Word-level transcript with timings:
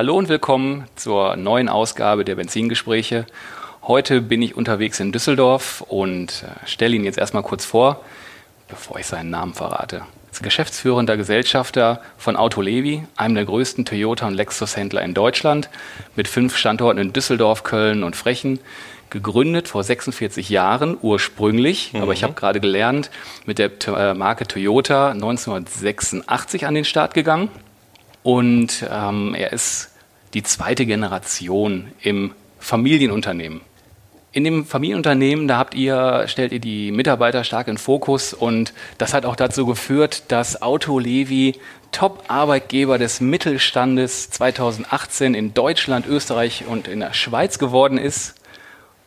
Hallo 0.00 0.16
und 0.16 0.30
willkommen 0.30 0.86
zur 0.96 1.36
neuen 1.36 1.68
Ausgabe 1.68 2.24
der 2.24 2.34
Benzingespräche. 2.34 3.26
Heute 3.82 4.22
bin 4.22 4.40
ich 4.40 4.56
unterwegs 4.56 4.98
in 4.98 5.12
Düsseldorf 5.12 5.84
und 5.86 6.42
äh, 6.42 6.66
stelle 6.66 6.96
Ihnen 6.96 7.04
jetzt 7.04 7.18
erstmal 7.18 7.42
kurz 7.42 7.66
vor, 7.66 8.02
bevor 8.66 8.98
ich 8.98 9.04
seinen 9.04 9.28
Namen 9.28 9.52
verrate. 9.52 10.00
Als 10.30 10.40
geschäftsführender 10.40 11.18
Gesellschafter 11.18 12.00
von 12.16 12.36
Autolevi, 12.36 13.04
einem 13.18 13.34
der 13.34 13.44
größten 13.44 13.84
Toyota- 13.84 14.26
und 14.26 14.32
Lexus-Händler 14.32 15.02
in 15.02 15.12
Deutschland, 15.12 15.68
mit 16.16 16.28
fünf 16.28 16.56
Standorten 16.56 16.98
in 16.98 17.12
Düsseldorf, 17.12 17.62
Köln 17.62 18.02
und 18.02 18.16
Frechen, 18.16 18.58
gegründet 19.10 19.68
vor 19.68 19.84
46 19.84 20.48
Jahren 20.48 20.96
ursprünglich, 20.98 21.92
mhm. 21.92 22.00
aber 22.00 22.14
ich 22.14 22.24
habe 22.24 22.32
gerade 22.32 22.60
gelernt, 22.60 23.10
mit 23.44 23.58
der 23.58 23.70
äh, 23.86 24.14
Marke 24.14 24.48
Toyota 24.48 25.10
1986 25.10 26.66
an 26.66 26.74
den 26.74 26.86
Start 26.86 27.12
gegangen. 27.12 27.50
Und 28.22 28.86
ähm, 28.90 29.34
er 29.34 29.52
ist 29.52 29.89
die 30.34 30.42
zweite 30.42 30.86
Generation 30.86 31.92
im 32.00 32.32
Familienunternehmen. 32.58 33.62
In 34.32 34.44
dem 34.44 34.64
Familienunternehmen, 34.64 35.48
da 35.48 35.58
habt 35.58 35.74
ihr, 35.74 36.24
stellt 36.28 36.52
ihr 36.52 36.60
die 36.60 36.92
Mitarbeiter 36.92 37.42
stark 37.42 37.66
in 37.66 37.78
Fokus 37.78 38.32
und 38.32 38.72
das 38.96 39.12
hat 39.12 39.24
auch 39.24 39.34
dazu 39.34 39.66
geführt, 39.66 40.24
dass 40.28 40.62
Auto 40.62 41.00
Levi 41.00 41.58
Top-Arbeitgeber 41.90 42.98
des 42.98 43.20
Mittelstandes 43.20 44.30
2018 44.30 45.34
in 45.34 45.52
Deutschland, 45.52 46.06
Österreich 46.06 46.64
und 46.68 46.86
in 46.86 47.00
der 47.00 47.12
Schweiz 47.12 47.58
geworden 47.58 47.98
ist. 47.98 48.36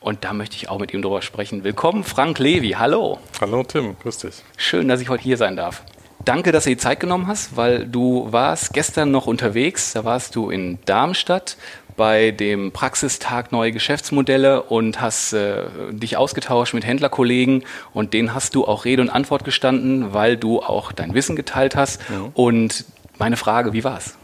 Und 0.02 0.26
da 0.26 0.34
möchte 0.34 0.58
ich 0.58 0.70
auch 0.70 0.80
mit 0.80 0.94
ihm 0.94 1.02
drüber 1.02 1.22
sprechen. 1.22 1.64
Willkommen, 1.64 2.04
Frank 2.04 2.40
Levi. 2.40 2.72
Hallo. 2.72 3.20
Hallo, 3.40 3.64
Tim. 3.64 3.96
Grüß 4.00 4.18
dich. 4.18 4.36
Schön, 4.58 4.90
dass 4.90 5.00
ich 5.00 5.08
heute 5.08 5.24
hier 5.24 5.38
sein 5.38 5.56
darf. 5.56 5.84
Danke, 6.26 6.54
dass 6.54 6.64
du 6.64 6.70
die 6.70 6.78
Zeit 6.78 7.02
genommen 7.02 7.28
hast, 7.28 7.58
weil 7.58 7.86
du 7.86 8.32
warst 8.32 8.74
gestern 8.74 9.12
noch 9.12 9.28
unterwegs. 9.28 9.92
Da 9.92 10.06
warst 10.06 10.36
du 10.36 10.50
in 10.50 10.80
Darmstadt 10.86 11.58
bei 11.98 12.32
dem 12.32 12.72
Praxistag 12.72 13.52
Neue 13.52 13.72
Geschäftsmodelle 13.72 14.64
und 14.64 15.02
hast 15.02 15.34
äh, 15.34 15.66
dich 15.92 16.16
ausgetauscht 16.16 16.74
mit 16.74 16.86
Händlerkollegen 16.86 17.66
und 17.94 18.14
denen 18.14 18.34
hast 18.34 18.56
du 18.56 18.66
auch 18.66 18.86
Rede 18.86 19.02
und 19.02 19.10
Antwort 19.10 19.44
gestanden, 19.44 20.14
weil 20.14 20.38
du 20.38 20.62
auch 20.62 20.94
dein 20.94 21.14
Wissen 21.14 21.36
geteilt 21.36 21.76
hast. 21.76 22.02
Ja. 22.10 22.30
Und 22.34 22.86
meine 23.20 23.36
Frage, 23.38 23.74
wie 23.74 23.84
war's? 23.84 24.18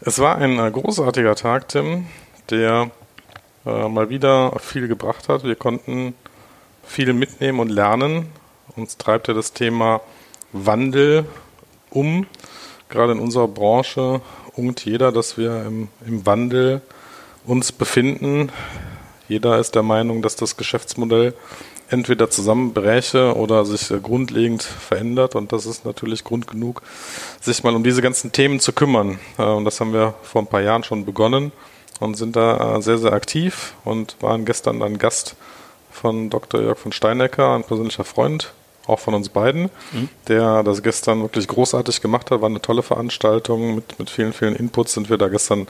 Es 0.00 0.18
war 0.18 0.36
ein 0.36 0.58
äh, 0.58 0.70
großartiger 0.70 1.36
Tag, 1.36 1.68
Tim, 1.68 2.06
der 2.50 2.90
äh, 3.64 3.88
mal 3.88 4.10
wieder 4.10 4.58
viel 4.58 4.88
gebracht 4.88 5.28
hat. 5.28 5.44
Wir 5.44 5.54
konnten 5.54 6.14
viel 6.84 7.12
mitnehmen 7.12 7.60
und 7.60 7.68
lernen. 7.68 8.26
Uns 8.76 8.96
treibt 8.96 9.28
ja 9.28 9.34
das 9.34 9.52
Thema 9.52 10.00
Wandel 10.52 11.26
um. 11.90 12.26
Gerade 12.88 13.12
in 13.12 13.20
unserer 13.20 13.48
Branche 13.48 14.20
ungt 14.56 14.84
jeder, 14.84 15.12
dass 15.12 15.38
wir 15.38 15.64
im, 15.64 15.88
im 16.06 16.26
Wandel 16.26 16.82
uns 17.44 17.72
befinden. 17.72 18.50
Jeder 19.28 19.58
ist 19.58 19.74
der 19.74 19.82
Meinung, 19.82 20.22
dass 20.22 20.36
das 20.36 20.56
Geschäftsmodell 20.56 21.34
entweder 21.88 22.30
zusammenbräche 22.30 23.36
oder 23.36 23.64
sich 23.64 23.90
äh, 23.90 24.00
grundlegend 24.00 24.62
verändert. 24.62 25.34
Und 25.34 25.52
das 25.52 25.66
ist 25.66 25.84
natürlich 25.84 26.24
Grund 26.24 26.46
genug, 26.46 26.82
sich 27.40 27.62
mal 27.62 27.74
um 27.74 27.84
diese 27.84 28.02
ganzen 28.02 28.32
Themen 28.32 28.60
zu 28.60 28.72
kümmern. 28.72 29.18
Äh, 29.38 29.42
und 29.42 29.64
das 29.64 29.80
haben 29.80 29.92
wir 29.92 30.14
vor 30.22 30.42
ein 30.42 30.46
paar 30.46 30.62
Jahren 30.62 30.84
schon 30.84 31.04
begonnen 31.04 31.52
und 31.98 32.16
sind 32.16 32.36
da 32.36 32.76
äh, 32.76 32.82
sehr, 32.82 32.98
sehr 32.98 33.12
aktiv 33.12 33.74
und 33.84 34.16
waren 34.20 34.44
gestern 34.44 34.80
dann 34.80 34.98
Gast 34.98 35.36
von 35.90 36.30
Dr. 36.30 36.60
Jörg 36.62 36.78
von 36.78 36.92
Steinecker, 36.92 37.54
ein 37.54 37.64
persönlicher 37.64 38.04
Freund 38.04 38.52
auch 38.90 38.98
von 38.98 39.14
uns 39.14 39.28
beiden, 39.28 39.70
mhm. 39.92 40.08
der 40.28 40.62
das 40.62 40.82
gestern 40.82 41.22
wirklich 41.22 41.48
großartig 41.48 42.00
gemacht 42.00 42.30
hat. 42.30 42.40
War 42.40 42.48
eine 42.48 42.60
tolle 42.60 42.82
Veranstaltung. 42.82 43.76
Mit, 43.76 43.98
mit 43.98 44.10
vielen, 44.10 44.32
vielen 44.32 44.56
Inputs 44.56 44.94
sind 44.94 45.08
wir 45.08 45.16
da 45.16 45.28
gestern 45.28 45.66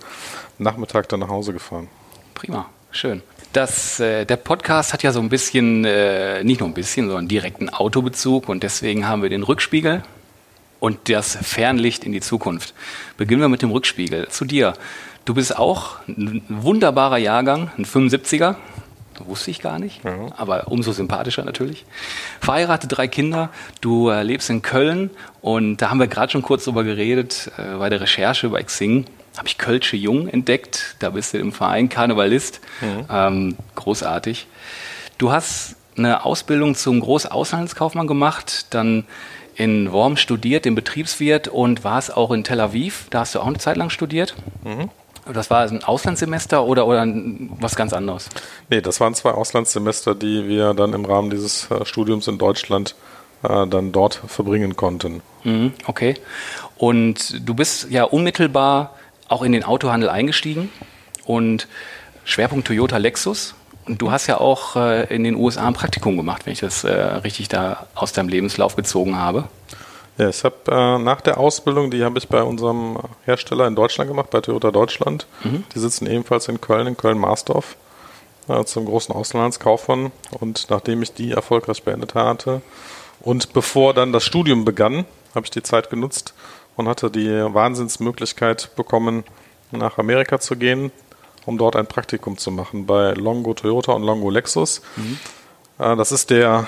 Nachmittag 0.58 1.08
dann 1.08 1.20
nach 1.20 1.28
Hause 1.28 1.52
gefahren. 1.52 1.88
Prima, 2.34 2.66
schön. 2.90 3.22
Das, 3.52 3.98
äh, 3.98 4.24
der 4.24 4.36
Podcast 4.36 4.92
hat 4.92 5.02
ja 5.02 5.12
so 5.12 5.20
ein 5.20 5.28
bisschen, 5.28 5.84
äh, 5.84 6.44
nicht 6.44 6.60
nur 6.60 6.68
ein 6.68 6.74
bisschen, 6.74 7.06
sondern 7.06 7.26
direkten 7.26 7.68
Autobezug 7.68 8.48
und 8.48 8.62
deswegen 8.62 9.08
haben 9.08 9.22
wir 9.22 9.28
den 9.28 9.42
Rückspiegel 9.42 10.02
und 10.78 11.08
das 11.08 11.36
Fernlicht 11.36 12.04
in 12.04 12.12
die 12.12 12.20
Zukunft. 12.20 12.74
Beginnen 13.16 13.40
wir 13.40 13.48
mit 13.48 13.62
dem 13.62 13.70
Rückspiegel. 13.70 14.28
Zu 14.28 14.44
dir. 14.44 14.74
Du 15.24 15.34
bist 15.34 15.56
auch 15.56 15.96
ein 16.08 16.42
wunderbarer 16.48 17.18
Jahrgang, 17.18 17.70
ein 17.76 17.84
75er, 17.84 18.56
Wusste 19.26 19.50
ich 19.50 19.60
gar 19.60 19.78
nicht, 19.78 20.04
ja. 20.04 20.28
aber 20.36 20.68
umso 20.68 20.92
sympathischer 20.92 21.44
natürlich. 21.44 21.84
Verheiratet, 22.40 22.96
drei 22.96 23.08
Kinder, 23.08 23.50
du 23.80 24.08
äh, 24.08 24.22
lebst 24.22 24.50
in 24.50 24.62
Köln 24.62 25.10
und 25.40 25.78
da 25.78 25.90
haben 25.90 26.00
wir 26.00 26.06
gerade 26.06 26.32
schon 26.32 26.42
kurz 26.42 26.64
drüber 26.64 26.84
geredet, 26.84 27.50
äh, 27.58 27.76
bei 27.76 27.90
der 27.90 28.00
Recherche 28.00 28.48
bei 28.48 28.62
Xing 28.62 29.06
habe 29.36 29.46
ich 29.48 29.58
Kölsche 29.58 29.96
Jung 29.96 30.28
entdeckt, 30.28 30.96
da 30.98 31.10
bist 31.10 31.34
du 31.34 31.38
im 31.38 31.52
Verein 31.52 31.88
Karnevalist, 31.88 32.60
mhm. 32.80 33.06
ähm, 33.10 33.56
großartig. 33.74 34.46
Du 35.18 35.32
hast 35.32 35.76
eine 35.96 36.24
Ausbildung 36.24 36.74
zum 36.74 37.00
Großauslandskaufmann 37.00 38.06
gemacht, 38.06 38.66
dann 38.70 39.04
in 39.54 39.92
Worms 39.92 40.20
studiert, 40.20 40.64
den 40.64 40.74
Betriebswirt 40.74 41.48
und 41.48 41.84
warst 41.84 42.16
auch 42.16 42.30
in 42.30 42.44
Tel 42.44 42.60
Aviv, 42.60 43.06
da 43.10 43.20
hast 43.20 43.34
du 43.34 43.40
auch 43.40 43.46
eine 43.46 43.58
Zeit 43.58 43.76
lang 43.76 43.90
studiert. 43.90 44.34
Mhm. 44.64 44.90
Das 45.32 45.50
war 45.50 45.62
ein 45.62 45.84
Auslandssemester 45.84 46.64
oder, 46.64 46.86
oder 46.86 47.06
was 47.60 47.76
ganz 47.76 47.92
anderes? 47.92 48.28
Nee, 48.68 48.80
das 48.80 49.00
waren 49.00 49.14
zwei 49.14 49.30
Auslandssemester, 49.30 50.14
die 50.14 50.48
wir 50.48 50.74
dann 50.74 50.92
im 50.92 51.04
Rahmen 51.04 51.30
dieses 51.30 51.70
äh, 51.70 51.84
Studiums 51.84 52.28
in 52.28 52.38
Deutschland 52.38 52.94
äh, 53.42 53.66
dann 53.66 53.92
dort 53.92 54.20
verbringen 54.26 54.76
konnten. 54.76 55.22
Mhm, 55.44 55.72
okay. 55.86 56.14
Und 56.76 57.46
du 57.46 57.54
bist 57.54 57.90
ja 57.90 58.04
unmittelbar 58.04 58.94
auch 59.28 59.42
in 59.42 59.52
den 59.52 59.64
Autohandel 59.64 60.08
eingestiegen 60.08 60.70
und 61.24 61.68
Schwerpunkt 62.24 62.66
Toyota 62.66 62.96
Lexus. 62.96 63.54
Und 63.86 64.02
du 64.02 64.10
hast 64.10 64.26
ja 64.26 64.38
auch 64.38 64.76
äh, 64.76 65.14
in 65.14 65.24
den 65.24 65.36
USA 65.36 65.66
ein 65.66 65.74
Praktikum 65.74 66.16
gemacht, 66.16 66.46
wenn 66.46 66.52
ich 66.52 66.60
das 66.60 66.84
äh, 66.84 66.92
richtig 66.92 67.48
da 67.48 67.86
aus 67.94 68.12
deinem 68.12 68.28
Lebenslauf 68.28 68.76
gezogen 68.76 69.16
habe. 69.16 69.48
Ja, 70.20 70.28
ich 70.28 70.44
habe 70.44 70.56
äh, 70.68 70.98
nach 70.98 71.22
der 71.22 71.38
Ausbildung, 71.38 71.90
die 71.90 72.04
habe 72.04 72.18
ich 72.18 72.28
bei 72.28 72.42
unserem 72.42 72.98
Hersteller 73.24 73.66
in 73.66 73.74
Deutschland 73.74 74.10
gemacht, 74.10 74.28
bei 74.28 74.42
Toyota 74.42 74.70
Deutschland. 74.70 75.26
Mhm. 75.42 75.64
Die 75.74 75.78
sitzen 75.78 76.06
ebenfalls 76.06 76.46
in 76.48 76.60
Köln, 76.60 76.86
in 76.86 76.96
Köln-Marsdorf, 76.98 77.76
äh, 78.46 78.62
zum 78.64 78.84
großen 78.84 79.14
Auslandskaufmann. 79.14 80.12
Und 80.38 80.66
nachdem 80.68 81.02
ich 81.02 81.14
die 81.14 81.30
erfolgreich 81.30 81.82
beendet 81.84 82.14
hatte 82.14 82.60
und 83.20 83.54
bevor 83.54 83.94
dann 83.94 84.12
das 84.12 84.22
Studium 84.22 84.66
begann, 84.66 85.06
habe 85.34 85.46
ich 85.46 85.50
die 85.50 85.62
Zeit 85.62 85.88
genutzt 85.88 86.34
und 86.76 86.86
hatte 86.86 87.10
die 87.10 87.30
Wahnsinnsmöglichkeit 87.30 88.76
bekommen, 88.76 89.24
nach 89.70 89.96
Amerika 89.96 90.38
zu 90.38 90.54
gehen, 90.56 90.92
um 91.46 91.56
dort 91.56 91.76
ein 91.76 91.86
Praktikum 91.86 92.36
zu 92.36 92.50
machen 92.50 92.84
bei 92.84 93.12
Longo 93.12 93.54
Toyota 93.54 93.92
und 93.92 94.02
Longo 94.02 94.28
Lexus. 94.28 94.82
Mhm. 94.96 95.18
Äh, 95.78 95.96
das 95.96 96.12
ist 96.12 96.28
der 96.28 96.66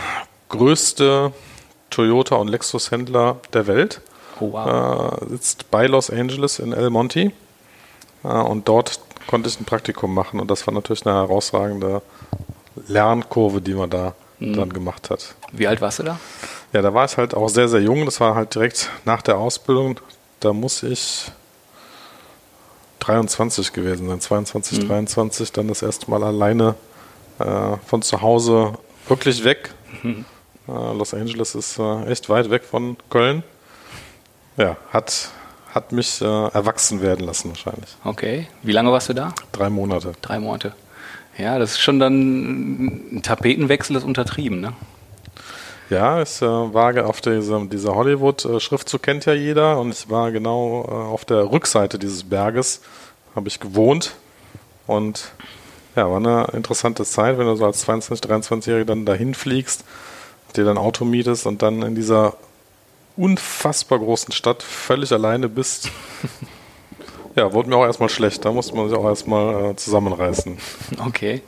größte 0.49 1.35
Toyota 1.93 2.37
und 2.37 2.49
Lexus-Händler 2.49 3.37
der 3.53 3.67
Welt. 3.67 4.01
Oh, 4.41 4.53
wow. 4.53 5.23
äh, 5.23 5.29
sitzt 5.29 5.71
bei 5.71 5.87
Los 5.87 6.11
Angeles 6.11 6.59
in 6.59 6.73
El 6.73 6.91
Monte. 6.91 7.33
Äh, 8.25 8.29
und 8.29 8.69
dort 8.69 9.01
konnte 9.27 9.49
ich 9.49 9.61
ein 9.61 9.65
Praktikum 9.65 10.13
machen. 10.13 10.41
Und 10.41 10.51
das 10.51 10.67
war 10.67 10.75
natürlich 10.75 11.07
eine 11.07 11.15
herausragende 11.15 12.03
Lernkurve, 12.89 13.61
die 13.61 13.75
man 13.75 13.91
da 13.91 14.15
mhm. 14.41 14.57
dann 14.57 14.73
gemacht 14.73 15.11
hat. 15.11 15.35
Wie 15.53 15.67
alt 15.67 15.81
warst 15.81 16.01
du 16.01 16.03
da? 16.05 16.19
Ja, 16.73 16.83
da 16.83 16.95
war 16.95 17.05
ich 17.05 17.17
halt 17.17 17.35
auch 17.35 17.49
sehr, 17.49 17.69
sehr 17.69 17.81
jung. 17.81 18.05
Das 18.05 18.21
war 18.21 18.35
halt 18.35 18.55
direkt 18.55 18.91
nach 19.05 19.23
der 19.23 19.37
Ausbildung. 19.37 20.01
Da 20.41 20.53
muss 20.53 20.83
ich 20.83 21.31
23 23.01 23.73
gewesen 23.73 24.09
sein, 24.09 24.21
22, 24.21 24.83
mhm. 24.83 24.89
23, 24.89 25.53
dann 25.53 25.69
das 25.69 25.83
erste 25.83 26.11
Mal 26.11 26.23
alleine 26.23 26.75
äh, 27.39 27.77
von 27.87 28.03
zu 28.03 28.23
Hause 28.23 28.75
wirklich 29.09 29.45
weg. 29.45 29.75
Mhm. 30.03 30.25
Äh, 30.69 30.73
Los 30.97 31.15
Angeles 31.15 31.55
ist 31.55 31.79
äh, 31.79 32.05
echt 32.07 32.29
weit 32.29 32.51
weg 32.51 32.65
von 32.65 32.97
Köln. 33.11 33.43
Ja, 34.57 34.77
hat, 34.93 35.31
hat 35.73 35.93
mich 35.93 36.21
äh, 36.21 36.25
erwachsen 36.25 37.01
werden 37.03 37.27
lassen 37.27 37.51
wahrscheinlich. 37.51 37.97
Okay. 38.05 38.49
Wie 38.63 38.73
lange 38.73 38.93
warst 38.93 39.09
du 39.09 39.15
da? 39.15 39.35
Drei 39.53 39.71
Monate. 39.71 40.13
Drei 40.21 40.39
Monate. 40.39 40.75
Ja, 41.39 41.59
das 41.59 41.73
ist 41.73 41.81
schon 41.81 41.99
dann 41.99 43.17
ein 43.17 43.23
Tapetenwechsel, 43.23 43.95
das 43.95 44.05
untertrieben, 44.05 44.61
ne? 44.61 44.75
Ja, 45.89 46.23
ich 46.23 46.41
äh, 46.41 46.47
war 46.47 47.07
auf 47.07 47.21
dieser, 47.21 47.67
dieser 47.67 47.95
Hollywood-Schriftzug 47.95 49.03
kennt 49.03 49.27
ja 49.27 49.35
jeder 49.35 49.79
und 49.79 49.93
ich 49.93 50.09
war 50.09 50.31
genau 50.31 50.85
äh, 50.85 50.91
auf 50.91 51.25
der 51.25 51.51
Rückseite 51.51 51.99
dieses 51.99 52.25
Berges, 52.25 52.81
habe 53.35 53.49
ich 53.49 53.61
gewohnt 53.61 54.15
und 54.87 55.33
ja, 55.95 56.09
war 56.09 56.17
eine 56.17 56.47
interessante 56.57 57.05
Zeit, 57.05 57.37
wenn 57.37 57.47
du 57.47 57.57
so 57.57 57.67
als 57.67 57.81
22, 57.81 58.31
23-Jähriger 58.31 58.85
dann 58.85 59.05
dahin 59.05 59.35
fliegst, 59.35 59.85
dir 60.53 60.65
dein 60.65 60.79
Auto 60.79 61.05
mietest 61.05 61.47
und 61.47 61.63
dann 61.63 61.83
in 61.83 61.95
dieser 61.95 62.37
unfassbar 63.17 63.99
großen 63.99 64.33
Stadt 64.33 64.63
völlig 64.63 65.13
alleine 65.13 65.49
bist. 65.49 65.91
ja, 67.37 67.53
wurde 67.53 67.69
mir 67.69 67.77
auch 67.77 67.85
erstmal 67.85 68.09
schlecht. 68.09 68.45
Da 68.45 68.53
musste 68.53 68.75
man 68.75 68.89
sich 68.89 68.97
auch 68.97 69.05
erstmal 69.05 69.71
äh, 69.71 69.77
zusammenreißen. 69.77 70.59
Okay. 71.07 71.43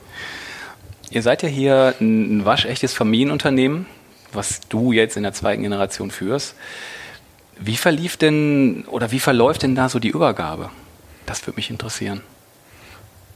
Ihr 1.09 1.21
seid 1.21 1.43
ja 1.43 1.49
hier 1.49 1.95
ein 1.99 2.45
waschechtes 2.45 2.93
Familienunternehmen, 2.93 3.85
was 4.33 4.61
du 4.69 4.91
jetzt 4.91 5.17
in 5.17 5.23
der 5.23 5.33
zweiten 5.33 5.61
Generation 5.63 6.11
führst. 6.11 6.55
Wie 7.57 7.77
verlief 7.77 8.17
denn 8.17 8.85
oder 8.89 9.11
wie 9.11 9.19
verläuft 9.19 9.63
denn 9.63 9.75
da 9.75 9.87
so 9.87 9.99
die 9.99 10.09
Übergabe? 10.09 10.71
Das 11.25 11.45
würde 11.47 11.55
mich 11.55 11.69
interessieren. 11.69 12.21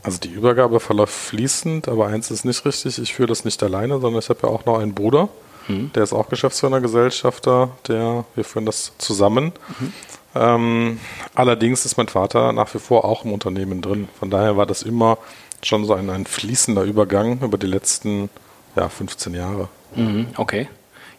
Also 0.03 0.19
die 0.19 0.29
Übergabe 0.29 0.79
verläuft 0.79 1.13
fließend, 1.13 1.87
aber 1.87 2.07
eins 2.07 2.31
ist 2.31 2.45
nicht 2.45 2.65
richtig, 2.65 2.99
ich 2.99 3.13
führe 3.13 3.27
das 3.27 3.43
nicht 3.43 3.61
alleine, 3.63 3.99
sondern 3.99 4.19
ich 4.19 4.29
habe 4.29 4.39
ja 4.43 4.49
auch 4.49 4.65
noch 4.65 4.79
einen 4.79 4.93
Bruder, 4.93 5.29
mhm. 5.69 5.91
der 5.93 6.03
ist 6.03 6.13
auch 6.13 6.29
Geschäftsführer, 6.29 6.81
Gesellschafter, 6.81 7.69
der, 7.87 8.25
wir 8.35 8.43
führen 8.43 8.65
das 8.65 8.93
zusammen. 8.97 9.53
Mhm. 9.79 9.93
Ähm, 10.35 10.99
allerdings 11.33 11.85
ist 11.85 11.97
mein 11.97 12.07
Vater 12.07 12.53
nach 12.53 12.73
wie 12.73 12.79
vor 12.79 13.05
auch 13.05 13.25
im 13.25 13.31
Unternehmen 13.31 13.81
drin. 13.81 14.09
Von 14.19 14.29
daher 14.29 14.57
war 14.57 14.65
das 14.65 14.83
immer 14.83 15.17
schon 15.63 15.85
so 15.85 15.93
ein, 15.93 16.09
ein 16.09 16.25
fließender 16.25 16.83
Übergang 16.83 17.39
über 17.41 17.57
die 17.57 17.67
letzten 17.67 18.29
ja, 18.75 18.89
15 18.89 19.33
Jahre. 19.33 19.69
Mhm, 19.95 20.27
okay. 20.37 20.67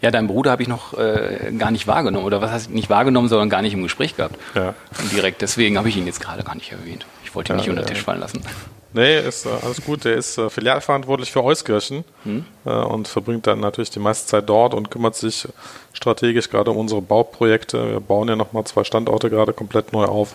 Ja, 0.00 0.10
deinen 0.10 0.28
Bruder 0.28 0.52
habe 0.52 0.62
ich 0.62 0.68
noch 0.68 0.96
äh, 0.96 1.52
gar 1.58 1.70
nicht 1.70 1.86
wahrgenommen. 1.86 2.24
Oder 2.24 2.40
was 2.40 2.50
heißt 2.50 2.70
nicht 2.70 2.88
wahrgenommen, 2.88 3.28
sondern 3.28 3.50
gar 3.50 3.60
nicht 3.60 3.74
im 3.74 3.82
Gespräch 3.82 4.16
gehabt. 4.16 4.36
Ja. 4.54 4.74
Direkt. 5.12 5.42
Deswegen 5.42 5.76
habe 5.76 5.90
ich 5.90 5.96
ihn 5.96 6.06
jetzt 6.06 6.20
gerade 6.20 6.42
gar 6.42 6.54
nicht 6.54 6.72
erwähnt. 6.72 7.04
Ich 7.22 7.34
wollte 7.34 7.52
ihn 7.52 7.56
ja, 7.56 7.60
nicht 7.60 7.70
unter 7.70 7.82
den 7.82 7.88
Tisch 7.88 8.02
fallen 8.02 8.20
lassen. 8.20 8.42
Nee, 8.92 9.20
ist 9.20 9.46
äh, 9.46 9.50
alles 9.62 9.84
gut. 9.84 10.04
Der 10.04 10.16
ist 10.16 10.36
äh, 10.38 10.50
filialverantwortlich 10.50 11.30
für 11.30 11.44
Euskirchen 11.44 12.04
hm. 12.24 12.44
äh, 12.64 12.70
und 12.70 13.08
verbringt 13.08 13.46
dann 13.46 13.60
natürlich 13.60 13.90
die 13.90 14.00
meiste 14.00 14.26
Zeit 14.26 14.48
dort 14.48 14.74
und 14.74 14.90
kümmert 14.90 15.14
sich 15.14 15.46
strategisch 15.92 16.50
gerade 16.50 16.70
um 16.70 16.78
unsere 16.78 17.00
Bauprojekte. 17.00 17.92
Wir 17.92 18.00
bauen 18.00 18.28
ja 18.28 18.36
nochmal 18.36 18.64
zwei 18.64 18.84
Standorte 18.84 19.30
gerade 19.30 19.52
komplett 19.52 19.92
neu 19.92 20.04
auf. 20.04 20.34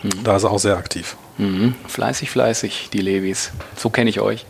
Hm. 0.00 0.24
Da 0.24 0.36
ist 0.36 0.44
er 0.44 0.50
auch 0.50 0.58
sehr 0.58 0.76
aktiv. 0.76 1.16
Mhm. 1.38 1.74
Fleißig, 1.88 2.30
fleißig, 2.30 2.90
die 2.92 2.98
Levis. 2.98 3.52
So 3.76 3.90
kenne 3.90 4.10
ich 4.10 4.20
euch. 4.20 4.46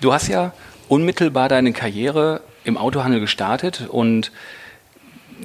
du 0.00 0.12
hast 0.12 0.28
ja 0.28 0.52
unmittelbar 0.88 1.48
deine 1.48 1.72
Karriere 1.72 2.40
im 2.64 2.76
Autohandel 2.76 3.20
gestartet 3.20 3.86
und 3.88 4.32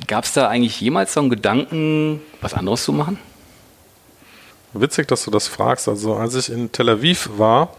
gab 0.07 0.23
es 0.25 0.33
da 0.33 0.49
eigentlich 0.49 0.81
jemals 0.81 1.13
so 1.13 1.19
einen 1.19 1.29
Gedanken, 1.29 2.21
was 2.41 2.53
anderes 2.53 2.83
zu 2.83 2.91
machen? 2.91 3.19
Witzig, 4.77 5.07
dass 5.07 5.23
du 5.23 5.31
das 5.31 5.47
fragst. 5.47 5.87
Also 5.87 6.15
als 6.15 6.35
ich 6.35 6.51
in 6.51 6.69
Tel 6.69 6.89
Aviv 6.89 7.29
war, 7.37 7.69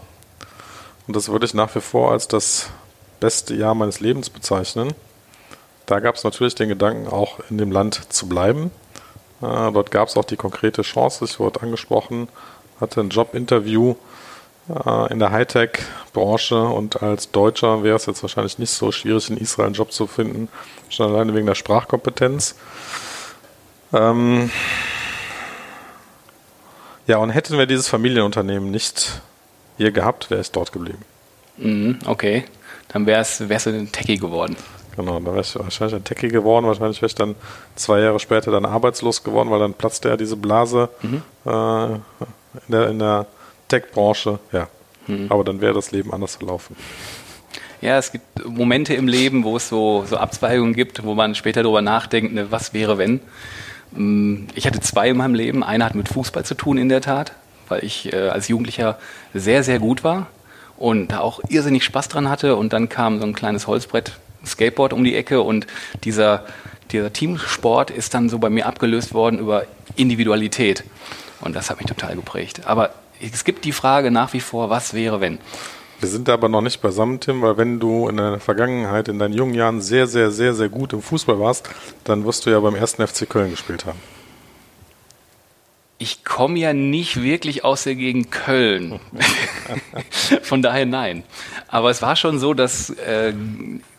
und 1.05 1.15
das 1.15 1.29
würde 1.29 1.45
ich 1.45 1.53
nach 1.53 1.73
wie 1.75 1.79
vor 1.79 2.11
als 2.11 2.27
das 2.27 2.69
beste 3.19 3.53
Jahr 3.53 3.75
meines 3.75 3.99
Lebens 3.99 4.31
bezeichnen, 4.31 4.93
da 5.85 5.99
gab 5.99 6.15
es 6.15 6.23
natürlich 6.23 6.55
den 6.55 6.69
Gedanken, 6.69 7.07
auch 7.07 7.39
in 7.51 7.59
dem 7.59 7.71
Land 7.71 8.11
zu 8.11 8.27
bleiben. 8.27 8.71
Äh, 9.41 9.71
dort 9.71 9.91
gab 9.91 10.07
es 10.07 10.17
auch 10.17 10.25
die 10.25 10.37
konkrete 10.37 10.81
Chance, 10.81 11.25
ich 11.25 11.39
wurde 11.39 11.61
angesprochen, 11.61 12.29
hatte 12.81 13.01
ein 13.01 13.09
Jobinterview 13.09 13.95
äh, 14.67 15.11
in 15.11 15.19
der 15.19 15.31
Hightech-Branche 15.31 16.61
und 16.63 17.03
als 17.03 17.29
Deutscher 17.29 17.83
wäre 17.83 17.97
es 17.97 18.07
jetzt 18.07 18.23
wahrscheinlich 18.23 18.57
nicht 18.57 18.71
so 18.71 18.91
schwierig, 18.91 19.29
in 19.29 19.37
Israel 19.37 19.67
einen 19.67 19.75
Job 19.75 19.91
zu 19.91 20.07
finden, 20.07 20.49
schon 20.89 21.11
alleine 21.11 21.35
wegen 21.35 21.45
der 21.45 21.55
Sprachkompetenz. 21.55 22.55
Ähm, 23.93 24.49
ja, 27.07 27.17
und 27.17 27.29
hätten 27.29 27.57
wir 27.57 27.65
dieses 27.65 27.87
Familienunternehmen 27.87 28.69
nicht 28.69 29.21
hier 29.77 29.91
gehabt, 29.91 30.29
wäre 30.29 30.41
ich 30.41 30.51
dort 30.51 30.71
geblieben. 30.71 31.03
Mhm, 31.57 31.99
okay, 32.05 32.45
dann 32.89 33.05
wärst, 33.05 33.49
wärst 33.49 33.65
du 33.65 33.69
ein 33.71 33.91
Techie 33.91 34.17
geworden. 34.17 34.55
Genau, 34.95 35.13
dann 35.13 35.25
wäre 35.25 35.41
ich 35.41 35.55
wahrscheinlich 35.55 35.95
ein 35.95 36.03
Techie 36.03 36.29
geworden. 36.29 36.65
Wahrscheinlich 36.65 37.01
wäre 37.01 37.07
ich 37.07 37.15
dann 37.15 37.35
zwei 37.75 37.99
Jahre 37.99 38.19
später 38.19 38.51
dann 38.51 38.65
arbeitslos 38.65 39.23
geworden, 39.23 39.51
weil 39.51 39.59
dann 39.59 39.73
platzte 39.73 40.09
ja 40.09 40.17
diese 40.17 40.35
Blase 40.35 40.89
mhm. 41.01 41.21
äh, 41.45 41.85
in 41.93 41.99
der, 42.69 42.89
in 42.89 42.99
der 42.99 43.27
Tech-Branche. 43.67 44.39
Ja, 44.51 44.67
mhm. 45.05 45.27
aber 45.29 45.43
dann 45.43 45.61
wäre 45.61 45.73
das 45.73 45.91
Leben 45.91 46.11
anders 46.13 46.35
verlaufen. 46.35 46.75
Ja, 47.79 47.99
es 47.99 48.11
gibt 48.11 48.43
Momente 48.43 48.95
im 48.95 49.07
Leben, 49.07 49.43
wo 49.43 49.57
es 49.57 49.69
so, 49.69 50.03
so 50.09 50.17
Abzweigungen 50.17 50.73
gibt, 50.73 51.03
wo 51.03 51.13
man 51.13 51.35
später 51.35 51.61
darüber 51.61 51.83
nachdenkt, 51.83 52.33
ne, 52.33 52.49
was 52.49 52.73
wäre, 52.73 52.97
wenn. 52.97 53.19
Ich 54.55 54.67
hatte 54.67 54.79
zwei 54.81 55.09
in 55.09 55.17
meinem 55.17 55.33
Leben. 55.33 55.63
Einer 55.63 55.85
hat 55.85 55.95
mit 55.95 56.09
Fußball 56.09 56.45
zu 56.45 56.55
tun, 56.55 56.77
in 56.77 56.89
der 56.89 57.01
Tat, 57.01 57.33
weil 57.67 57.83
ich 57.83 58.11
äh, 58.13 58.29
als 58.29 58.47
Jugendlicher 58.47 58.97
sehr, 59.33 59.63
sehr 59.63 59.79
gut 59.79 60.03
war 60.03 60.27
und 60.77 61.09
da 61.09 61.19
auch 61.19 61.39
irrsinnig 61.49 61.83
Spaß 61.83 62.07
dran 62.09 62.29
hatte. 62.29 62.55
Und 62.55 62.73
dann 62.73 62.89
kam 62.89 63.19
so 63.19 63.25
ein 63.25 63.33
kleines 63.33 63.67
Holzbrett, 63.67 64.13
Skateboard 64.45 64.93
um 64.93 65.03
die 65.03 65.15
Ecke 65.15 65.41
und 65.41 65.67
dieser, 66.03 66.45
dieser 66.91 67.11
Teamsport 67.11 67.91
ist 67.91 68.13
dann 68.13 68.29
so 68.29 68.39
bei 68.39 68.49
mir 68.49 68.65
abgelöst 68.65 69.13
worden 69.13 69.39
über 69.39 69.65
Individualität. 69.95 70.83
Und 71.41 71.55
das 71.55 71.69
hat 71.69 71.77
mich 71.77 71.87
total 71.87 72.15
geprägt. 72.15 72.61
Aber 72.65 72.91
es 73.19 73.43
gibt 73.43 73.65
die 73.65 73.71
Frage 73.71 74.11
nach 74.11 74.33
wie 74.33 74.39
vor, 74.39 74.69
was 74.69 74.93
wäre, 74.93 75.21
wenn? 75.21 75.39
Wir 75.99 76.09
sind 76.09 76.29
aber 76.29 76.47
noch 76.47 76.61
nicht 76.61 76.81
beisammen, 76.81 77.19
Tim, 77.19 77.41
weil 77.41 77.57
wenn 77.57 77.79
du 77.79 78.07
in 78.07 78.17
der 78.17 78.39
Vergangenheit, 78.39 79.07
in 79.07 79.17
deinen 79.17 79.33
jungen 79.33 79.55
Jahren 79.55 79.81
sehr, 79.81 80.07
sehr, 80.07 80.29
sehr, 80.31 80.53
sehr 80.53 80.69
gut 80.69 80.93
im 80.93 81.01
Fußball 81.01 81.39
warst, 81.39 81.69
dann 82.03 82.25
wirst 82.25 82.45
du 82.45 82.51
ja 82.51 82.59
beim 82.59 82.75
ersten 82.75 83.05
FC 83.05 83.27
Köln 83.27 83.51
gespielt 83.51 83.85
haben. 83.85 83.99
Ich 85.99 86.23
komme 86.23 86.59
ja 86.59 86.73
nicht 86.73 87.23
wirklich 87.23 87.63
aus 87.65 87.83
der 87.83 87.95
Gegend 87.95 88.29
Köln. 88.29 88.99
Von 90.43 90.61
daher 90.61 90.85
nein. 90.85 91.23
Aber 91.67 91.89
es 91.89 92.03
war 92.03 92.15
schon 92.15 92.37
so, 92.37 92.53
dass 92.53 92.91
äh, 92.91 93.33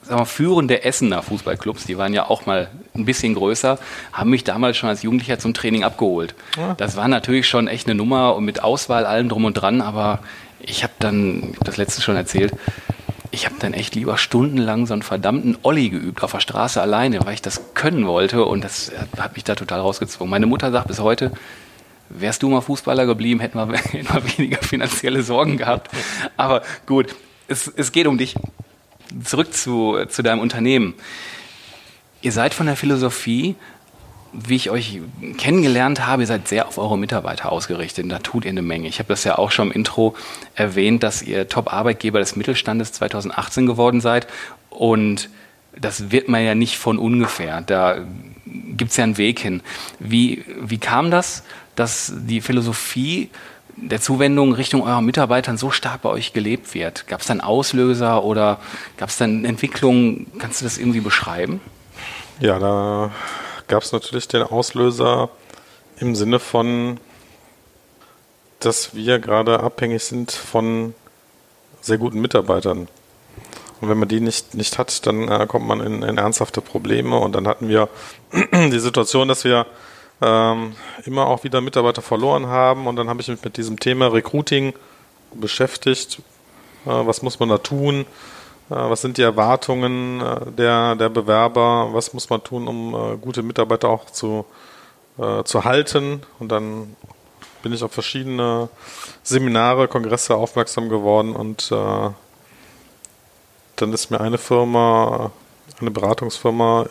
sagen 0.08 0.20
wir, 0.20 0.26
führende 0.26 0.84
Essener 0.84 1.22
Fußballclubs, 1.22 1.84
die 1.84 1.98
waren 1.98 2.14
ja 2.14 2.28
auch 2.28 2.46
mal 2.46 2.70
ein 2.94 3.04
bisschen 3.04 3.34
größer, 3.34 3.78
haben 4.12 4.30
mich 4.30 4.44
damals 4.44 4.76
schon 4.76 4.88
als 4.88 5.02
Jugendlicher 5.02 5.38
zum 5.38 5.54
Training 5.54 5.84
abgeholt. 5.84 6.36
Ja. 6.56 6.74
Das 6.74 6.96
war 6.96 7.08
natürlich 7.08 7.48
schon 7.48 7.68
echt 7.68 7.86
eine 7.86 7.96
Nummer 7.96 8.36
und 8.36 8.44
mit 8.44 8.62
Auswahl 8.62 9.04
allem 9.04 9.28
drum 9.28 9.44
und 9.44 9.54
dran, 9.54 9.80
aber 9.80 10.20
ich 10.60 10.82
habe 10.82 10.92
dann, 10.98 11.50
ich 11.52 11.56
hab 11.56 11.64
das 11.64 11.76
letzte 11.76 12.02
schon 12.02 12.16
erzählt, 12.16 12.52
ich 13.30 13.44
habe 13.46 13.56
dann 13.58 13.74
echt 13.74 13.94
lieber 13.94 14.16
stundenlang 14.16 14.86
so 14.86 14.94
einen 14.94 15.02
verdammten 15.02 15.58
Olli 15.62 15.90
geübt 15.90 16.22
auf 16.22 16.32
der 16.32 16.40
Straße 16.40 16.80
alleine, 16.80 17.24
weil 17.24 17.34
ich 17.34 17.42
das 17.42 17.74
können 17.74 18.06
wollte 18.06 18.44
und 18.44 18.64
das 18.64 18.90
hat 19.18 19.34
mich 19.34 19.44
da 19.44 19.54
total 19.54 19.80
rausgezogen. 19.80 20.30
Meine 20.30 20.46
Mutter 20.46 20.70
sagt 20.70 20.88
bis 20.88 20.98
heute, 20.98 21.32
wärst 22.08 22.42
du 22.42 22.48
mal 22.48 22.60
Fußballer 22.60 23.06
geblieben, 23.06 23.40
hätten 23.40 23.58
wir, 23.58 23.68
wir 23.92 24.38
weniger 24.38 24.58
finanzielle 24.58 25.22
Sorgen 25.22 25.58
gehabt. 25.58 25.90
Aber 26.36 26.62
gut, 26.86 27.14
es, 27.48 27.68
es 27.68 27.92
geht 27.92 28.06
um 28.06 28.18
dich. 28.18 28.34
Zurück 29.24 29.54
zu, 29.54 30.04
zu 30.08 30.22
deinem 30.22 30.40
Unternehmen. 30.40 30.94
Ihr 32.20 32.32
seid 32.32 32.54
von 32.54 32.66
der 32.66 32.76
Philosophie 32.76 33.56
wie 34.32 34.56
ich 34.56 34.70
euch 34.70 35.00
kennengelernt 35.38 36.06
habe, 36.06 36.22
ihr 36.22 36.26
seid 36.26 36.48
sehr 36.48 36.68
auf 36.68 36.78
eure 36.78 36.98
Mitarbeiter 36.98 37.50
ausgerichtet. 37.50 38.04
Und 38.04 38.10
da 38.10 38.18
tut 38.18 38.44
ihr 38.44 38.50
eine 38.50 38.62
Menge. 38.62 38.88
Ich 38.88 38.98
habe 38.98 39.08
das 39.08 39.24
ja 39.24 39.38
auch 39.38 39.50
schon 39.50 39.68
im 39.68 39.72
Intro 39.72 40.14
erwähnt, 40.54 41.02
dass 41.02 41.22
ihr 41.22 41.48
Top-Arbeitgeber 41.48 42.18
des 42.18 42.36
Mittelstandes 42.36 42.92
2018 42.92 43.66
geworden 43.66 44.00
seid. 44.00 44.26
Und 44.70 45.30
das 45.76 46.10
wird 46.10 46.28
man 46.28 46.44
ja 46.44 46.54
nicht 46.54 46.76
von 46.76 46.98
ungefähr. 46.98 47.62
Da 47.62 48.04
gibt 48.44 48.90
es 48.90 48.96
ja 48.96 49.04
einen 49.04 49.18
Weg 49.18 49.40
hin. 49.40 49.62
Wie, 49.98 50.44
wie 50.60 50.78
kam 50.78 51.10
das, 51.10 51.42
dass 51.74 52.12
die 52.16 52.40
Philosophie 52.40 53.30
der 53.76 54.00
Zuwendung 54.00 54.52
Richtung 54.52 54.82
eurer 54.82 55.00
Mitarbeitern 55.00 55.56
so 55.56 55.70
stark 55.70 56.02
bei 56.02 56.08
euch 56.10 56.32
gelebt 56.32 56.74
wird? 56.74 57.06
Gab 57.06 57.20
es 57.20 57.26
dann 57.26 57.40
Auslöser 57.40 58.24
oder 58.24 58.60
gab 58.96 59.08
es 59.08 59.16
dann 59.16 59.44
Entwicklungen? 59.44 60.26
Kannst 60.38 60.60
du 60.60 60.64
das 60.64 60.78
irgendwie 60.78 61.00
beschreiben? 61.00 61.60
Ja, 62.40 62.58
da 62.58 63.10
gab 63.68 63.82
es 63.82 63.92
natürlich 63.92 64.28
den 64.28 64.42
Auslöser 64.42 65.28
im 65.98 66.14
Sinne 66.14 66.38
von, 66.38 66.98
dass 68.60 68.94
wir 68.94 69.18
gerade 69.18 69.60
abhängig 69.60 70.02
sind 70.02 70.32
von 70.32 70.94
sehr 71.80 71.98
guten 71.98 72.20
Mitarbeitern. 72.20 72.88
Und 73.80 73.88
wenn 73.88 73.98
man 73.98 74.08
die 74.08 74.20
nicht, 74.20 74.54
nicht 74.54 74.78
hat, 74.78 75.06
dann 75.06 75.28
äh, 75.28 75.46
kommt 75.46 75.66
man 75.66 75.80
in, 75.80 76.02
in, 76.02 76.18
ernsthafte 76.18 76.60
Probleme. 76.60 77.16
Und 77.16 77.34
dann 77.34 77.46
hatten 77.46 77.68
wir 77.68 77.88
die 78.52 78.80
Situation, 78.80 79.28
dass 79.28 79.44
wir 79.44 79.66
ähm, 80.20 80.74
immer 81.04 81.26
auch 81.26 81.44
wieder 81.44 81.60
Mitarbeiter 81.60 82.02
verloren 82.02 82.46
haben. 82.46 82.88
Und 82.88 82.96
dann 82.96 83.08
habe 83.08 83.20
ich 83.20 83.28
mich 83.28 83.44
mit 83.44 83.56
diesem 83.56 83.78
Thema 83.78 84.08
Recruiting 84.08 84.74
beschäftigt. 85.32 86.20
Äh, 86.86 86.90
was 86.90 87.22
muss 87.22 87.38
man 87.38 87.50
da 87.50 87.58
tun? 87.58 88.04
Äh, 88.70 88.74
was 88.74 89.00
sind 89.00 89.16
die 89.16 89.22
Erwartungen 89.22 90.20
äh, 90.20 90.50
der, 90.52 90.96
der 90.96 91.08
Bewerber? 91.08 91.90
Was 91.92 92.14
muss 92.14 92.30
man 92.30 92.42
tun, 92.42 92.68
um 92.68 92.94
äh, 92.94 93.16
gute 93.16 93.42
Mitarbeiter 93.42 93.88
auch 93.88 94.06
zu, 94.06 94.44
zu 95.44 95.64
halten? 95.64 96.22
Und 96.38 96.52
dann 96.52 96.94
bin 97.62 97.72
ich 97.72 97.82
auf 97.82 97.92
verschiedene 97.92 98.68
Seminare, 99.22 99.88
Kongresse 99.88 100.36
aufmerksam 100.36 100.88
geworden 100.88 101.34
und 101.34 101.72
äh, 101.72 102.10
dann 103.76 103.92
ist 103.92 104.10
mir 104.10 104.20
eine 104.20 104.38
Firma 104.38 105.32
eine 105.80 105.90
Beratungsfirma 105.90 106.86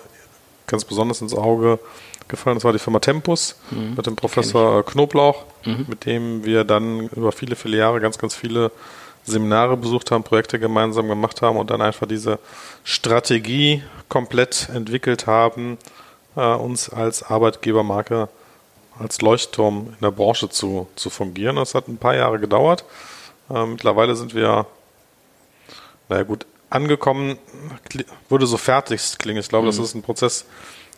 ganz 0.68 0.86
besonders 0.86 1.22
ins 1.22 1.34
Auge 1.34 1.80
gefallen. 2.28 2.58
Das 2.58 2.64
war 2.64 2.74
die 2.74 2.80
Firma 2.80 3.00
Tempus 3.00 3.56
mhm. 3.72 3.96
mit 3.96 4.06
dem 4.06 4.16
Professor 4.16 4.86
Knoblauch, 4.86 5.46
mhm. 5.66 5.86
mit 5.88 6.06
dem 6.06 6.46
wir 6.46 6.64
dann 6.64 7.08
über 7.10 7.32
viele, 7.32 7.56
viele 7.56 7.78
Jahre 7.78 8.00
ganz, 8.00 8.18
ganz 8.18 8.36
viele 8.36 8.72
Seminare 9.28 9.76
besucht 9.76 10.10
haben, 10.10 10.24
Projekte 10.24 10.58
gemeinsam 10.58 11.08
gemacht 11.08 11.42
haben 11.42 11.58
und 11.58 11.70
dann 11.70 11.82
einfach 11.82 12.08
diese 12.08 12.40
Strategie 12.84 13.84
komplett 14.08 14.70
entwickelt 14.74 15.28
haben, 15.28 15.78
äh, 16.36 16.42
uns 16.42 16.90
als 16.90 17.24
Arbeitgebermarke, 17.24 18.30
als 18.98 19.22
Leuchtturm 19.22 19.88
in 19.90 20.02
der 20.02 20.12
Branche 20.12 20.50
zu, 20.50 20.88
zu 20.96 21.10
fungieren. 21.10 21.58
Das 21.58 21.76
hat 21.76 21.88
ein 21.90 21.98
paar 21.98 22.16
Jahre 22.16 22.40
gedauert. 22.40 22.86
Äh, 23.54 23.66
mittlerweile 23.66 24.16
sind 24.16 24.34
wir, 24.34 24.66
naja 26.08 26.24
gut, 26.24 26.46
angekommen, 26.70 27.38
würde 28.30 28.48
so 28.48 28.58
fertig 28.58 29.18
klingen. 29.18 29.40
Ich 29.40 29.50
glaube, 29.50 29.66
mhm. 29.66 29.72
das 29.72 29.78
ist 29.78 29.94
ein 29.94 30.04
Prozess, 30.04 30.46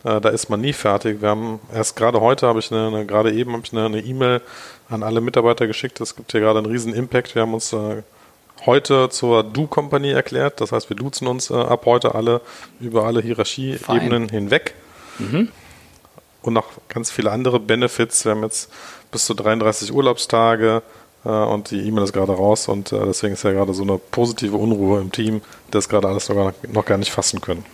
äh, 0.04 0.20
da 0.20 0.28
ist 0.28 0.48
man 0.48 0.60
nie 0.60 0.72
fertig. 0.72 1.20
Wir 1.20 1.30
haben 1.30 1.58
erst 1.74 1.96
gerade 1.96 2.20
heute 2.20 2.46
habe 2.46 2.60
ich 2.60 2.70
eine, 2.70 2.86
eine 2.86 3.06
gerade 3.06 3.32
eben 3.32 3.52
habe 3.52 3.62
ich 3.64 3.72
eine 3.76 4.00
E-Mail 4.00 4.40
an 4.88 5.02
alle 5.02 5.20
Mitarbeiter 5.20 5.66
geschickt. 5.66 6.00
Es 6.00 6.14
gibt 6.14 6.30
hier 6.30 6.40
gerade 6.40 6.60
einen 6.60 6.70
riesen 6.70 6.94
Impact. 6.94 7.34
Wir 7.34 7.42
haben 7.42 7.54
uns 7.54 7.72
äh, 7.72 8.02
heute 8.66 9.08
zur 9.10 9.42
Du-Company 9.42 10.10
erklärt. 10.10 10.60
Das 10.60 10.72
heißt, 10.72 10.90
wir 10.90 10.96
duzen 10.96 11.26
uns 11.26 11.50
äh, 11.50 11.54
ab 11.54 11.86
heute 11.86 12.14
alle 12.14 12.40
über 12.80 13.04
alle 13.04 13.20
Hierarchieebenen 13.22 14.28
hinweg. 14.28 14.74
Mhm. 15.18 15.48
Und 16.42 16.54
noch 16.54 16.68
ganz 16.88 17.10
viele 17.10 17.30
andere 17.30 17.60
Benefits. 17.60 18.24
Wir 18.24 18.32
haben 18.32 18.42
jetzt 18.42 18.70
bis 19.10 19.26
zu 19.26 19.34
33 19.34 19.92
Urlaubstage 19.92 20.82
äh, 21.24 21.28
und 21.28 21.70
die 21.70 21.80
E-Mail 21.80 22.04
ist 22.04 22.12
gerade 22.12 22.32
raus 22.32 22.68
und 22.68 22.92
äh, 22.92 23.04
deswegen 23.06 23.34
ist 23.34 23.44
ja 23.44 23.52
gerade 23.52 23.74
so 23.74 23.82
eine 23.82 23.98
positive 23.98 24.56
Unruhe 24.56 25.00
im 25.00 25.12
Team, 25.12 25.42
das 25.70 25.88
gerade 25.88 26.08
alles 26.08 26.28
noch, 26.28 26.52
noch 26.68 26.84
gar 26.84 26.98
nicht 26.98 27.10
fassen 27.10 27.40
können. 27.40 27.64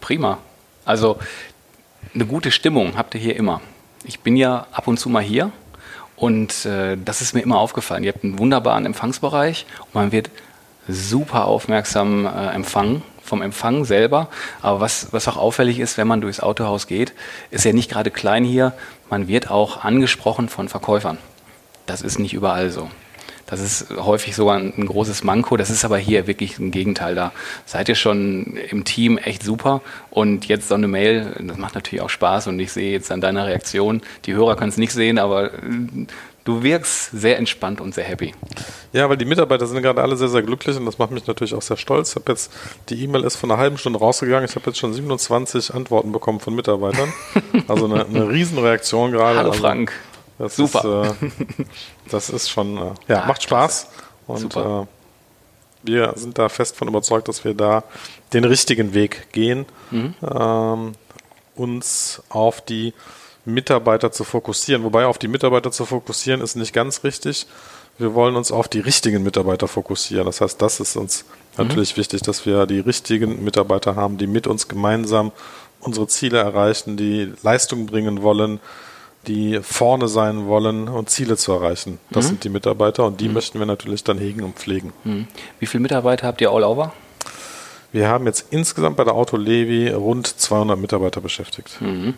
Prima. 0.00 0.38
Also 0.84 1.18
eine 2.14 2.26
gute 2.26 2.50
Stimmung 2.50 2.96
habt 2.96 3.14
ihr 3.14 3.20
hier 3.20 3.36
immer. 3.36 3.60
Ich 4.04 4.20
bin 4.20 4.36
ja 4.36 4.66
ab 4.72 4.88
und 4.88 4.98
zu 4.98 5.08
mal 5.08 5.22
hier 5.22 5.52
und 6.22 6.66
äh, 6.66 6.96
das 7.04 7.20
ist 7.20 7.34
mir 7.34 7.40
immer 7.40 7.58
aufgefallen. 7.58 8.04
Ihr 8.04 8.12
habt 8.12 8.22
einen 8.22 8.38
wunderbaren 8.38 8.86
Empfangsbereich 8.86 9.66
und 9.86 9.94
man 9.96 10.12
wird 10.12 10.30
super 10.86 11.46
aufmerksam 11.46 12.26
äh, 12.26 12.54
empfangen 12.54 13.02
vom 13.24 13.42
Empfang 13.42 13.84
selber. 13.84 14.28
Aber 14.60 14.78
was, 14.78 15.12
was 15.12 15.26
auch 15.26 15.36
auffällig 15.36 15.80
ist, 15.80 15.98
wenn 15.98 16.06
man 16.06 16.20
durchs 16.20 16.38
Autohaus 16.38 16.86
geht, 16.86 17.12
ist 17.50 17.64
ja 17.64 17.72
nicht 17.72 17.90
gerade 17.90 18.12
klein 18.12 18.44
hier, 18.44 18.72
man 19.10 19.26
wird 19.26 19.50
auch 19.50 19.82
angesprochen 19.82 20.48
von 20.48 20.68
Verkäufern. 20.68 21.18
Das 21.86 22.02
ist 22.02 22.20
nicht 22.20 22.34
überall 22.34 22.70
so. 22.70 22.88
Das 23.52 23.60
ist 23.60 23.90
häufig 23.98 24.34
sogar 24.34 24.56
ein, 24.56 24.72
ein, 24.78 24.86
großes 24.86 25.24
Manko. 25.24 25.58
Das 25.58 25.68
ist 25.68 25.84
aber 25.84 25.98
hier 25.98 26.26
wirklich 26.26 26.58
ein 26.58 26.70
Gegenteil. 26.70 27.14
Da 27.14 27.32
seid 27.66 27.86
ihr 27.90 27.94
schon 27.94 28.56
im 28.70 28.84
Team 28.84 29.18
echt 29.18 29.42
super. 29.42 29.82
Und 30.10 30.46
jetzt 30.46 30.68
so 30.68 30.74
eine 30.74 30.88
Mail, 30.88 31.34
das 31.38 31.58
macht 31.58 31.74
natürlich 31.74 32.02
auch 32.02 32.08
Spaß. 32.08 32.46
Und 32.46 32.58
ich 32.60 32.72
sehe 32.72 32.92
jetzt 32.92 33.12
an 33.12 33.20
deiner 33.20 33.46
Reaktion, 33.46 34.00
die 34.24 34.32
Hörer 34.32 34.56
können 34.56 34.70
es 34.70 34.78
nicht 34.78 34.94
sehen, 34.94 35.18
aber 35.18 35.52
äh, 35.52 36.06
du 36.44 36.62
wirkst 36.62 37.10
sehr 37.12 37.36
entspannt 37.36 37.82
und 37.82 37.94
sehr 37.94 38.04
happy. 38.04 38.32
Ja, 38.94 39.10
weil 39.10 39.18
die 39.18 39.26
Mitarbeiter 39.26 39.66
sind 39.66 39.82
gerade 39.82 40.00
alle 40.00 40.16
sehr, 40.16 40.28
sehr 40.28 40.42
glücklich 40.42 40.78
und 40.78 40.86
das 40.86 40.96
macht 40.96 41.10
mich 41.10 41.26
natürlich 41.26 41.52
auch 41.54 41.60
sehr 41.60 41.76
stolz. 41.76 42.08
Ich 42.08 42.16
habe 42.16 42.32
jetzt, 42.32 42.50
die 42.88 43.04
E-Mail 43.04 43.22
ist 43.22 43.36
von 43.36 43.50
einer 43.50 43.60
halben 43.60 43.76
Stunde 43.76 43.98
rausgegangen. 43.98 44.48
Ich 44.48 44.56
habe 44.56 44.64
jetzt 44.70 44.78
schon 44.78 44.94
27 44.94 45.74
Antworten 45.74 46.10
bekommen 46.10 46.40
von 46.40 46.54
Mitarbeitern. 46.54 47.12
Also 47.68 47.84
eine, 47.84 48.06
eine 48.06 48.28
Riesenreaktion 48.28 49.12
gerade. 49.12 49.38
Hallo 49.38 49.50
also, 49.50 49.62
Frank. 49.62 49.92
Das 50.42 50.56
Super. 50.56 51.14
Ist, 51.20 51.22
äh, 51.22 51.64
das 52.10 52.28
ist 52.28 52.50
schon, 52.50 52.76
äh, 52.76 52.80
ja, 53.06 53.22
ah, 53.22 53.26
macht 53.26 53.44
Spaß. 53.44 53.86
Und 54.26 54.56
äh, 54.56 54.86
wir 55.84 56.14
sind 56.16 56.36
da 56.36 56.48
fest 56.48 56.76
von 56.76 56.88
überzeugt, 56.88 57.28
dass 57.28 57.44
wir 57.44 57.54
da 57.54 57.84
den 58.32 58.42
richtigen 58.42 58.92
Weg 58.92 59.28
gehen, 59.30 59.66
mhm. 59.92 60.14
ähm, 60.28 60.92
uns 61.54 62.24
auf 62.28 62.60
die 62.60 62.92
Mitarbeiter 63.44 64.10
zu 64.10 64.24
fokussieren. 64.24 64.82
Wobei 64.82 65.06
auf 65.06 65.18
die 65.18 65.28
Mitarbeiter 65.28 65.70
zu 65.70 65.84
fokussieren 65.84 66.40
ist 66.40 66.56
nicht 66.56 66.72
ganz 66.72 67.04
richtig. 67.04 67.46
Wir 67.98 68.12
wollen 68.14 68.34
uns 68.34 68.50
auf 68.50 68.66
die 68.66 68.80
richtigen 68.80 69.22
Mitarbeiter 69.22 69.68
fokussieren. 69.68 70.26
Das 70.26 70.40
heißt, 70.40 70.60
das 70.60 70.80
ist 70.80 70.96
uns 70.96 71.24
mhm. 71.56 71.68
natürlich 71.68 71.96
wichtig, 71.96 72.22
dass 72.22 72.46
wir 72.46 72.66
die 72.66 72.80
richtigen 72.80 73.44
Mitarbeiter 73.44 73.94
haben, 73.94 74.18
die 74.18 74.26
mit 74.26 74.48
uns 74.48 74.66
gemeinsam 74.66 75.30
unsere 75.78 76.08
Ziele 76.08 76.38
erreichen, 76.38 76.96
die 76.96 77.32
Leistung 77.44 77.86
bringen 77.86 78.22
wollen, 78.22 78.58
die 79.26 79.60
vorne 79.62 80.08
sein 80.08 80.46
wollen 80.46 80.88
und 80.88 81.10
Ziele 81.10 81.36
zu 81.36 81.52
erreichen. 81.52 81.98
Das 82.10 82.24
mhm. 82.24 82.28
sind 82.28 82.44
die 82.44 82.48
Mitarbeiter 82.48 83.04
und 83.04 83.20
die 83.20 83.28
mhm. 83.28 83.34
möchten 83.34 83.58
wir 83.58 83.66
natürlich 83.66 84.04
dann 84.04 84.18
hegen 84.18 84.42
und 84.42 84.56
pflegen. 84.56 84.92
Mhm. 85.04 85.28
Wie 85.60 85.66
viele 85.66 85.82
Mitarbeiter 85.82 86.26
habt 86.26 86.40
ihr 86.40 86.50
all 86.50 86.64
over? 86.64 86.92
Wir 87.92 88.08
haben 88.08 88.26
jetzt 88.26 88.46
insgesamt 88.50 88.96
bei 88.96 89.04
der 89.04 89.14
Auto 89.14 89.36
Levi 89.36 89.90
rund 89.90 90.26
200 90.26 90.78
Mitarbeiter 90.78 91.20
beschäftigt. 91.20 91.80
Mhm. 91.80 92.14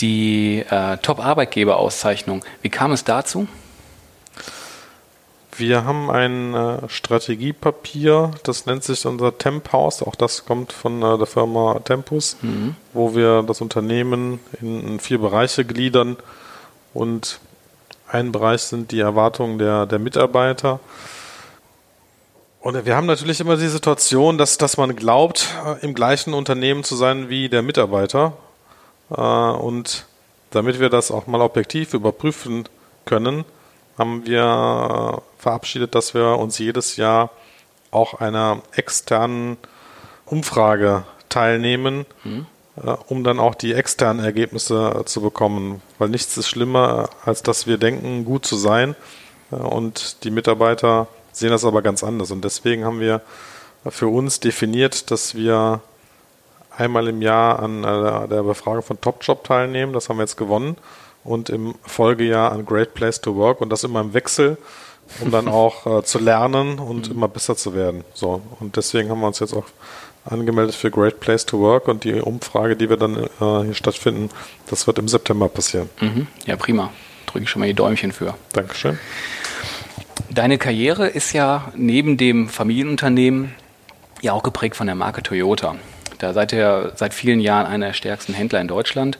Die 0.00 0.64
äh, 0.68 0.96
Top-Arbeitgeber-Auszeichnung, 0.96 2.42
wie 2.62 2.70
kam 2.70 2.90
es 2.92 3.04
dazu? 3.04 3.46
Wir 5.54 5.84
haben 5.84 6.10
ein 6.10 6.54
äh, 6.54 6.88
Strategiepapier, 6.88 8.30
das 8.42 8.64
nennt 8.64 8.84
sich 8.84 9.04
unser 9.04 9.36
Temp-Haus. 9.36 10.02
Auch 10.02 10.14
das 10.14 10.46
kommt 10.46 10.72
von 10.72 11.02
äh, 11.02 11.18
der 11.18 11.26
Firma 11.26 11.78
Tempus, 11.80 12.38
mhm. 12.40 12.74
wo 12.94 13.14
wir 13.14 13.42
das 13.42 13.60
Unternehmen 13.60 14.40
in, 14.60 14.86
in, 14.86 15.00
vier 15.00 15.18
Bereiche 15.18 15.66
gliedern. 15.66 16.16
Und 16.94 17.38
ein 18.08 18.32
Bereich 18.32 18.62
sind 18.62 18.92
die 18.92 19.00
Erwartungen 19.00 19.58
der, 19.58 19.84
der 19.84 19.98
Mitarbeiter. 19.98 20.80
Und 22.60 22.86
wir 22.86 22.96
haben 22.96 23.06
natürlich 23.06 23.40
immer 23.40 23.56
die 23.56 23.68
Situation, 23.68 24.38
dass, 24.38 24.56
dass 24.56 24.78
man 24.78 24.96
glaubt, 24.96 25.54
äh, 25.66 25.84
im 25.84 25.92
gleichen 25.92 26.32
Unternehmen 26.32 26.82
zu 26.82 26.96
sein 26.96 27.28
wie 27.28 27.50
der 27.50 27.60
Mitarbeiter. 27.60 28.32
Äh, 29.10 29.20
und 29.20 30.06
damit 30.50 30.80
wir 30.80 30.88
das 30.88 31.10
auch 31.10 31.26
mal 31.26 31.42
objektiv 31.42 31.92
überprüfen 31.92 32.64
können, 33.04 33.44
haben 34.02 34.26
wir 34.26 35.22
verabschiedet, 35.38 35.94
dass 35.94 36.12
wir 36.12 36.36
uns 36.38 36.58
jedes 36.58 36.96
Jahr 36.96 37.30
auch 37.92 38.14
einer 38.14 38.62
externen 38.74 39.58
Umfrage 40.26 41.04
teilnehmen, 41.28 42.04
mhm. 42.24 42.46
äh, 42.82 42.90
um 43.06 43.22
dann 43.22 43.38
auch 43.38 43.54
die 43.54 43.74
externen 43.74 44.24
Ergebnisse 44.24 45.02
zu 45.04 45.20
bekommen. 45.20 45.82
Weil 45.98 46.08
nichts 46.08 46.36
ist 46.36 46.48
schlimmer, 46.48 47.10
als 47.24 47.44
dass 47.44 47.68
wir 47.68 47.78
denken, 47.78 48.24
gut 48.24 48.44
zu 48.44 48.56
sein 48.56 48.96
äh, 49.52 49.56
und 49.56 50.24
die 50.24 50.32
Mitarbeiter 50.32 51.06
sehen 51.30 51.50
das 51.50 51.64
aber 51.64 51.80
ganz 51.80 52.02
anders. 52.02 52.32
Und 52.32 52.42
deswegen 52.42 52.84
haben 52.84 52.98
wir 52.98 53.20
für 53.88 54.08
uns 54.08 54.40
definiert, 54.40 55.12
dass 55.12 55.36
wir 55.36 55.80
einmal 56.76 57.06
im 57.06 57.22
Jahr 57.22 57.60
an 57.60 57.84
äh, 57.84 58.26
der 58.26 58.42
Befragung 58.42 58.82
von 58.82 59.00
Topjob 59.00 59.44
teilnehmen. 59.44 59.92
Das 59.92 60.08
haben 60.08 60.16
wir 60.16 60.24
jetzt 60.24 60.36
gewonnen 60.36 60.76
und 61.24 61.50
im 61.50 61.74
Folgejahr 61.84 62.52
an 62.52 62.64
Great 62.64 62.94
Place 62.94 63.20
to 63.20 63.36
Work 63.36 63.60
und 63.60 63.70
das 63.70 63.84
immer 63.84 64.00
im 64.00 64.14
Wechsel, 64.14 64.58
um 65.20 65.30
dann 65.30 65.48
auch 65.62 65.86
äh, 65.86 66.04
zu 66.04 66.18
lernen 66.18 66.78
und 66.78 67.08
mhm. 67.08 67.16
immer 67.16 67.28
besser 67.28 67.56
zu 67.56 67.74
werden. 67.74 68.04
So 68.14 68.42
und 68.60 68.76
deswegen 68.76 69.10
haben 69.10 69.20
wir 69.20 69.26
uns 69.26 69.38
jetzt 69.38 69.54
auch 69.54 69.66
angemeldet 70.24 70.74
für 70.74 70.90
Great 70.90 71.20
Place 71.20 71.46
to 71.46 71.58
Work 71.58 71.88
und 71.88 72.04
die 72.04 72.14
Umfrage, 72.14 72.76
die 72.76 72.88
wir 72.88 72.96
dann 72.96 73.16
äh, 73.16 73.64
hier 73.64 73.74
stattfinden, 73.74 74.30
das 74.68 74.86
wird 74.86 74.98
im 74.98 75.08
September 75.08 75.48
passieren. 75.48 75.90
Mhm. 76.00 76.26
Ja, 76.46 76.56
prima. 76.56 76.90
Drücke 77.26 77.44
ich 77.44 77.50
schon 77.50 77.60
mal 77.60 77.66
die 77.66 77.74
Däumchen 77.74 78.12
für. 78.12 78.34
Dankeschön. 78.52 78.98
Deine 80.30 80.58
Karriere 80.58 81.08
ist 81.08 81.32
ja 81.32 81.72
neben 81.74 82.16
dem 82.16 82.48
Familienunternehmen 82.48 83.54
ja 84.20 84.32
auch 84.32 84.42
geprägt 84.42 84.76
von 84.76 84.86
der 84.86 84.96
Marke 84.96 85.22
Toyota. 85.22 85.76
Da 86.22 86.32
seid 86.32 86.52
ihr 86.52 86.92
seit 86.94 87.14
vielen 87.14 87.40
Jahren 87.40 87.66
einer 87.66 87.86
der 87.86 87.92
stärksten 87.94 88.32
Händler 88.32 88.60
in 88.60 88.68
Deutschland. 88.68 89.18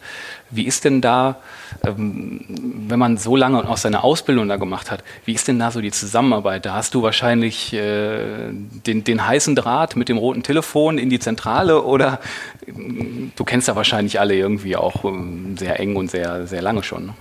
Wie 0.50 0.66
ist 0.66 0.84
denn 0.84 1.00
da, 1.00 1.36
ähm, 1.84 2.44
wenn 2.88 2.98
man 2.98 3.16
so 3.16 3.34
lange 3.34 3.58
und 3.58 3.66
auch 3.66 3.76
seine 3.76 4.04
Ausbildung 4.04 4.48
da 4.48 4.56
gemacht 4.56 4.90
hat, 4.90 5.02
wie 5.24 5.32
ist 5.32 5.48
denn 5.48 5.58
da 5.58 5.72
so 5.72 5.80
die 5.80 5.90
Zusammenarbeit? 5.90 6.64
Da 6.64 6.74
hast 6.74 6.94
du 6.94 7.02
wahrscheinlich 7.02 7.72
äh, 7.72 8.50
den, 8.52 9.02
den 9.02 9.26
heißen 9.26 9.56
Draht 9.56 9.96
mit 9.96 10.08
dem 10.08 10.16
roten 10.16 10.44
Telefon 10.44 10.96
in 10.98 11.10
die 11.10 11.18
Zentrale 11.18 11.82
oder 11.82 12.20
du 12.66 13.44
kennst 13.44 13.66
da 13.66 13.74
wahrscheinlich 13.74 14.20
alle 14.20 14.36
irgendwie 14.36 14.76
auch 14.76 15.04
ähm, 15.04 15.56
sehr 15.58 15.80
eng 15.80 15.96
und 15.96 16.10
sehr, 16.10 16.46
sehr 16.46 16.62
lange 16.62 16.84
schon. 16.84 17.06
Ne? 17.06 17.14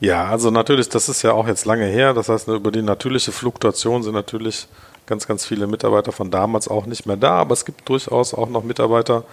Ja, 0.00 0.26
also 0.26 0.50
natürlich, 0.50 0.88
das 0.88 1.08
ist 1.08 1.22
ja 1.22 1.32
auch 1.32 1.46
jetzt 1.46 1.66
lange 1.66 1.86
her. 1.86 2.14
Das 2.14 2.28
heißt, 2.28 2.48
über 2.48 2.70
die 2.70 2.82
natürliche 2.82 3.32
Fluktuation 3.32 4.02
sind 4.02 4.14
natürlich 4.14 4.68
ganz, 5.06 5.26
ganz 5.26 5.46
viele 5.46 5.66
Mitarbeiter 5.66 6.12
von 6.12 6.30
damals 6.30 6.68
auch 6.68 6.86
nicht 6.86 7.06
mehr 7.06 7.16
da, 7.16 7.36
aber 7.36 7.52
es 7.52 7.64
gibt 7.64 7.88
durchaus 7.88 8.34
auch 8.34 8.48
noch 8.48 8.64
Mitarbeiter 8.64 9.24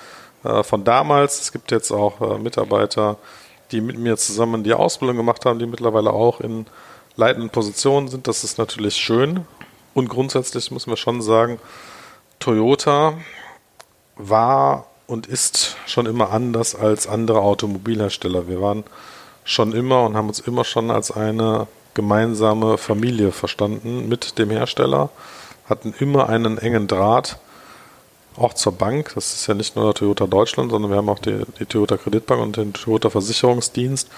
äh, 0.44 0.63
von 0.63 0.84
damals. 0.84 1.42
Es 1.42 1.51
gibt 1.51 1.72
jetzt 1.72 1.92
auch 1.92 2.22
äh, 2.22 2.38
Mitarbeiter, 2.38 3.18
die 3.72 3.82
mit 3.82 3.98
mir 3.98 4.18
zusammen 4.18 4.63
die 4.63 4.74
Ausbildung 4.74 5.18
gemacht 5.18 5.46
haben, 5.46 5.60
die 5.60 5.65
mittlerweile 5.65 6.12
auch 6.12 6.39
in 6.42 6.65
leitenden 7.15 7.50
Positionen 7.50 8.08
sind. 8.08 8.27
Das 8.27 8.44
ist 8.44 8.58
natürlich 8.58 8.96
schön. 8.96 9.46
Und 9.94 10.10
grundsätzlich 10.10 10.72
muss 10.72 10.88
man 10.88 10.98
schon 10.98 11.22
sagen, 11.22 11.60
Toyota 12.39 13.13
war 14.15 14.88
und 15.08 15.27
ist 15.27 15.75
schon 15.86 16.06
immer 16.06 16.32
anders 16.32 16.75
als 16.75 17.08
andere 17.08 17.42
Automobilhersteller. 17.42 18.48
Wir 18.48 18.62
waren 18.62 18.84
schon 19.44 19.74
immer 19.74 20.03
und 20.06 20.15
haben 20.15 20.27
uns 20.27 20.39
immer 20.39 20.63
schon 20.63 20.92
als 20.92 21.12
eine 21.12 21.68
gemeinsame 21.94 22.77
Familie 22.77 23.32
verstanden 23.32 24.08
mit 24.08 24.39
dem 24.39 24.50
Hersteller 24.50 25.10
hatten 25.70 25.93
immer 26.00 26.29
einen 26.29 26.58
engen 26.58 26.88
Draht. 26.88 27.38
auch 28.36 28.53
zur 28.53 28.74
Bank. 28.74 29.12
Das 29.15 29.34
ist 29.34 29.48
ja 29.48 29.53
nicht 29.53 29.75
nur 29.75 29.93
Toyota 29.93 30.25
Deutschland, 30.25 30.72
sondern 30.72 30.91
wir 30.91 30.98
haben 30.98 31.10
auch 31.10 31.20
die, 31.20 31.43
die 31.60 31.65
Toyota 31.65 31.98
Kreditbank 31.98 32.41
und 32.41 32.58
den 32.58 32.74
Toyota 32.74 33.10
Versicherungsdienst. 33.10 34.10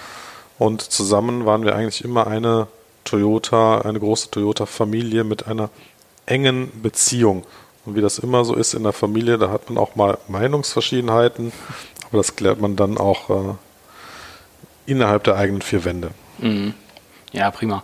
Und 0.57 0.81
zusammen 0.81 1.45
waren 1.45 1.63
wir 1.65 1.75
eigentlich 1.75 2.03
immer 2.03 2.27
eine 2.27 2.67
Toyota, 3.03 3.81
eine 3.81 3.99
große 3.99 4.31
Toyota-Familie 4.31 5.23
mit 5.23 5.47
einer 5.47 5.69
engen 6.25 6.71
Beziehung. 6.81 7.45
Und 7.85 7.95
wie 7.95 8.01
das 8.01 8.17
immer 8.17 8.45
so 8.45 8.55
ist 8.55 8.73
in 8.73 8.83
der 8.83 8.93
Familie, 8.93 9.37
da 9.37 9.51
hat 9.51 9.69
man 9.69 9.77
auch 9.77 9.95
mal 9.95 10.17
Meinungsverschiedenheiten, 10.27 11.51
aber 12.07 12.17
das 12.17 12.35
klärt 12.35 12.59
man 12.59 12.75
dann 12.75 12.97
auch 12.97 13.29
äh, 13.29 13.53
innerhalb 14.85 15.23
der 15.25 15.35
eigenen 15.35 15.61
vier 15.61 15.83
Wände. 15.85 16.11
Mhm. 16.39 16.73
Ja, 17.31 17.51
prima. 17.51 17.83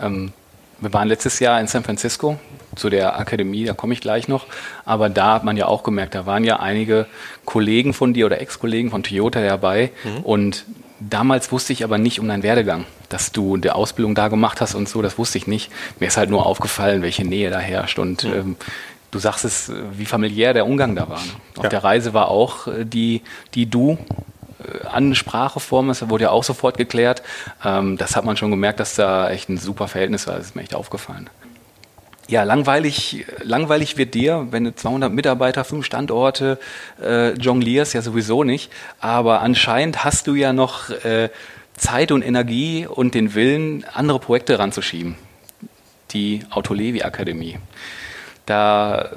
Ähm, 0.00 0.32
wir 0.80 0.92
waren 0.92 1.08
letztes 1.08 1.38
Jahr 1.40 1.60
in 1.60 1.66
San 1.66 1.82
Francisco 1.84 2.38
zu 2.76 2.90
der 2.90 3.18
Akademie, 3.18 3.64
da 3.64 3.74
komme 3.74 3.94
ich 3.94 4.00
gleich 4.00 4.28
noch. 4.28 4.46
Aber 4.84 5.08
da 5.08 5.34
hat 5.34 5.44
man 5.44 5.56
ja 5.56 5.66
auch 5.66 5.82
gemerkt, 5.82 6.14
da 6.14 6.26
waren 6.26 6.44
ja 6.44 6.60
einige 6.60 7.06
Kollegen 7.44 7.94
von 7.94 8.14
dir 8.14 8.26
oder 8.26 8.40
Ex-Kollegen 8.40 8.90
von 8.90 9.02
Toyota 9.02 9.40
dabei. 9.40 9.90
Mhm. 10.04 10.20
Und 10.22 10.64
damals 11.00 11.52
wusste 11.52 11.72
ich 11.72 11.84
aber 11.84 11.98
nicht 11.98 12.20
um 12.20 12.28
deinen 12.28 12.42
Werdegang, 12.42 12.84
dass 13.08 13.32
du 13.32 13.56
die 13.56 13.70
Ausbildung 13.70 14.14
da 14.14 14.28
gemacht 14.28 14.60
hast 14.60 14.74
und 14.74 14.88
so, 14.88 15.02
das 15.02 15.18
wusste 15.18 15.38
ich 15.38 15.46
nicht. 15.46 15.70
Mir 16.00 16.06
ist 16.06 16.16
halt 16.16 16.30
nur 16.30 16.46
aufgefallen, 16.46 17.02
welche 17.02 17.24
Nähe 17.24 17.50
da 17.50 17.58
herrscht. 17.58 17.98
Und 17.98 18.24
mhm. 18.24 18.32
ähm, 18.32 18.56
du 19.10 19.18
sagst 19.18 19.44
es, 19.44 19.70
wie 19.92 20.06
familiär 20.06 20.54
der 20.54 20.66
Umgang 20.66 20.96
da 20.96 21.08
war. 21.08 21.20
Ne? 21.20 21.32
Auf 21.56 21.64
ja. 21.64 21.70
der 21.70 21.84
Reise 21.84 22.14
war 22.14 22.28
auch 22.28 22.66
äh, 22.66 22.84
die, 22.84 23.22
die 23.54 23.66
du 23.66 23.98
äh, 24.62 24.86
Anspracheform, 24.86 25.88
das 25.88 26.08
wurde 26.08 26.24
ja 26.24 26.30
auch 26.30 26.44
sofort 26.44 26.76
geklärt. 26.76 27.22
Ähm, 27.64 27.96
das 27.98 28.16
hat 28.16 28.24
man 28.24 28.36
schon 28.36 28.50
gemerkt, 28.50 28.80
dass 28.80 28.94
da 28.94 29.30
echt 29.30 29.48
ein 29.48 29.58
super 29.58 29.88
Verhältnis 29.88 30.26
war. 30.26 30.36
Das 30.36 30.46
ist 30.46 30.56
mir 30.56 30.62
echt 30.62 30.74
aufgefallen. 30.74 31.28
Ja, 32.28 32.44
langweilig, 32.44 33.26
langweilig 33.42 33.96
wird 33.96 34.14
dir, 34.14 34.46
wenn 34.50 34.64
du 34.64 34.74
200 34.74 35.12
Mitarbeiter, 35.12 35.64
fünf 35.64 35.84
Standorte 35.84 36.58
äh, 37.02 37.32
jonglierst, 37.32 37.94
ja 37.94 38.02
sowieso 38.02 38.44
nicht. 38.44 38.70
Aber 39.00 39.40
anscheinend 39.40 40.04
hast 40.04 40.28
du 40.28 40.34
ja 40.34 40.52
noch 40.52 40.90
äh, 40.90 41.30
Zeit 41.76 42.12
und 42.12 42.22
Energie 42.22 42.86
und 42.86 43.14
den 43.14 43.34
Willen, 43.34 43.84
andere 43.92 44.20
Projekte 44.20 44.58
ranzuschieben. 44.58 45.16
Die 46.12 46.44
Autolevi 46.50 47.02
Akademie. 47.02 47.58
Da 48.46 49.10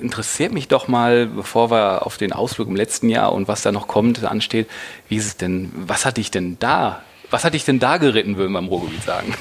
interessiert 0.00 0.52
mich 0.52 0.68
doch 0.68 0.88
mal, 0.88 1.26
bevor 1.26 1.70
wir 1.70 2.06
auf 2.06 2.16
den 2.16 2.32
Ausflug 2.32 2.68
im 2.68 2.76
letzten 2.76 3.08
Jahr 3.08 3.32
und 3.32 3.48
was 3.48 3.62
da 3.62 3.72
noch 3.72 3.88
kommt, 3.88 4.24
ansteht, 4.24 4.68
wie 5.08 5.16
ist 5.16 5.26
es 5.26 5.36
denn, 5.36 5.72
was 5.74 6.04
hat 6.04 6.16
dich 6.16 6.30
denn 6.30 6.56
da, 6.58 7.02
was 7.30 7.44
hat 7.44 7.54
dich 7.54 7.64
denn 7.64 7.78
da 7.78 7.96
geritten, 7.96 8.36
würden 8.36 8.52
wir 8.52 8.58
im 8.58 8.68
Ruhrgebiet 8.68 9.04
sagen? 9.04 9.34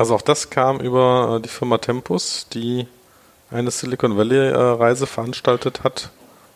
Also 0.00 0.14
auch 0.14 0.22
das 0.22 0.48
kam 0.48 0.80
über 0.80 1.36
äh, 1.36 1.42
die 1.42 1.50
Firma 1.50 1.76
Tempus, 1.76 2.46
die 2.54 2.86
eine 3.50 3.70
Silicon 3.70 4.16
Valley 4.16 4.48
Reise 4.48 5.06
veranstaltet 5.06 5.84
hat 5.84 6.08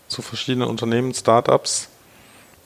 zu 0.08 0.22
verschiedenen 0.22 0.66
Unternehmen, 0.66 1.12
Startups, 1.12 1.90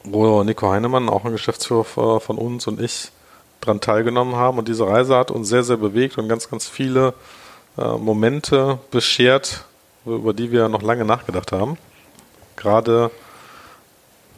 wo 0.05 0.45
Nico 0.45 0.71
Heinemann, 0.71 1.09
auch 1.09 1.25
ein 1.25 1.33
Geschäftsführer 1.33 2.21
von 2.21 2.39
uns 2.39 2.69
und 2.69 2.81
ich, 2.81 3.11
dran 3.61 3.81
teilgenommen 3.81 4.37
haben. 4.37 4.57
Und 4.57 4.69
diese 4.69 4.87
Reise 4.87 5.17
hat 5.17 5.33
uns 5.33 5.49
sehr, 5.49 5.65
sehr 5.65 5.79
bewegt 5.79 6.17
und 6.17 6.29
ganz, 6.29 6.49
ganz 6.49 6.69
viele 6.69 7.13
äh, 7.77 7.97
Momente 7.97 8.79
beschert, 8.93 9.65
über 10.07 10.33
die 10.33 10.53
wir 10.53 10.69
noch 10.69 10.83
lange 10.83 11.05
nachgedacht 11.05 11.51
haben. 11.51 11.77
Gerade 12.55 13.11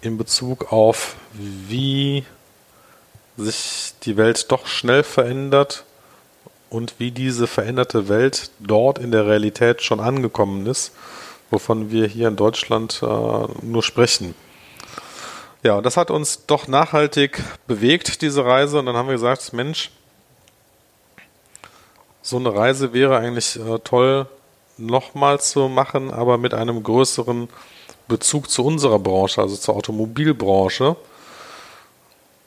in 0.00 0.16
Bezug 0.16 0.72
auf, 0.72 1.16
wie 1.34 2.24
sich 3.36 3.92
die 4.04 4.16
Welt 4.16 4.50
doch 4.50 4.66
schnell 4.66 5.02
verändert 5.02 5.84
und 6.70 6.94
wie 6.98 7.10
diese 7.10 7.46
veränderte 7.46 8.08
Welt 8.08 8.50
dort 8.60 8.98
in 8.98 9.10
der 9.10 9.26
Realität 9.26 9.82
schon 9.82 10.00
angekommen 10.00 10.66
ist, 10.66 10.92
wovon 11.50 11.90
wir 11.90 12.06
hier 12.06 12.28
in 12.28 12.36
Deutschland 12.36 13.02
äh, 13.02 13.06
nur 13.06 13.82
sprechen. 13.82 14.34
Ja, 15.62 15.82
das 15.82 15.96
hat 15.98 16.10
uns 16.10 16.46
doch 16.46 16.68
nachhaltig 16.68 17.42
bewegt, 17.66 18.22
diese 18.22 18.44
Reise. 18.44 18.78
Und 18.78 18.86
dann 18.86 18.96
haben 18.96 19.08
wir 19.08 19.14
gesagt, 19.14 19.52
Mensch, 19.52 19.90
so 22.22 22.36
eine 22.36 22.54
Reise 22.54 22.92
wäre 22.94 23.18
eigentlich 23.18 23.56
äh, 23.56 23.78
toll 23.80 24.26
nochmal 24.78 25.40
zu 25.40 25.68
machen, 25.68 26.10
aber 26.10 26.38
mit 26.38 26.54
einem 26.54 26.82
größeren 26.82 27.48
Bezug 28.08 28.48
zu 28.48 28.64
unserer 28.64 28.98
Branche, 28.98 29.42
also 29.42 29.56
zur 29.56 29.76
Automobilbranche. 29.76 30.96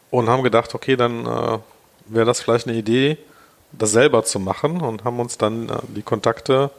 Und 0.09 0.29
haben 0.29 0.43
gedacht, 0.43 0.73
okay, 0.73 0.95
dann 0.95 1.25
äh, 1.25 1.59
wäre 2.05 2.25
das 2.25 2.41
vielleicht 2.41 2.67
eine 2.67 2.77
Idee, 2.77 3.17
das 3.77 3.91
selber 3.91 4.23
zu 4.23 4.39
machen 4.39 4.81
und 4.81 5.03
haben 5.03 5.19
uns 5.19 5.37
dann 5.37 5.69
äh, 5.69 5.77
die 5.87 6.03
Kontakte 6.03 6.69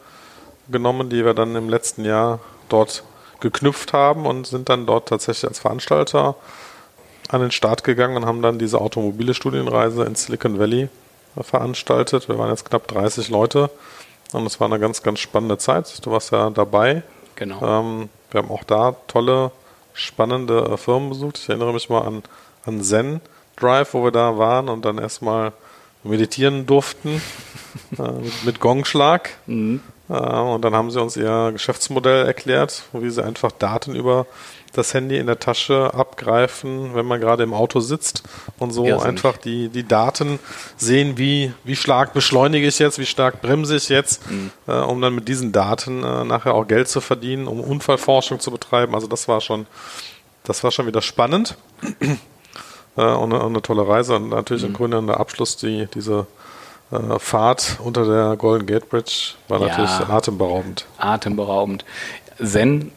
genommen, 0.69 1.09
die 1.09 1.23
wir 1.23 1.33
dann 1.33 1.55
im 1.55 1.69
letzten 1.69 2.05
Jahr 2.05 2.39
dort 2.69 3.03
geknüpft 3.39 3.93
haben 3.93 4.25
und 4.25 4.47
sind 4.47 4.69
dann 4.69 4.85
dort 4.85 5.09
tatsächlich 5.09 5.47
als 5.47 5.59
Veranstalter 5.59 6.35
an 7.29 7.41
den 7.41 7.51
Start 7.51 7.83
gegangen 7.83 8.17
und 8.17 8.25
haben 8.25 8.41
dann 8.41 8.59
diese 8.59 8.79
automobile 8.79 9.33
Studienreise 9.33 10.03
in 10.03 10.15
Silicon 10.15 10.59
Valley 10.59 10.89
veranstaltet. 11.39 12.29
Wir 12.29 12.37
waren 12.37 12.49
jetzt 12.49 12.65
knapp 12.65 12.87
30 12.87 13.29
Leute 13.29 13.69
und 14.31 14.45
es 14.45 14.59
war 14.59 14.67
eine 14.67 14.79
ganz, 14.79 15.03
ganz 15.03 15.19
spannende 15.19 15.57
Zeit. 15.57 16.05
Du 16.05 16.11
warst 16.11 16.31
ja 16.31 16.49
dabei. 16.49 17.03
Genau. 17.35 17.61
Ähm, 17.61 18.09
wir 18.31 18.41
haben 18.41 18.51
auch 18.51 18.63
da 18.63 18.95
tolle, 19.07 19.51
spannende 19.93 20.59
äh, 20.71 20.77
Firmen 20.77 21.09
besucht. 21.09 21.37
Ich 21.37 21.49
erinnere 21.49 21.73
mich 21.73 21.89
mal 21.89 22.01
an, 22.01 22.23
an 22.65 22.81
Zen 22.81 23.21
Drive, 23.57 23.93
wo 23.93 24.03
wir 24.03 24.11
da 24.11 24.37
waren 24.37 24.69
und 24.69 24.83
dann 24.85 24.97
erstmal 24.97 25.53
meditieren 26.05 26.65
durften 26.65 27.21
äh, 27.97 28.01
mit, 28.01 28.45
mit, 28.45 28.59
Gongschlag. 28.59 29.29
Mhm. 29.47 29.81
Äh, 30.09 30.13
und 30.13 30.61
dann 30.63 30.73
haben 30.75 30.91
sie 30.91 31.01
uns 31.01 31.17
ihr 31.17 31.51
Geschäftsmodell 31.51 32.25
erklärt, 32.25 32.83
wie 32.93 33.09
sie 33.09 33.23
einfach 33.23 33.51
Daten 33.51 33.95
über 33.95 34.25
das 34.77 34.93
Handy 34.93 35.17
in 35.17 35.27
der 35.27 35.39
Tasche 35.39 35.93
abgreifen, 35.93 36.95
wenn 36.95 37.05
man 37.05 37.19
gerade 37.19 37.43
im 37.43 37.53
Auto 37.53 37.79
sitzt 37.79 38.23
und 38.59 38.71
so 38.71 38.85
Irrsinnig. 38.85 39.05
einfach 39.05 39.37
die, 39.37 39.69
die 39.69 39.87
Daten 39.87 40.39
sehen, 40.77 41.17
wie, 41.17 41.53
wie 41.63 41.75
stark 41.75 42.13
beschleunige 42.13 42.67
ich 42.67 42.79
jetzt, 42.79 42.99
wie 42.99 43.05
stark 43.05 43.41
bremse 43.41 43.75
ich 43.75 43.89
jetzt, 43.89 44.29
mhm. 44.29 44.51
äh, 44.67 44.73
um 44.73 45.01
dann 45.01 45.15
mit 45.15 45.27
diesen 45.27 45.51
Daten 45.51 46.03
äh, 46.03 46.23
nachher 46.23 46.53
auch 46.53 46.67
Geld 46.67 46.89
zu 46.89 47.01
verdienen, 47.01 47.47
um 47.47 47.61
Unfallforschung 47.61 48.39
zu 48.39 48.51
betreiben. 48.51 48.95
Also 48.95 49.07
das 49.07 49.27
war 49.27 49.41
schon, 49.41 49.65
das 50.43 50.63
war 50.63 50.71
schon 50.71 50.87
wieder 50.87 51.01
spannend. 51.01 51.57
Äh, 52.97 53.01
und, 53.01 53.33
eine, 53.33 53.43
eine, 53.43 53.61
tolle 53.61 53.87
Reise 53.87 54.15
und 54.15 54.29
natürlich 54.29 54.63
mhm. 54.63 54.69
im 54.69 54.73
Grunde 54.73 55.03
der 55.03 55.19
Abschluss, 55.19 55.57
die, 55.57 55.87
diese 55.93 56.27
äh, 56.91 57.19
Fahrt 57.19 57.77
unter 57.83 58.05
der 58.05 58.35
Golden 58.37 58.65
Gate 58.65 58.89
Bridge 58.89 59.33
war 59.47 59.59
ja, 59.61 59.67
natürlich 59.67 59.91
atemberaubend. 60.09 60.85
Atemberaubend. 60.97 61.85
Zen 62.43 62.91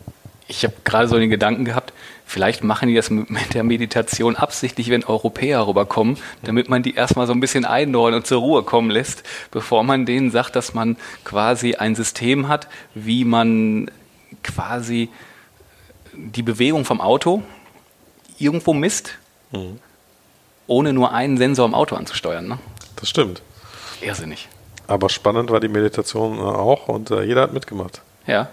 ich 0.48 0.64
habe 0.64 0.74
gerade 0.82 1.08
so 1.08 1.18
den 1.18 1.28
Gedanken 1.28 1.66
gehabt, 1.66 1.92
vielleicht 2.24 2.64
machen 2.64 2.88
die 2.88 2.94
das 2.94 3.10
mit 3.10 3.52
der 3.52 3.64
Meditation 3.64 4.34
absichtlich, 4.34 4.88
wenn 4.88 5.04
Europäer 5.04 5.66
rüberkommen, 5.66 6.16
damit 6.42 6.70
man 6.70 6.82
die 6.82 6.94
erstmal 6.94 7.26
so 7.26 7.34
ein 7.34 7.40
bisschen 7.40 7.66
einordnen 7.66 8.20
und 8.20 8.26
zur 8.26 8.40
Ruhe 8.40 8.62
kommen 8.62 8.90
lässt, 8.90 9.22
bevor 9.50 9.84
man 9.84 10.06
denen 10.06 10.30
sagt, 10.30 10.56
dass 10.56 10.72
man 10.72 10.96
quasi 11.24 11.74
ein 11.74 11.94
System 11.94 12.48
hat, 12.48 12.66
wie 12.94 13.24
man 13.24 13.90
quasi 14.42 15.10
die 16.14 16.42
Bewegung 16.42 16.86
vom 16.86 17.00
Auto 17.02 17.42
irgendwo 18.38 18.72
misst, 18.72 19.18
mhm. 19.52 19.78
Ohne 20.68 20.92
nur 20.92 21.12
einen 21.12 21.36
Sensor 21.36 21.66
im 21.66 21.74
Auto 21.74 21.96
anzusteuern. 21.96 22.46
Ne? 22.46 22.58
Das 22.94 23.08
stimmt. 23.08 23.42
Irrsinnig. 24.00 24.48
Aber 24.86 25.08
spannend 25.08 25.50
war 25.50 25.58
die 25.58 25.68
Meditation 25.68 26.38
äh, 26.38 26.42
auch 26.42 26.88
und 26.88 27.10
äh, 27.10 27.22
jeder 27.22 27.42
hat 27.42 27.52
mitgemacht. 27.52 28.02
Ja. 28.26 28.48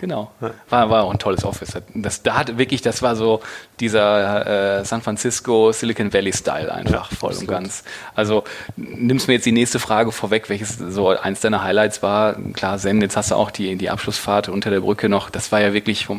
Genau. 0.00 0.30
War, 0.70 0.88
war 0.88 1.04
auch 1.04 1.10
ein 1.10 1.18
tolles 1.18 1.44
Office. 1.44 1.76
Das, 1.94 2.22
da 2.22 2.38
hat 2.38 2.56
wirklich, 2.56 2.80
das 2.80 3.02
war 3.02 3.16
so 3.16 3.42
dieser 3.80 4.78
äh, 4.78 4.84
San 4.86 5.02
Francisco 5.02 5.72
Silicon 5.72 6.10
Valley 6.10 6.32
Style 6.32 6.72
einfach 6.72 7.10
ja, 7.10 7.16
voll 7.16 7.34
und 7.34 7.46
ganz. 7.46 7.84
Also 8.14 8.44
nimmst 8.76 9.28
mir 9.28 9.34
jetzt 9.34 9.44
die 9.44 9.52
nächste 9.52 9.78
Frage 9.78 10.10
vorweg, 10.10 10.48
welches 10.48 10.78
so 10.78 11.08
eins 11.08 11.40
deiner 11.40 11.62
Highlights 11.62 12.02
war. 12.02 12.36
Klar, 12.54 12.78
Zen, 12.78 13.02
jetzt 13.02 13.18
hast 13.18 13.30
du 13.30 13.34
auch 13.34 13.50
die, 13.50 13.76
die 13.76 13.90
Abschlussfahrt 13.90 14.48
unter 14.48 14.70
der 14.70 14.80
Brücke 14.80 15.10
noch. 15.10 15.28
Das 15.28 15.52
war 15.52 15.60
ja 15.60 15.74
wirklich 15.74 16.08
war 16.08 16.16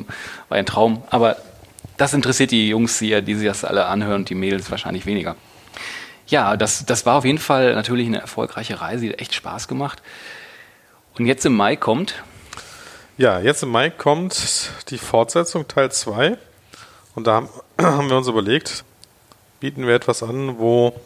ein 0.51 0.67
Traum. 0.67 1.01
Aber 1.09 1.37
das 2.01 2.13
interessiert 2.13 2.51
die 2.51 2.69
Jungs 2.69 2.99
hier, 2.99 3.21
die 3.21 3.35
sich 3.35 3.47
das 3.47 3.63
alle 3.63 3.85
anhören, 3.85 4.25
die 4.25 4.35
Mädels 4.35 4.71
wahrscheinlich 4.71 5.05
weniger. 5.05 5.35
Ja, 6.27 6.57
das, 6.57 6.85
das 6.85 7.05
war 7.05 7.17
auf 7.17 7.25
jeden 7.25 7.37
Fall 7.37 7.75
natürlich 7.75 8.07
eine 8.07 8.19
erfolgreiche 8.19 8.81
Reise, 8.81 9.05
die 9.05 9.11
hat 9.11 9.21
echt 9.21 9.35
Spaß 9.35 9.67
gemacht. 9.67 10.01
Und 11.17 11.25
jetzt 11.25 11.45
im 11.45 11.55
Mai 11.55 11.75
kommt 11.75 12.23
ja, 13.17 13.39
jetzt 13.39 13.61
im 13.61 13.69
Mai 13.69 13.91
kommt 13.91 14.71
die 14.89 14.97
Fortsetzung 14.97 15.67
Teil 15.67 15.91
2 15.91 16.39
und 17.13 17.27
da 17.27 17.47
haben 17.79 18.09
wir 18.09 18.17
uns 18.17 18.27
überlegt, 18.27 18.83
bieten 19.59 19.85
wir 19.85 19.93
etwas 19.93 20.23
an, 20.23 20.57
wo 20.57 20.99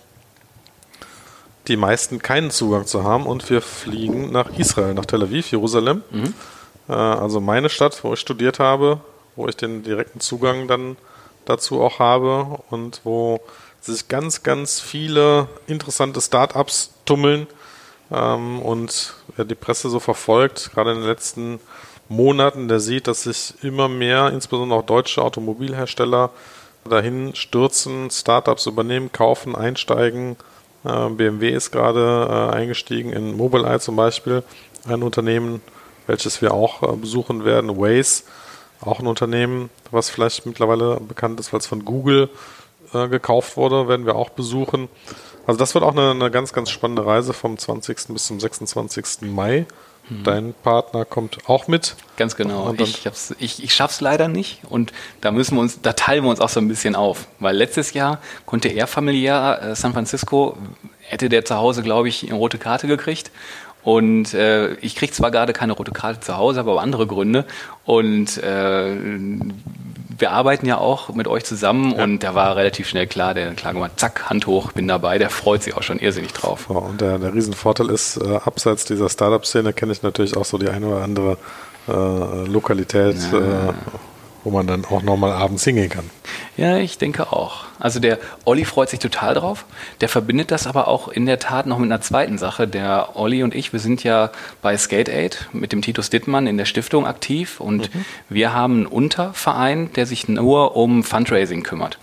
die 1.68 1.76
meisten 1.76 2.22
keinen 2.22 2.52
Zugang 2.52 2.86
zu 2.86 3.04
haben 3.04 3.26
und 3.26 3.50
wir 3.50 3.62
fliegen 3.62 4.32
nach 4.32 4.58
Israel, 4.58 4.94
nach 4.94 5.06
Tel 5.06 5.24
Aviv, 5.24 5.52
Jerusalem. 5.52 6.04
Mhm. 6.12 6.34
Äh, 6.88 6.94
also 6.94 7.42
meine 7.42 7.70
Stadt, 7.70 8.02
wo 8.04 8.14
ich 8.14 8.20
studiert 8.22 8.60
habe, 8.60 9.02
wo 9.36 9.48
ich 9.48 9.56
den 9.56 9.84
direkten 9.84 10.20
Zugang 10.20 10.68
dann 10.68 10.98
dazu 11.46 11.82
auch 11.82 12.00
habe 12.00 12.60
und 12.70 13.02
wo 13.04 13.40
sich 13.82 14.08
ganz, 14.08 14.44
ganz 14.44 14.80
viele 14.80 15.48
interessante 15.68 16.20
Startups 16.22 16.92
tummeln 17.06 17.48
ähm, 18.12 18.62
und 18.62 19.14
wer 19.36 19.46
die 19.46 19.56
Presse 19.56 19.90
so 19.90 20.00
verfolgt, 20.00 20.72
gerade 20.74 20.92
in 20.92 20.98
den 20.98 21.08
letzten 21.08 21.60
Monaten, 22.08 22.68
der 22.68 22.80
sieht, 22.80 23.08
dass 23.08 23.24
sich 23.24 23.56
immer 23.64 23.90
mehr, 23.90 24.30
insbesondere 24.30 24.80
auch 24.80 24.86
deutsche 24.86 25.22
Automobilhersteller, 25.22 26.32
dahin 26.88 27.34
stürzen, 27.34 28.12
Startups 28.12 28.68
übernehmen, 28.68 29.12
kaufen, 29.12 29.56
einsteigen. 29.56 30.36
Äh, 30.84 31.10
BMW 31.10 31.50
ist 31.50 31.72
gerade 31.72 32.28
äh, 32.30 32.56
eingestiegen 32.56 33.12
in 33.12 33.36
Mobileye 33.36 33.80
zum 33.80 33.96
Beispiel, 33.96 34.44
ein 34.88 35.02
Unternehmen, 35.02 35.62
welches 36.06 36.44
wir 36.44 36.54
auch 36.54 36.84
äh, 36.84 36.96
besuchen 36.96 37.44
werden. 37.44 37.76
Waze, 37.78 38.24
auch 38.82 39.00
ein 39.00 39.08
Unternehmen, 39.08 39.70
was 39.92 40.10
vielleicht 40.10 40.46
mittlerweile 40.46 41.00
bekannt 41.00 41.40
ist, 41.40 41.54
weil 41.54 41.60
es 41.60 41.68
von 41.68 41.86
Google 41.86 42.30
äh, 42.94 43.08
gekauft 43.08 43.58
wurde, 43.58 43.88
werden 43.88 44.06
wir 44.06 44.16
auch 44.16 44.30
besuchen. 44.30 44.90
Also 45.48 45.60
das 45.60 45.74
wird 45.76 45.84
auch 45.84 45.92
eine, 45.92 46.12
eine, 46.12 46.32
ganz, 46.32 46.54
ganz 46.54 46.70
spannende 46.70 47.06
Reise 47.06 47.34
vom 47.34 47.58
20. 47.58 48.08
bis 48.10 48.28
zum 48.28 48.40
26. 48.40 49.22
Mai. 49.22 49.66
Hm. 50.08 50.24
Dein 50.24 50.54
Partner 50.54 51.04
kommt 51.04 51.50
auch 51.50 51.68
mit. 51.68 51.96
Ganz 52.18 52.36
genau. 52.36 52.74
Ich, 52.78 53.08
ich, 53.40 53.64
ich 53.64 53.74
schaffe 53.74 53.94
es 53.94 54.02
leider 54.02 54.28
nicht 54.28 54.62
und 54.70 54.94
da 55.22 55.32
müssen 55.32 55.56
wir 55.56 55.62
uns, 55.62 55.82
da 55.82 55.94
teilen 55.94 56.24
wir 56.24 56.30
uns 56.30 56.40
auch 56.40 56.50
so 56.50 56.60
ein 56.60 56.68
bisschen 56.68 56.96
auf. 56.96 57.28
Weil 57.40 57.56
letztes 57.56 57.94
Jahr 57.94 58.20
konnte 58.46 58.70
er 58.70 58.86
familiär 58.86 59.62
äh, 59.62 59.76
San 59.76 59.94
Francisco, 59.94 60.58
hätte 61.02 61.30
der 61.30 61.44
zu 61.44 61.56
Hause, 61.56 61.82
glaube 61.82 62.08
ich, 62.08 62.24
eine 62.24 62.36
rote 62.36 62.60
Karte 62.60 62.88
gekriegt. 62.88 63.32
Und 63.86 64.34
äh, 64.34 64.74
ich 64.76 64.96
kriege 64.96 65.14
zwar 65.14 65.30
gerade 65.30 65.54
keine 65.54 65.74
rote 65.74 65.92
Karte 65.92 66.20
zu 66.20 66.36
Hause, 66.36 66.60
aber 66.60 66.82
andere 66.82 67.06
Gründe. 67.06 67.46
Und 67.86 68.36
äh, 68.42 68.96
wir 70.18 70.32
arbeiten 70.32 70.66
ja 70.66 70.80
auch 70.80 71.10
mit 71.14 71.28
euch 71.28 71.46
zusammen 71.46 71.94
ja. 71.96 72.04
und 72.04 72.24
da 72.24 72.34
war 72.34 72.56
relativ 72.56 72.88
schnell 72.88 73.06
klar, 73.06 73.36
der 73.36 73.54
klar 73.54 73.74
gemacht, 73.74 73.92
zack, 73.98 74.28
Hand 74.28 74.48
hoch, 74.48 74.72
bin 74.72 74.88
dabei, 74.88 75.20
der 75.20 75.30
freut 75.30 75.62
sich 75.62 75.76
auch 75.76 75.84
schon 75.84 76.00
irrsinnig 76.00 76.34
drauf. 76.34 76.66
Ja, 76.70 76.78
und 76.78 77.00
der, 77.00 77.20
der 77.20 77.34
Riesenvorteil 77.36 77.92
ist, 77.92 78.18
äh, 78.18 78.40
abseits 78.44 78.86
dieser 78.86 79.08
Startup-Szene 79.08 79.72
kenne 79.74 79.92
ich 79.92 80.02
natürlich 80.02 80.36
auch 80.36 80.46
so 80.46 80.58
die 80.58 80.70
eine 80.70 80.88
oder 80.88 81.04
andere 81.04 81.38
äh, 81.88 82.48
Lokalität, 82.48 83.18
ja. 83.32 83.38
äh, 83.70 83.74
wo 84.44 84.50
man 84.50 84.66
dann 84.66 84.86
auch 84.86 85.04
nochmal 85.04 85.32
abends 85.32 85.64
hingehen 85.64 85.90
kann. 85.90 86.10
Ja, 86.58 86.78
ich 86.78 86.98
denke 86.98 87.34
auch. 87.34 87.66
Also 87.80 88.00
der 88.00 88.18
Olli 88.46 88.64
freut 88.64 88.90
sich 88.90 89.00
total 89.00 89.34
drauf. 89.34 89.66
Der 90.00 90.08
verbindet 90.08 90.52
das 90.52 90.68
aber 90.68 90.88
auch 90.88 91.10
in 91.10 91.26
der 91.26 91.40
Tat 91.40 91.66
noch 91.66 91.80
mit 91.80 91.92
einer 91.92 92.02
zweiten 92.02 92.38
Sache. 92.38 92.66
Der 92.68 93.18
Olli 93.18 93.44
und 93.44 93.54
ich, 93.54 93.74
wir 93.74 93.80
sind 93.80 94.04
ja 94.04 94.32
bei 94.62 94.78
Skate 94.78 95.10
Aid 95.10 95.50
mit 95.52 95.74
dem 95.74 95.82
Titus 95.82 96.10
Dittmann 96.10 96.48
in 96.48 96.58
der 96.58 96.66
Stiftung 96.66 97.06
aktiv 97.06 97.60
und 97.60 97.94
mhm. 97.94 98.06
wir 98.30 98.54
haben 98.54 98.74
einen 98.76 98.86
Unterverein, 98.86 99.92
der 99.94 100.06
sich 100.06 100.30
nur 100.30 100.78
um 100.78 101.04
Fundraising 101.04 101.64
kümmert. 101.64 102.00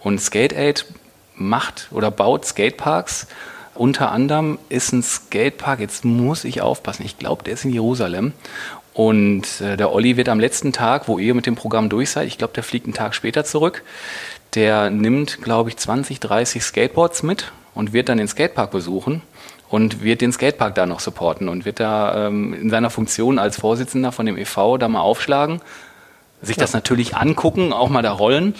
Und 0.00 0.20
Skate 0.20 0.52
Aid 0.52 0.84
macht 1.34 1.88
oder 1.90 2.10
baut 2.10 2.44
Skateparks. 2.44 3.26
Unter 3.74 4.12
anderem 4.12 4.58
ist 4.68 4.92
ein 4.92 5.02
Skatepark, 5.02 5.80
jetzt 5.80 6.04
muss 6.04 6.44
ich 6.44 6.60
aufpassen, 6.60 7.04
ich 7.04 7.18
glaube, 7.18 7.42
der 7.42 7.54
ist 7.54 7.64
in 7.64 7.72
Jerusalem. 7.72 8.32
Und 8.94 9.60
äh, 9.60 9.76
der 9.76 9.92
Olli 9.92 10.16
wird 10.16 10.28
am 10.28 10.38
letzten 10.38 10.72
Tag, 10.72 11.08
wo 11.08 11.18
ihr 11.18 11.34
mit 11.34 11.46
dem 11.46 11.56
Programm 11.56 11.88
durch 11.88 12.10
seid, 12.10 12.28
ich 12.28 12.38
glaube, 12.38 12.54
der 12.54 12.62
fliegt 12.62 12.86
einen 12.86 12.94
Tag 12.94 13.14
später 13.14 13.44
zurück, 13.44 13.82
der 14.54 14.88
nimmt, 14.88 15.42
glaube 15.42 15.68
ich, 15.68 15.76
20, 15.76 16.20
30 16.20 16.62
Skateboards 16.62 17.24
mit 17.24 17.52
und 17.74 17.92
wird 17.92 18.08
dann 18.08 18.18
den 18.18 18.28
Skatepark 18.28 18.70
besuchen 18.70 19.20
und 19.68 20.04
wird 20.04 20.20
den 20.20 20.32
Skatepark 20.32 20.76
da 20.76 20.86
noch 20.86 21.00
supporten 21.00 21.48
und 21.48 21.64
wird 21.64 21.80
da 21.80 22.28
ähm, 22.28 22.54
in 22.54 22.70
seiner 22.70 22.88
Funktion 22.88 23.40
als 23.40 23.56
Vorsitzender 23.56 24.12
von 24.12 24.26
dem 24.26 24.38
e.V. 24.38 24.78
da 24.78 24.86
mal 24.86 25.00
aufschlagen, 25.00 25.60
sich 26.40 26.56
ja. 26.56 26.60
das 26.60 26.72
natürlich 26.72 27.16
angucken, 27.16 27.72
auch 27.72 27.88
mal 27.88 28.02
da 28.02 28.12
rollen, 28.12 28.54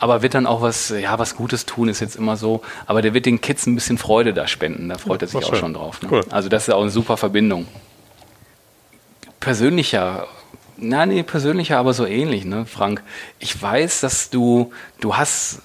aber 0.00 0.20
wird 0.22 0.34
dann 0.34 0.46
auch 0.46 0.62
was, 0.62 0.88
ja, 0.88 1.16
was 1.20 1.36
Gutes 1.36 1.64
tun, 1.64 1.88
ist 1.88 2.00
jetzt 2.00 2.16
immer 2.16 2.36
so. 2.36 2.62
Aber 2.86 3.02
der 3.02 3.14
wird 3.14 3.24
den 3.24 3.40
Kids 3.40 3.66
ein 3.66 3.76
bisschen 3.76 3.98
Freude 3.98 4.34
da 4.34 4.46
spenden. 4.46 4.88
Da 4.88 4.98
freut 4.98 5.22
ja, 5.22 5.26
er 5.26 5.28
sich 5.28 5.44
auch 5.44 5.50
schön. 5.50 5.58
schon 5.58 5.74
drauf. 5.74 6.02
Ne? 6.02 6.08
Cool. 6.10 6.24
Also 6.30 6.48
das 6.48 6.68
ist 6.68 6.74
auch 6.74 6.82
eine 6.82 6.90
super 6.90 7.16
Verbindung 7.16 7.66
persönlicher, 9.40 10.26
na 10.76 11.06
nee, 11.06 11.22
persönlicher, 11.22 11.78
aber 11.78 11.94
so 11.94 12.06
ähnlich, 12.06 12.44
ne, 12.44 12.66
Frank. 12.66 13.02
Ich 13.38 13.60
weiß, 13.60 14.00
dass 14.00 14.30
du, 14.30 14.72
du 15.00 15.16
hast 15.16 15.62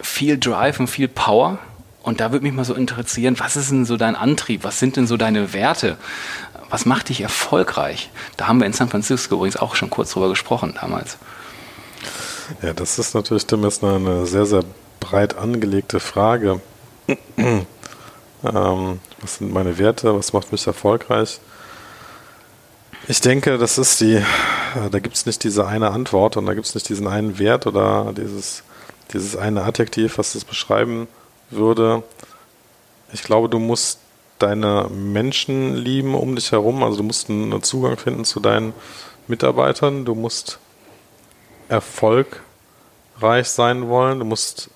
viel 0.00 0.38
Drive 0.38 0.80
und 0.80 0.88
viel 0.88 1.08
Power. 1.08 1.58
Und 2.02 2.20
da 2.20 2.32
würde 2.32 2.44
mich 2.44 2.54
mal 2.54 2.64
so 2.64 2.74
interessieren, 2.74 3.38
was 3.38 3.56
ist 3.56 3.70
denn 3.70 3.84
so 3.84 3.96
dein 3.96 4.16
Antrieb? 4.16 4.64
Was 4.64 4.78
sind 4.78 4.96
denn 4.96 5.06
so 5.06 5.16
deine 5.16 5.52
Werte? 5.52 5.98
Was 6.70 6.86
macht 6.86 7.10
dich 7.10 7.20
erfolgreich? 7.20 8.10
Da 8.36 8.48
haben 8.48 8.58
wir 8.58 8.66
in 8.66 8.72
San 8.72 8.88
Francisco 8.88 9.34
übrigens 9.34 9.56
auch 9.56 9.74
schon 9.74 9.90
kurz 9.90 10.12
drüber 10.12 10.28
gesprochen 10.28 10.74
damals. 10.80 11.18
Ja, 12.62 12.72
das 12.72 12.98
ist 12.98 13.14
natürlich 13.14 13.46
Tim 13.46 13.62
jetzt 13.64 13.84
eine 13.84 14.26
sehr, 14.26 14.46
sehr 14.46 14.64
breit 14.98 15.36
angelegte 15.36 16.00
Frage. 16.00 16.60
ähm, 17.36 17.66
was 18.42 19.36
sind 19.36 19.52
meine 19.52 19.78
Werte? 19.78 20.16
Was 20.16 20.32
macht 20.32 20.52
mich 20.52 20.66
erfolgreich? 20.66 21.40
Ich 23.10 23.20
denke, 23.20 23.58
das 23.58 23.76
ist 23.76 24.00
die, 24.00 24.14
äh, 24.14 24.88
da 24.88 25.00
gibt 25.00 25.16
es 25.16 25.26
nicht 25.26 25.42
diese 25.42 25.66
eine 25.66 25.90
Antwort 25.90 26.36
und 26.36 26.46
da 26.46 26.54
gibt 26.54 26.68
es 26.68 26.76
nicht 26.76 26.88
diesen 26.88 27.08
einen 27.08 27.40
Wert 27.40 27.66
oder 27.66 28.12
dieses, 28.16 28.62
dieses 29.12 29.34
eine 29.34 29.64
Adjektiv, 29.64 30.16
was 30.16 30.34
das 30.34 30.44
beschreiben 30.44 31.08
würde. 31.50 32.04
Ich 33.12 33.24
glaube, 33.24 33.48
du 33.48 33.58
musst 33.58 33.98
deine 34.38 34.88
Menschen 34.90 35.74
lieben 35.74 36.14
um 36.14 36.36
dich 36.36 36.52
herum, 36.52 36.84
also 36.84 36.98
du 36.98 37.02
musst 37.02 37.28
einen 37.28 37.60
Zugang 37.64 37.96
finden 37.96 38.24
zu 38.24 38.38
deinen 38.38 38.74
Mitarbeitern, 39.26 40.04
du 40.04 40.14
musst 40.14 40.60
erfolgreich 41.68 42.38
sein 43.48 43.88
wollen, 43.88 44.20
du 44.20 44.24
musst 44.24 44.70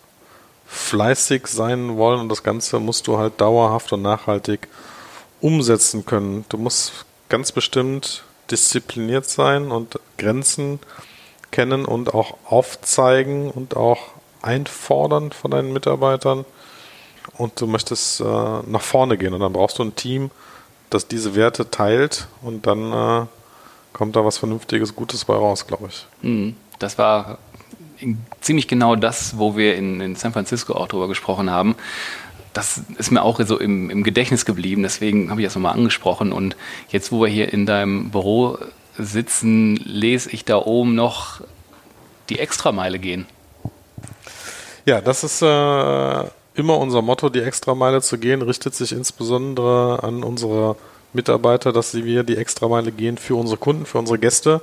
fleißig 0.66 1.46
sein 1.46 1.96
wollen 1.98 2.18
und 2.18 2.28
das 2.30 2.42
Ganze 2.42 2.80
musst 2.80 3.06
du 3.06 3.16
halt 3.16 3.40
dauerhaft 3.40 3.92
und 3.92 4.02
nachhaltig 4.02 4.66
umsetzen 5.40 6.04
können. 6.04 6.44
Du 6.48 6.58
musst 6.58 7.04
ganz 7.28 7.52
bestimmt 7.52 8.24
diszipliniert 8.50 9.26
sein 9.26 9.70
und 9.70 9.98
Grenzen 10.18 10.78
kennen 11.50 11.84
und 11.84 12.14
auch 12.14 12.36
aufzeigen 12.44 13.50
und 13.50 13.76
auch 13.76 14.08
einfordern 14.42 15.32
von 15.32 15.50
deinen 15.50 15.72
Mitarbeitern. 15.72 16.44
Und 17.38 17.60
du 17.60 17.66
möchtest 17.66 18.20
äh, 18.20 18.24
nach 18.24 18.82
vorne 18.82 19.16
gehen 19.16 19.32
und 19.32 19.40
dann 19.40 19.52
brauchst 19.52 19.78
du 19.78 19.82
ein 19.82 19.96
Team, 19.96 20.30
das 20.90 21.08
diese 21.08 21.34
Werte 21.34 21.70
teilt 21.70 22.28
und 22.42 22.66
dann 22.66 22.92
äh, 22.92 23.26
kommt 23.92 24.14
da 24.14 24.24
was 24.24 24.38
Vernünftiges, 24.38 24.94
Gutes 24.94 25.24
bei 25.24 25.34
raus, 25.34 25.66
glaube 25.66 25.88
ich. 25.88 26.06
Mhm. 26.20 26.56
Das 26.78 26.98
war 26.98 27.38
ziemlich 28.40 28.68
genau 28.68 28.96
das, 28.96 29.38
wo 29.38 29.56
wir 29.56 29.76
in, 29.76 30.00
in 30.00 30.16
San 30.16 30.32
Francisco 30.32 30.74
auch 30.74 30.88
drüber 30.88 31.08
gesprochen 31.08 31.50
haben 31.50 31.76
das 32.54 32.80
ist 32.98 33.10
mir 33.10 33.22
auch 33.22 33.40
so 33.44 33.58
im, 33.58 33.90
im 33.90 34.04
Gedächtnis 34.04 34.44
geblieben, 34.44 34.82
deswegen 34.82 35.30
habe 35.30 35.40
ich 35.40 35.46
das 35.46 35.56
nochmal 35.56 35.74
angesprochen. 35.74 36.32
Und 36.32 36.56
jetzt, 36.88 37.12
wo 37.12 37.20
wir 37.20 37.28
hier 37.28 37.52
in 37.52 37.66
deinem 37.66 38.10
Büro 38.10 38.58
sitzen, 38.96 39.76
lese 39.76 40.30
ich 40.30 40.44
da 40.44 40.56
oben 40.56 40.94
noch 40.94 41.40
die 42.30 42.38
Extrameile 42.38 42.98
gehen. 42.98 43.26
Ja, 44.86 45.00
das 45.00 45.24
ist 45.24 45.42
äh, 45.42 46.24
immer 46.54 46.78
unser 46.78 47.02
Motto, 47.02 47.28
die 47.28 47.40
Extrameile 47.40 48.00
zu 48.02 48.18
gehen, 48.18 48.40
richtet 48.40 48.74
sich 48.74 48.92
insbesondere 48.92 50.02
an 50.02 50.22
unsere 50.22 50.76
Mitarbeiter, 51.12 51.72
dass 51.72 51.94
wir 51.94 52.22
die 52.22 52.36
Extrameile 52.36 52.92
gehen 52.92 53.18
für 53.18 53.34
unsere 53.34 53.58
Kunden, 53.58 53.84
für 53.84 53.98
unsere 53.98 54.18
Gäste 54.18 54.60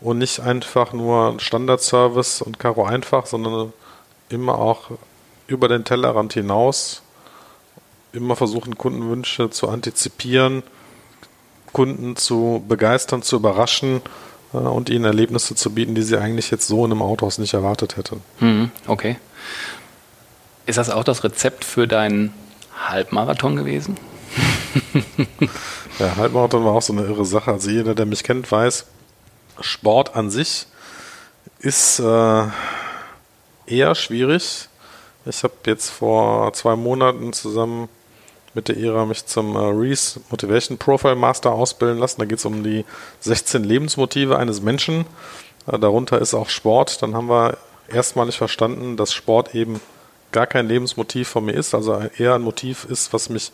und 0.00 0.18
nicht 0.18 0.40
einfach 0.40 0.92
nur 0.92 1.38
Standardservice 1.38 2.42
und 2.42 2.58
Karo 2.58 2.84
einfach, 2.84 3.26
sondern 3.26 3.72
immer 4.28 4.58
auch 4.58 4.90
über 5.46 5.68
den 5.68 5.84
Tellerrand 5.84 6.32
hinaus 6.32 7.01
immer 8.12 8.36
versuchen, 8.36 8.76
Kundenwünsche 8.76 9.50
zu 9.50 9.68
antizipieren, 9.68 10.62
Kunden 11.72 12.16
zu 12.16 12.64
begeistern, 12.68 13.22
zu 13.22 13.36
überraschen 13.36 14.02
äh, 14.52 14.58
und 14.58 14.90
ihnen 14.90 15.04
Erlebnisse 15.04 15.54
zu 15.54 15.70
bieten, 15.70 15.94
die 15.94 16.02
sie 16.02 16.18
eigentlich 16.18 16.50
jetzt 16.50 16.68
so 16.68 16.84
in 16.84 16.92
einem 16.92 17.02
Autohaus 17.02 17.38
nicht 17.38 17.54
erwartet 17.54 17.96
hätten. 17.96 18.22
Hm, 18.38 18.70
okay. 18.86 19.16
Ist 20.66 20.78
das 20.78 20.90
auch 20.90 21.04
das 21.04 21.24
Rezept 21.24 21.64
für 21.64 21.88
deinen 21.88 22.32
Halbmarathon 22.88 23.56
gewesen? 23.56 23.96
ja, 25.98 26.16
Halbmarathon 26.16 26.64
war 26.64 26.72
auch 26.72 26.82
so 26.82 26.92
eine 26.92 27.02
irre 27.02 27.24
Sache. 27.24 27.50
Also 27.50 27.70
jeder, 27.70 27.94
der 27.94 28.06
mich 28.06 28.22
kennt, 28.22 28.50
weiß, 28.50 28.86
Sport 29.60 30.14
an 30.16 30.30
sich 30.30 30.66
ist 31.58 31.98
äh, 32.00 32.44
eher 33.66 33.94
schwierig. 33.94 34.68
Ich 35.24 35.44
habe 35.44 35.54
jetzt 35.66 35.90
vor 35.90 36.52
zwei 36.52 36.76
Monaten 36.76 37.32
zusammen 37.32 37.88
mit 38.54 38.68
der 38.68 38.76
IRA 38.76 39.06
mich 39.06 39.26
zum 39.26 39.56
äh, 39.56 39.58
Reese 39.58 40.20
Motivation 40.30 40.78
Profile 40.78 41.16
Master 41.16 41.52
ausbilden 41.52 41.98
lassen. 41.98 42.20
Da 42.20 42.26
geht 42.26 42.38
es 42.38 42.44
um 42.44 42.62
die 42.62 42.84
16 43.20 43.64
Lebensmotive 43.64 44.38
eines 44.38 44.62
Menschen. 44.62 45.06
Äh, 45.66 45.78
darunter 45.78 46.20
ist 46.20 46.34
auch 46.34 46.48
Sport. 46.48 47.02
Dann 47.02 47.14
haben 47.14 47.28
wir 47.28 47.56
erstmalig 47.88 48.36
verstanden, 48.36 48.96
dass 48.96 49.12
Sport 49.12 49.54
eben 49.54 49.80
gar 50.32 50.46
kein 50.46 50.66
Lebensmotiv 50.66 51.28
von 51.28 51.44
mir 51.44 51.52
ist, 51.52 51.74
also 51.74 52.02
eher 52.16 52.34
ein 52.34 52.42
Motiv 52.42 52.86
ist, 52.86 53.12
was 53.12 53.28
mich 53.28 53.52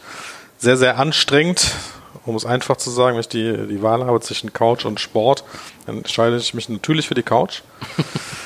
sehr, 0.58 0.76
sehr 0.76 0.98
anstrengt. 0.98 1.72
Um 2.24 2.36
es 2.36 2.44
einfach 2.44 2.76
zu 2.76 2.90
sagen, 2.90 3.14
wenn 3.14 3.20
ich 3.20 3.28
die, 3.28 3.66
die 3.68 3.82
Wahl 3.82 4.04
habe 4.04 4.20
zwischen 4.20 4.52
Couch 4.52 4.84
und 4.84 5.00
Sport, 5.00 5.44
dann 5.86 5.98
entscheide 5.98 6.36
ich 6.36 6.54
mich 6.54 6.68
natürlich 6.68 7.08
für 7.08 7.14
die 7.14 7.22
Couch. 7.22 7.62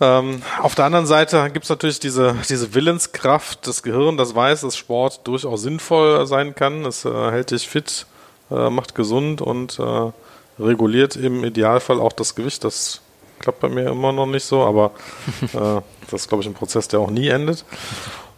Ähm, 0.00 0.42
auf 0.62 0.74
der 0.74 0.86
anderen 0.86 1.06
Seite 1.06 1.50
gibt 1.50 1.64
es 1.64 1.70
natürlich 1.70 2.00
diese, 2.00 2.34
diese 2.48 2.74
Willenskraft 2.74 3.66
des 3.66 3.82
Gehirns, 3.82 4.16
das 4.16 4.34
weiß, 4.34 4.62
dass 4.62 4.76
Sport 4.76 5.26
durchaus 5.26 5.62
sinnvoll 5.62 6.26
sein 6.26 6.54
kann. 6.54 6.86
Es 6.86 7.04
äh, 7.04 7.30
hält 7.30 7.50
dich 7.50 7.68
fit, 7.68 8.06
äh, 8.50 8.70
macht 8.70 8.94
gesund 8.94 9.42
und 9.42 9.78
äh, 9.78 10.12
reguliert 10.58 11.16
im 11.16 11.44
Idealfall 11.44 12.00
auch 12.00 12.12
das 12.12 12.34
Gewicht. 12.34 12.64
Das 12.64 13.02
klappt 13.40 13.60
bei 13.60 13.68
mir 13.68 13.90
immer 13.90 14.12
noch 14.12 14.26
nicht 14.26 14.44
so, 14.44 14.64
aber 14.64 14.92
äh, 15.52 15.82
das 16.10 16.22
ist, 16.22 16.28
glaube 16.28 16.42
ich, 16.42 16.48
ein 16.48 16.54
Prozess, 16.54 16.88
der 16.88 17.00
auch 17.00 17.10
nie 17.10 17.28
endet. 17.28 17.64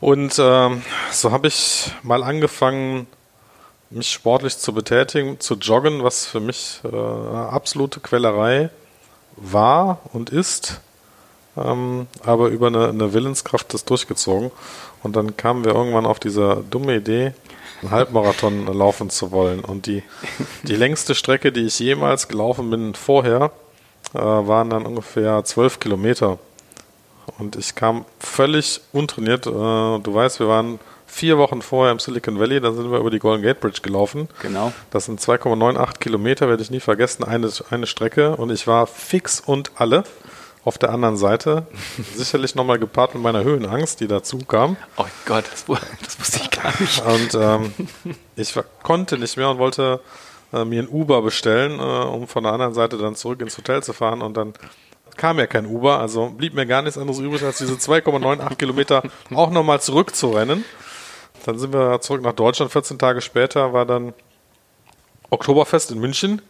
Und 0.01 0.37
ähm, 0.41 0.83
so 1.13 1.31
habe 1.31 1.47
ich 1.47 1.93
mal 2.03 2.25
angefangen, 2.25 3.07
mich 3.91 4.11
sportlich 4.11 4.59
zu 4.59 4.73
betätigen, 4.73 5.39
zu 5.39 5.55
joggen, 5.55 6.03
was 6.03 6.27
für 6.27 6.41
mich 6.41 6.81
äh, 6.85 6.89
eine 6.89 7.51
absolute 7.53 8.01
Quellerei 8.01 8.71
war 9.37 10.01
und 10.13 10.31
ist. 10.31 10.81
Ähm, 11.57 12.07
aber 12.25 12.49
über 12.49 12.69
eine, 12.69 12.89
eine 12.89 13.13
Willenskraft 13.13 13.75
das 13.75 13.85
durchgezogen. 13.85 14.51
Und 15.03 15.17
dann 15.17 15.37
kamen 15.37 15.65
wir 15.65 15.75
irgendwann 15.75 16.07
auf 16.07 16.19
diese 16.19 16.65
dumme 16.71 16.97
Idee, 16.97 17.35
einen 17.83 17.91
Halbmarathon 17.91 18.67
laufen 18.73 19.11
zu 19.11 19.33
wollen. 19.33 19.61
Und 19.61 19.87
die, 19.87 20.03
die 20.63 20.77
längste 20.77 21.15
Strecke, 21.15 21.53
die 21.53 21.67
ich 21.67 21.79
jemals 21.79 22.29
gelaufen 22.29 22.71
bin 22.71 22.95
vorher, 22.95 23.53
äh, 24.15 24.19
waren 24.19 24.71
dann 24.71 24.87
ungefähr 24.87 25.45
zwölf 25.45 25.81
Kilometer. 25.81 26.39
Und 27.39 27.57
ich 27.57 27.75
kam 27.75 28.05
völlig 28.19 28.81
untrainiert. 28.93 29.47
Äh, 29.47 29.51
du 29.51 30.15
weißt, 30.15 30.41
wir 30.41 30.49
waren 30.49 30.79
vier 31.07 31.37
Wochen 31.37 31.61
vorher 31.61 31.93
im 31.93 31.99
Silicon 31.99 32.41
Valley, 32.41 32.61
da 32.61 32.73
sind 32.73 32.91
wir 32.91 32.99
über 32.99 33.11
die 33.11 33.19
Golden 33.19 33.43
Gate 33.43 33.61
Bridge 33.61 33.81
gelaufen. 33.83 34.29
Genau. 34.41 34.73
Das 34.91 35.05
sind 35.05 35.21
2,98 35.21 35.99
Kilometer, 35.99 36.49
werde 36.49 36.63
ich 36.63 36.71
nie 36.71 36.81
vergessen, 36.81 37.23
eine, 37.23 37.51
eine 37.69 37.87
Strecke. 37.87 38.37
Und 38.37 38.51
ich 38.51 38.67
war 38.67 38.87
fix 38.87 39.39
und 39.39 39.73
alle 39.77 40.05
auf 40.65 40.79
der 40.79 40.91
anderen 40.91 41.17
Seite. 41.17 41.67
Sicherlich 42.15 42.55
nochmal 42.55 42.79
gepaart 42.79 43.15
mit 43.15 43.23
meiner 43.23 43.45
Höhenangst, 43.45 44.01
die 44.01 44.07
dazu 44.07 44.39
kam. 44.39 44.77
Oh 44.97 45.07
Gott, 45.27 45.45
das, 45.51 45.65
das 46.03 46.21
wusste 46.21 46.41
ich 46.43 46.51
gar 46.51 46.73
nicht. 46.81 47.05
Und 47.05 47.35
ähm, 47.35 47.73
ich 48.37 48.55
konnte 48.83 49.19
nicht 49.19 49.37
mehr 49.37 49.51
und 49.51 49.59
wollte 49.59 50.01
äh, 50.53 50.65
mir 50.65 50.83
ein 50.83 50.89
Uber 50.89 51.23
bestellen, 51.23 51.79
äh, 51.79 51.83
um 51.83 52.29
von 52.29 52.45
der 52.45 52.53
anderen 52.53 52.75
Seite 52.75 52.99
dann 52.99 53.17
zurück 53.17 53.41
ins 53.41 53.57
Hotel 53.59 53.83
zu 53.83 53.93
fahren. 53.93 54.23
Und 54.23 54.37
dann 54.37 54.53
kam 55.17 55.39
ja 55.39 55.47
kein 55.47 55.67
Uber, 55.67 55.99
also 55.99 56.31
blieb 56.31 56.55
mir 56.55 56.67
gar 56.67 56.83
nichts 56.83 56.99
anderes 56.99 57.19
übrig, 57.19 57.43
als 57.43 57.59
diese 57.59 57.75
2,98 57.75 58.57
Kilometer 58.57 59.03
auch 59.35 59.51
nochmal 59.51 59.81
zurückzurennen. 59.81 60.65
Dann 61.45 61.59
sind 61.59 61.73
wir 61.73 62.01
zurück 62.01 62.23
nach 62.23 62.35
Deutschland. 62.35 62.71
14 62.71 62.99
Tage 62.99 63.21
später 63.21 63.73
war 63.73 63.85
dann 63.85 64.15
Oktoberfest 65.31 65.91
in 65.91 65.99
München, 65.99 66.43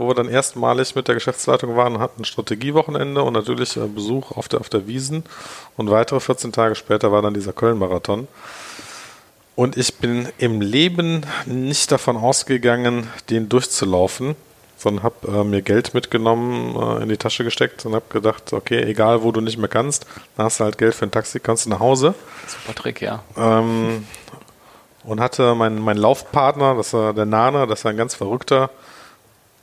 wo 0.00 0.08
wir 0.08 0.14
dann 0.14 0.30
erstmalig 0.30 0.94
mit 0.94 1.08
der 1.08 1.14
Geschäftsleitung 1.14 1.76
waren, 1.76 1.98
hatten 1.98 2.22
ein 2.22 2.24
Strategiewochenende 2.24 3.22
und 3.22 3.34
natürlich 3.34 3.76
äh, 3.76 3.86
Besuch 3.86 4.32
auf 4.32 4.48
der, 4.48 4.60
auf 4.60 4.70
der 4.70 4.86
Wiesen. 4.86 5.24
Und 5.76 5.90
weitere 5.90 6.20
14 6.20 6.52
Tage 6.52 6.74
später 6.74 7.12
war 7.12 7.20
dann 7.20 7.34
dieser 7.34 7.52
Köln-Marathon. 7.52 8.26
Und 9.56 9.76
ich 9.76 9.96
bin 9.96 10.26
im 10.38 10.62
Leben 10.62 11.26
nicht 11.44 11.92
davon 11.92 12.16
ausgegangen, 12.16 13.08
den 13.28 13.50
durchzulaufen, 13.50 14.36
sondern 14.78 15.02
habe 15.04 15.28
äh, 15.28 15.44
mir 15.44 15.60
Geld 15.60 15.92
mitgenommen, 15.92 16.76
äh, 16.76 17.02
in 17.02 17.10
die 17.10 17.18
Tasche 17.18 17.44
gesteckt 17.44 17.84
und 17.84 17.94
habe 17.94 18.06
gedacht, 18.08 18.54
okay, 18.54 18.82
egal 18.82 19.22
wo 19.22 19.32
du 19.32 19.42
nicht 19.42 19.58
mehr 19.58 19.68
kannst, 19.68 20.06
dann 20.34 20.46
hast 20.46 20.60
du 20.60 20.64
halt 20.64 20.78
Geld 20.78 20.94
für 20.94 21.04
ein 21.04 21.10
Taxi, 21.10 21.40
kannst 21.40 21.66
du 21.66 21.70
nach 21.70 21.80
Hause. 21.80 22.14
Super 22.46 22.74
Trick, 22.74 23.02
ja. 23.02 23.22
Ähm, 23.36 24.06
und 25.04 25.20
hatte 25.20 25.54
meinen 25.54 25.78
mein 25.78 25.98
Laufpartner, 25.98 26.74
das 26.74 26.94
war 26.94 27.12
der 27.12 27.26
Nana, 27.26 27.66
das 27.66 27.80
ist 27.80 27.86
ein 27.86 27.98
ganz 27.98 28.14
verrückter, 28.14 28.70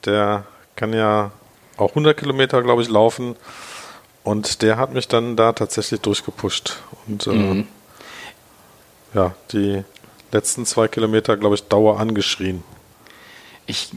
der 0.08 0.46
kann 0.76 0.94
ja 0.94 1.32
auch 1.78 1.90
100 1.90 2.18
Kilometer, 2.18 2.64
glaube 2.64 2.82
ich, 2.82 2.90
laufen. 2.90 3.36
Und 4.24 4.62
der 4.62 4.78
hat 4.78 4.94
mich 4.94 5.08
dann 5.08 5.36
da 5.36 5.54
tatsächlich 5.54 6.02
durchgepusht. 6.02 6.80
Und 7.08 7.28
äh, 7.28 7.32
mhm. 7.32 7.68
ja, 9.14 9.36
die 9.52 9.84
letzten 10.32 10.66
zwei 10.66 10.88
Kilometer, 10.88 11.38
glaube 11.38 11.56
ich, 11.56 11.64
Dauer 11.64 12.00
angeschrien. 12.00 12.64
Ich, 13.68 13.92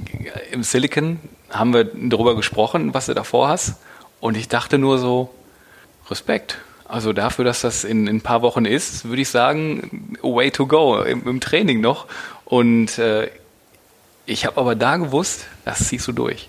Im 0.52 0.62
Silicon 0.62 1.20
haben 1.48 1.72
wir 1.72 1.84
darüber 1.84 2.36
gesprochen, 2.36 2.94
was 2.94 3.06
du 3.06 3.14
davor 3.14 3.48
hast. 3.48 3.74
Und 4.20 4.36
ich 4.36 4.48
dachte 4.48 4.78
nur 4.78 4.98
so, 4.98 5.30
Respekt. 6.10 6.58
Also 6.86 7.12
dafür, 7.12 7.44
dass 7.44 7.60
das 7.60 7.84
in, 7.84 8.06
in 8.06 8.16
ein 8.16 8.20
paar 8.20 8.42
Wochen 8.42 8.64
ist, 8.64 9.04
würde 9.04 9.22
ich 9.22 9.28
sagen, 9.28 10.16
way 10.22 10.50
to 10.50 10.66
go 10.66 11.00
im, 11.02 11.26
im 11.26 11.40
Training 11.40 11.80
noch. 11.80 12.06
Und 12.44 12.98
äh, 12.98 13.30
ich 14.26 14.44
habe 14.44 14.60
aber 14.60 14.74
da 14.74 14.96
gewusst, 14.96 15.46
das 15.64 15.88
ziehst 15.88 16.06
du 16.08 16.12
durch. 16.12 16.48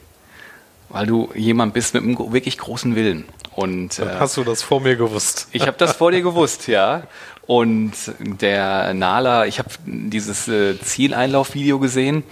Weil 0.90 1.06
du 1.06 1.30
jemand 1.36 1.74
bist 1.74 1.94
mit 1.94 2.04
einem 2.04 2.18
wirklich 2.34 2.58
großen 2.58 2.96
Willen. 2.96 3.26
Und, 3.56 4.00
äh, 4.00 4.06
hast 4.20 4.38
du 4.38 4.44
das 4.44 4.62
vor 4.62 4.82
mir 4.82 4.96
gewusst? 4.96 5.48
Ich 5.52 5.68
habe 5.68 5.78
das 5.78 5.94
vor 5.94 6.12
dir 6.12 6.22
gewusst, 6.22 6.68
ja. 6.68 7.04
Und 7.48 7.94
der 8.20 8.94
Nala, 8.94 9.46
ich 9.46 9.60
habe 9.60 9.70
dieses 9.86 10.48
äh, 10.48 10.80
Zieleinlaufvideo 10.80 11.80
gesehen. 11.80 12.24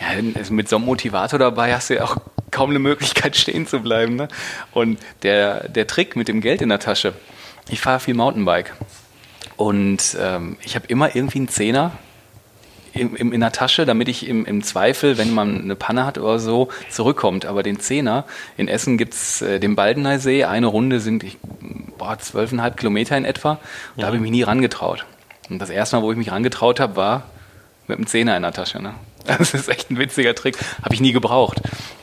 Ja, 0.00 0.20
mit 0.50 0.68
so 0.68 0.76
einem 0.76 0.84
Motivator 0.86 1.38
dabei 1.38 1.74
hast 1.74 1.90
du 1.90 1.94
ja 1.94 2.04
auch 2.04 2.16
kaum 2.50 2.70
eine 2.70 2.78
Möglichkeit 2.78 3.36
stehen 3.36 3.66
zu 3.66 3.80
bleiben. 3.80 4.16
Ne? 4.16 4.28
Und 4.72 4.98
der, 5.22 5.68
der 5.68 5.86
Trick 5.86 6.16
mit 6.16 6.28
dem 6.28 6.40
Geld 6.40 6.62
in 6.62 6.68
der 6.68 6.78
Tasche, 6.78 7.12
ich 7.68 7.80
fahre 7.80 8.00
viel 8.00 8.14
Mountainbike 8.14 8.74
und 9.56 10.16
ähm, 10.20 10.56
ich 10.62 10.74
habe 10.76 10.86
immer 10.88 11.14
irgendwie 11.14 11.38
einen 11.38 11.48
Zehner 11.48 11.92
in, 12.94 13.14
in, 13.16 13.32
in 13.32 13.40
der 13.40 13.52
Tasche, 13.52 13.86
damit 13.86 14.08
ich 14.08 14.28
im, 14.28 14.44
im 14.44 14.62
Zweifel, 14.62 15.18
wenn 15.18 15.32
man 15.32 15.62
eine 15.62 15.76
Panne 15.76 16.06
hat 16.06 16.18
oder 16.18 16.38
so, 16.38 16.68
zurückkommt. 16.90 17.44
Aber 17.46 17.62
den 17.62 17.80
Zehner, 17.80 18.24
in 18.56 18.68
Essen 18.68 18.98
gibt's 18.98 19.42
äh, 19.42 19.60
den 19.60 19.74
Baldeneysee, 19.74 20.44
eine 20.44 20.66
Runde 20.66 21.00
sind 21.00 21.24
ich, 21.24 21.38
boah, 21.98 22.18
zwölfeinhalb 22.18 22.76
Kilometer 22.76 23.16
in 23.16 23.24
etwa. 23.24 23.58
Da 23.96 24.02
ja. 24.02 24.06
habe 24.06 24.16
ich 24.16 24.22
mich 24.22 24.30
nie 24.30 24.42
rangetraut. 24.42 25.04
Und 25.50 25.58
das 25.58 25.70
erste 25.70 25.96
Mal, 25.96 26.02
wo 26.02 26.12
ich 26.12 26.18
mich 26.18 26.30
rangetraut 26.30 26.80
habe, 26.80 26.96
war 26.96 27.24
mit 27.86 27.98
einem 27.98 28.06
Zehner 28.06 28.36
in 28.36 28.42
der 28.42 28.52
Tasche. 28.52 28.82
Ne? 28.82 28.94
Das 29.26 29.54
ist 29.54 29.70
echt 29.70 29.90
ein 29.90 29.98
witziger 29.98 30.34
Trick. 30.34 30.58
Habe 30.82 30.94
ich 30.94 31.00
nie 31.00 31.12
gebraucht. 31.12 31.62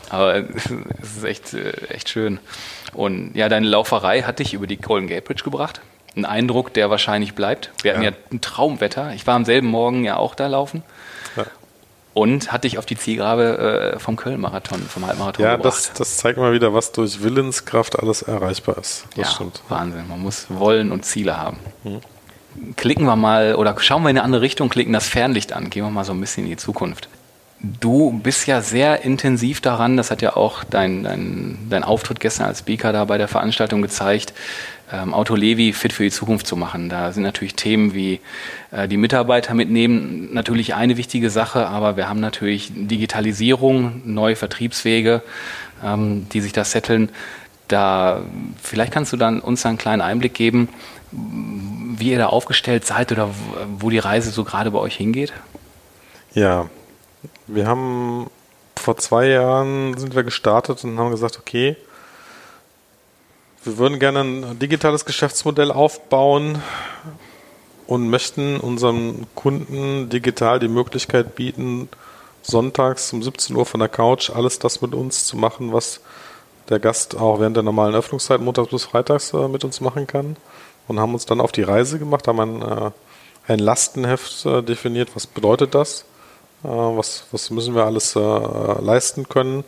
Aber 0.10 0.36
es 1.02 1.18
ist 1.18 1.24
echt, 1.24 1.54
äh, 1.54 1.72
echt 1.90 2.10
schön. 2.10 2.40
Und 2.94 3.36
ja, 3.36 3.48
deine 3.48 3.68
Lauferei 3.68 4.24
hat 4.24 4.40
dich 4.40 4.54
über 4.54 4.68
die 4.68 4.78
Golden 4.78 5.08
Gate 5.08 5.24
Bridge 5.24 5.44
gebracht. 5.44 5.82
Ein 6.16 6.26
Eindruck, 6.26 6.74
der 6.74 6.90
wahrscheinlich 6.90 7.36
bleibt. 7.36 7.72
Wir 7.84 7.94
hatten 7.94 8.04
ja, 8.04 8.12
ja 8.12 8.16
ein 8.32 8.42
Traumwetter. 8.42 9.14
Ich 9.14 9.26
war 9.28 9.36
am 9.36 9.46
selben 9.46 9.68
Morgen 9.68 10.04
ja 10.04 10.18
auch 10.18 10.36
da 10.36 10.48
laufen. 10.48 10.84
Ja. 11.36 11.46
Und 12.14 12.52
hatte 12.52 12.68
dich 12.68 12.78
auf 12.78 12.86
die 12.86 12.98
Zielgrabe 12.98 13.94
äh, 13.96 14.00
vom 14.00 14.18
Köln-Marathon, 14.18 14.82
vom 14.82 15.06
Halbmarathon 15.08 15.46
ja, 15.46 15.56
gebracht. 15.56 15.74
Ja, 15.74 15.90
das, 15.90 15.94
das 15.94 16.18
zeigt 16.18 16.38
mal 16.38 16.52
wieder, 16.52 16.74
was 16.74 16.92
durch 16.92 17.24
Willenskraft 17.24 17.98
alles 17.98 18.22
erreichbar 18.22 18.78
ist. 18.78 19.06
Das 19.16 19.18
ja, 19.18 19.36
stimmt. 19.36 19.62
Wahnsinn. 19.70 20.08
Man 20.10 20.22
muss 20.22 20.48
wollen 20.50 20.92
und 20.92 21.06
Ziele 21.06 21.38
haben. 21.38 21.60
Mhm 21.84 22.02
klicken 22.76 23.06
wir 23.06 23.16
mal 23.16 23.56
oder 23.56 23.76
schauen 23.80 24.04
wir 24.04 24.10
in 24.10 24.18
eine 24.18 24.24
andere 24.24 24.42
Richtung, 24.42 24.70
klicken 24.70 24.94
das 24.94 25.08
Fernlicht 25.08 25.54
an, 25.54 25.70
gehen 25.70 25.84
wir 25.84 25.90
mal 25.90 26.04
so 26.04 26.14
ein 26.14 26.20
bisschen 26.20 26.44
in 26.44 26.52
die 26.52 26.58
Zukunft. 26.58 27.08
Du 27.60 28.12
bist 28.12 28.48
ja 28.48 28.62
sehr 28.62 29.04
intensiv 29.04 29.62
daran, 29.62 29.96
das 29.96 30.10
hat 30.10 30.24
ja 30.24 30.36
auch 30.36 30.64
dein, 30.64 31.04
dein, 31.04 31.68
dein 31.70 31.84
Auftritt 31.84 32.20
gestern 32.20 32.48
als 32.48 32.60
Speaker 32.60 32.92
da 32.92 33.06
bei 33.06 33.20
der 33.20 33.28
Veranstaltung 33.28 33.84
gezeigt, 33.84 34.34
ähm, 34.92 35.14
Auto 35.14 35.36
Levi 35.36 35.74
fit 35.74 35.94
für 35.94 36.04
die 36.04 36.12
Zukunft 36.12 36.48
zu 36.48 36.56
machen. 36.56 36.90
Da 36.90 37.12
sind 37.12 37.24
natürlich 37.24 37.56
Themen 37.56 37.94
wie 37.94 38.20
äh, 38.72 38.88
die 38.88 38.98
Mitarbeiter 38.98 39.54
mitnehmen 39.54 40.34
natürlich 40.34 40.74
eine 40.74 40.98
wichtige 40.98 41.30
Sache, 41.30 41.68
aber 41.68 41.98
wir 41.98 42.10
haben 42.10 42.20
natürlich 42.20 42.72
Digitalisierung, 42.74 44.02
neue 44.06 44.36
Vertriebswege, 44.36 45.22
ähm, 45.84 46.28
die 46.30 46.42
sich 46.42 46.54
da 46.54 46.64
setteln. 46.64 47.10
Da, 47.68 48.22
vielleicht 48.62 48.92
kannst 48.92 49.14
du 49.14 49.18
dann 49.18 49.40
uns 49.40 49.66
einen 49.66 49.78
kleinen 49.78 50.02
Einblick 50.02 50.34
geben, 50.34 50.68
wie 51.12 52.12
ihr 52.12 52.18
da 52.18 52.28
aufgestellt 52.28 52.86
seid 52.86 53.12
oder 53.12 53.30
wo 53.80 53.90
die 53.90 54.00
Reise 54.00 54.32
so 54.32 54.44
gerade 54.44 54.72
bei 54.72 54.80
euch 54.80 54.96
hingeht? 54.96 55.32
Ja, 56.34 56.70
wir 57.48 57.68
haben 57.68 58.28
vor 58.78 58.98
zwei 58.98 59.28
Jahren 59.28 59.98
sind 59.98 60.16
wir 60.16 60.24
gestartet 60.24 60.84
und 60.84 60.98
haben 60.98 61.12
gesagt, 61.12 61.38
okay, 61.40 61.78
wir 63.64 63.78
würden 63.78 64.00
gerne 64.00 64.22
ein 64.22 64.60
digitales 64.60 65.06
Geschäftsmodell 65.06 65.72
aufbauen 65.72 66.62
und 67.86 68.10
möchten 68.10 68.60
unseren 68.60 69.28
Kunden 69.36 70.10
digital 70.10 70.60
die 70.60 70.68
Möglichkeit 70.68 71.36
bieten, 71.36 71.90
sonntags 72.42 73.14
um 73.14 73.22
17 73.22 73.56
Uhr 73.56 73.66
von 73.66 73.80
der 73.80 73.90
Couch 73.90 74.32
alles 74.32 74.58
das 74.58 74.82
mit 74.82 74.96
uns 74.96 75.26
zu 75.26 75.38
machen, 75.38 75.74
was 75.74 76.02
der 76.70 76.80
Gast 76.80 77.16
auch 77.16 77.40
während 77.40 77.56
der 77.56 77.64
normalen 77.64 77.94
Öffnungszeit 77.94 78.42
montags 78.42 78.72
bis 78.72 78.86
freitags 78.86 79.34
äh, 79.34 79.48
mit 79.48 79.64
uns 79.64 79.80
machen 79.80 80.08
kann 80.08 80.38
und 80.88 81.00
haben 81.00 81.14
uns 81.14 81.26
dann 81.26 81.42
auf 81.42 81.52
die 81.52 81.64
Reise 81.64 82.00
gemacht, 82.00 82.28
haben 82.28 82.40
ein, 82.40 82.62
äh, 82.62 82.92
ein 83.48 83.60
Lastenheft 83.60 84.46
äh, 84.46 84.64
definiert. 84.64 85.10
Was 85.14 85.28
bedeutet 85.28 85.76
das? 85.76 86.06
Äh, 86.64 86.68
was, 86.68 87.26
was 87.32 87.52
müssen 87.52 87.76
wir 87.76 87.86
alles 87.86 88.16
leisten 88.16 89.30
können? 89.30 89.64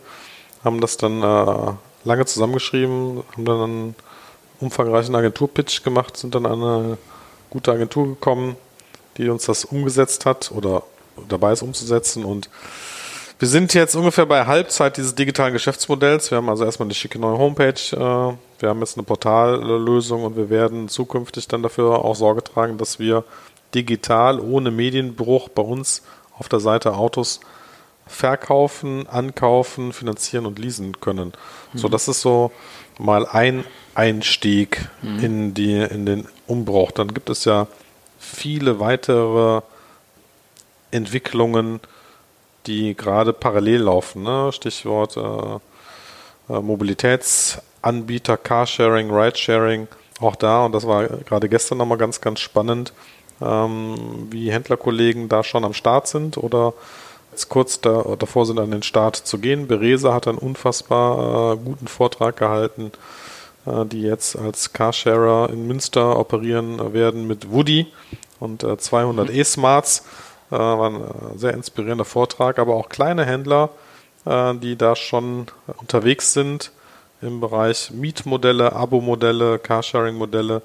Haben 0.64 0.80
das 0.80 0.96
dann 0.96 1.76
lange 2.04 2.26
zusammengeschrieben, 2.26 3.22
haben 3.32 3.44
dann 3.44 3.60
einen 3.60 3.94
umfangreichen 4.60 5.14
Agenturpitch 5.14 5.82
gemacht, 5.82 6.16
sind 6.16 6.34
dann 6.34 6.46
an 6.46 6.62
eine 6.62 6.98
gute 7.50 7.72
Agentur 7.72 8.06
gekommen, 8.06 8.56
die 9.16 9.28
uns 9.28 9.46
das 9.46 9.64
umgesetzt 9.64 10.26
hat 10.26 10.52
oder 10.52 10.82
dabei 11.28 11.52
ist 11.52 11.62
umzusetzen 11.62 12.24
und 12.24 12.48
wir 13.40 13.48
sind 13.48 13.74
jetzt 13.74 13.96
ungefähr 13.96 14.26
bei 14.26 14.46
Halbzeit 14.46 14.96
dieses 14.96 15.16
digitalen 15.16 15.52
Geschäftsmodells. 15.52 16.30
Wir 16.30 16.38
haben 16.38 16.48
also 16.48 16.64
erstmal 16.64 16.86
eine 16.86 16.94
schicke 16.94 17.18
neue 17.18 17.36
Homepage. 17.36 17.74
Äh, 17.92 18.36
wir 18.60 18.68
haben 18.68 18.78
jetzt 18.78 18.96
eine 18.96 19.02
Portallösung 19.02 20.22
und 20.22 20.36
wir 20.36 20.50
werden 20.50 20.88
zukünftig 20.88 21.48
dann 21.48 21.62
dafür 21.62 22.04
auch 22.04 22.14
Sorge 22.14 22.44
tragen, 22.44 22.78
dass 22.78 23.00
wir 23.00 23.24
digital 23.74 24.38
ohne 24.38 24.70
Medienbruch 24.70 25.48
bei 25.48 25.62
uns 25.62 26.02
auf 26.38 26.48
der 26.48 26.60
Seite 26.60 26.94
Autos 26.94 27.40
verkaufen, 28.06 29.06
ankaufen, 29.08 29.92
finanzieren 29.92 30.46
und 30.46 30.58
leasen 30.58 31.00
können. 31.00 31.32
Mhm. 31.72 31.78
So, 31.78 31.88
das 31.88 32.08
ist 32.08 32.20
so 32.20 32.52
mal 32.98 33.26
ein 33.26 33.64
Einstieg 33.94 34.88
mhm. 35.02 35.18
in, 35.20 35.54
die, 35.54 35.74
in 35.74 36.06
den 36.06 36.28
Umbruch. 36.46 36.90
Dann 36.92 37.14
gibt 37.14 37.30
es 37.30 37.44
ja 37.44 37.66
viele 38.18 38.80
weitere 38.80 39.62
Entwicklungen, 40.90 41.80
die 42.66 42.94
gerade 42.94 43.32
parallel 43.32 43.82
laufen. 43.82 44.22
Ne? 44.22 44.50
Stichwort 44.52 45.16
äh, 45.16 46.52
äh, 46.52 46.60
Mobilitätsanbieter, 46.60 48.36
Carsharing, 48.36 49.10
Ridesharing, 49.10 49.88
auch 50.20 50.36
da. 50.36 50.64
Und 50.64 50.72
das 50.72 50.86
war 50.86 51.06
gerade 51.06 51.48
gestern 51.48 51.78
nochmal 51.78 51.98
ganz, 51.98 52.20
ganz 52.20 52.40
spannend, 52.40 52.92
ähm, 53.42 54.28
wie 54.30 54.52
Händlerkollegen 54.52 55.28
da 55.28 55.42
schon 55.42 55.64
am 55.64 55.74
Start 55.74 56.06
sind 56.06 56.38
oder 56.38 56.74
kurz 57.48 57.80
da, 57.80 58.16
davor 58.18 58.46
sind, 58.46 58.58
an 58.58 58.70
den 58.70 58.82
Start 58.82 59.16
zu 59.16 59.38
gehen. 59.38 59.66
Beresa 59.66 60.14
hat 60.14 60.28
einen 60.28 60.38
unfassbar 60.38 61.54
äh, 61.54 61.56
guten 61.56 61.88
Vortrag 61.88 62.36
gehalten, 62.36 62.92
äh, 63.66 63.84
die 63.86 64.02
jetzt 64.02 64.36
als 64.36 64.72
Carsharer 64.72 65.50
in 65.50 65.66
Münster 65.66 66.18
operieren 66.18 66.92
werden 66.92 67.26
mit 67.26 67.50
Woody 67.50 67.86
und 68.40 68.62
äh, 68.62 68.76
200 68.78 69.28
mhm. 69.28 69.34
E-Smarts. 69.34 70.04
Äh, 70.50 70.56
war 70.56 70.90
ein 70.90 71.00
äh, 71.00 71.38
sehr 71.38 71.54
inspirierender 71.54 72.04
Vortrag, 72.04 72.58
aber 72.58 72.74
auch 72.74 72.88
kleine 72.88 73.24
Händler, 73.24 73.70
äh, 74.26 74.54
die 74.54 74.76
da 74.76 74.94
schon 74.94 75.46
unterwegs 75.80 76.32
sind 76.32 76.70
im 77.20 77.40
Bereich 77.40 77.90
Mietmodelle, 77.90 78.72
Abo-Modelle, 78.72 79.58
Carsharing-Modelle. 79.58 80.62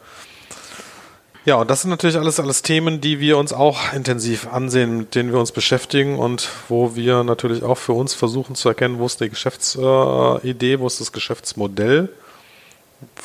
Ja, 1.50 1.56
und 1.56 1.72
das 1.72 1.82
sind 1.82 1.90
natürlich 1.90 2.16
alles, 2.16 2.40
alles 2.40 2.62
Themen, 2.62 3.02
die 3.02 3.20
wir 3.20 3.40
uns 3.40 3.54
auch 3.54 3.92
intensiv 3.94 4.54
ansehen, 4.54 5.00
mit 5.00 5.16
denen 5.16 5.32
wir 5.32 5.40
uns 5.40 5.52
beschäftigen 5.52 6.20
und 6.20 6.48
wo 6.68 6.96
wir 6.96 7.24
natürlich 7.24 7.64
auch 7.64 7.80
für 7.80 7.94
uns 7.94 8.14
versuchen 8.14 8.54
zu 8.54 8.70
erkennen, 8.70 9.00
wo 9.00 9.08
ist 9.08 9.20
die 9.20 9.32
Geschäftsidee, 9.32 10.80
wo 10.80 10.86
ist 10.86 11.02
das 11.02 11.12
Geschäftsmodell, 11.12 12.10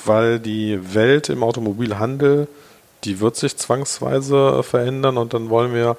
weil 0.06 0.40
die 0.40 0.94
Welt 0.94 1.28
im 1.28 1.42
Automobilhandel, 1.42 2.48
die 3.04 3.20
wird 3.20 3.36
sich 3.36 3.58
zwangsweise 3.58 4.62
verändern 4.62 5.18
und 5.18 5.34
dann 5.34 5.50
wollen 5.50 5.74
wir 5.74 5.98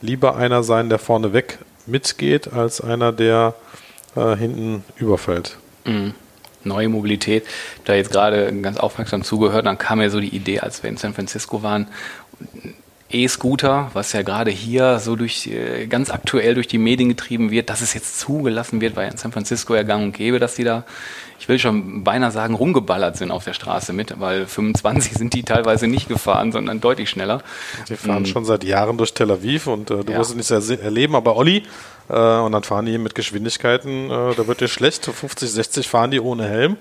lieber 0.00 0.36
einer 0.36 0.62
sein, 0.62 0.88
der 0.88 1.00
vorneweg 1.00 1.58
mitgeht, 1.86 2.52
als 2.52 2.80
einer, 2.80 3.10
der 3.10 3.54
äh, 4.14 4.36
hinten 4.36 4.84
überfällt. 4.96 5.56
Mhm. 5.84 6.14
Neue 6.64 6.88
Mobilität, 6.88 7.44
da 7.84 7.94
jetzt 7.94 8.10
gerade 8.10 8.52
ganz 8.60 8.76
aufmerksam 8.78 9.22
zugehört, 9.22 9.66
dann 9.66 9.78
kam 9.78 9.98
mir 9.98 10.10
so 10.10 10.20
die 10.20 10.34
Idee, 10.34 10.60
als 10.60 10.82
wir 10.82 10.90
in 10.90 10.96
San 10.96 11.14
Francisco 11.14 11.62
waren, 11.62 11.88
E-Scooter, 13.10 13.90
was 13.94 14.12
ja 14.12 14.22
gerade 14.22 14.50
hier 14.50 14.98
so 14.98 15.16
durch 15.16 15.46
äh, 15.46 15.86
ganz 15.86 16.10
aktuell 16.10 16.54
durch 16.54 16.68
die 16.68 16.76
Medien 16.76 17.08
getrieben 17.08 17.50
wird, 17.50 17.70
dass 17.70 17.80
es 17.80 17.94
jetzt 17.94 18.20
zugelassen 18.20 18.82
wird, 18.82 18.96
weil 18.96 19.10
in 19.10 19.16
San 19.16 19.32
Francisco 19.32 19.74
ja 19.74 19.82
gang 19.82 20.04
und 20.04 20.12
gäbe, 20.12 20.38
dass 20.38 20.56
die 20.56 20.64
da, 20.64 20.84
ich 21.38 21.48
will 21.48 21.58
schon 21.58 22.04
beinahe 22.04 22.30
sagen, 22.30 22.54
rumgeballert 22.54 23.16
sind 23.16 23.30
auf 23.30 23.44
der 23.44 23.54
Straße 23.54 23.92
mit, 23.92 24.18
weil 24.20 24.46
25 24.46 25.14
sind 25.14 25.34
die 25.34 25.42
teilweise 25.42 25.86
nicht 25.86 26.08
gefahren, 26.08 26.52
sondern 26.52 26.80
deutlich 26.80 27.10
schneller. 27.10 27.42
Die 27.88 27.96
fahren 27.96 28.22
mhm. 28.22 28.26
schon 28.26 28.44
seit 28.44 28.64
Jahren 28.64 28.98
durch 28.98 29.14
Tel 29.14 29.30
Aviv 29.30 29.66
und 29.66 29.90
äh, 29.90 30.04
du 30.04 30.12
ja. 30.12 30.18
wirst 30.18 30.36
es 30.36 30.68
nicht 30.68 30.82
erleben, 30.82 31.14
aber 31.14 31.36
Olli, 31.36 31.62
äh, 32.08 32.12
und 32.12 32.52
dann 32.52 32.62
fahren 32.62 32.86
die 32.86 32.98
mit 32.98 33.14
Geschwindigkeiten, 33.14 34.10
äh, 34.10 34.34
da 34.34 34.46
wird 34.46 34.60
dir 34.60 34.68
schlecht, 34.68 35.04
50, 35.06 35.50
60 35.50 35.88
fahren 35.88 36.10
die 36.10 36.20
ohne 36.20 36.44
Helm, 36.46 36.76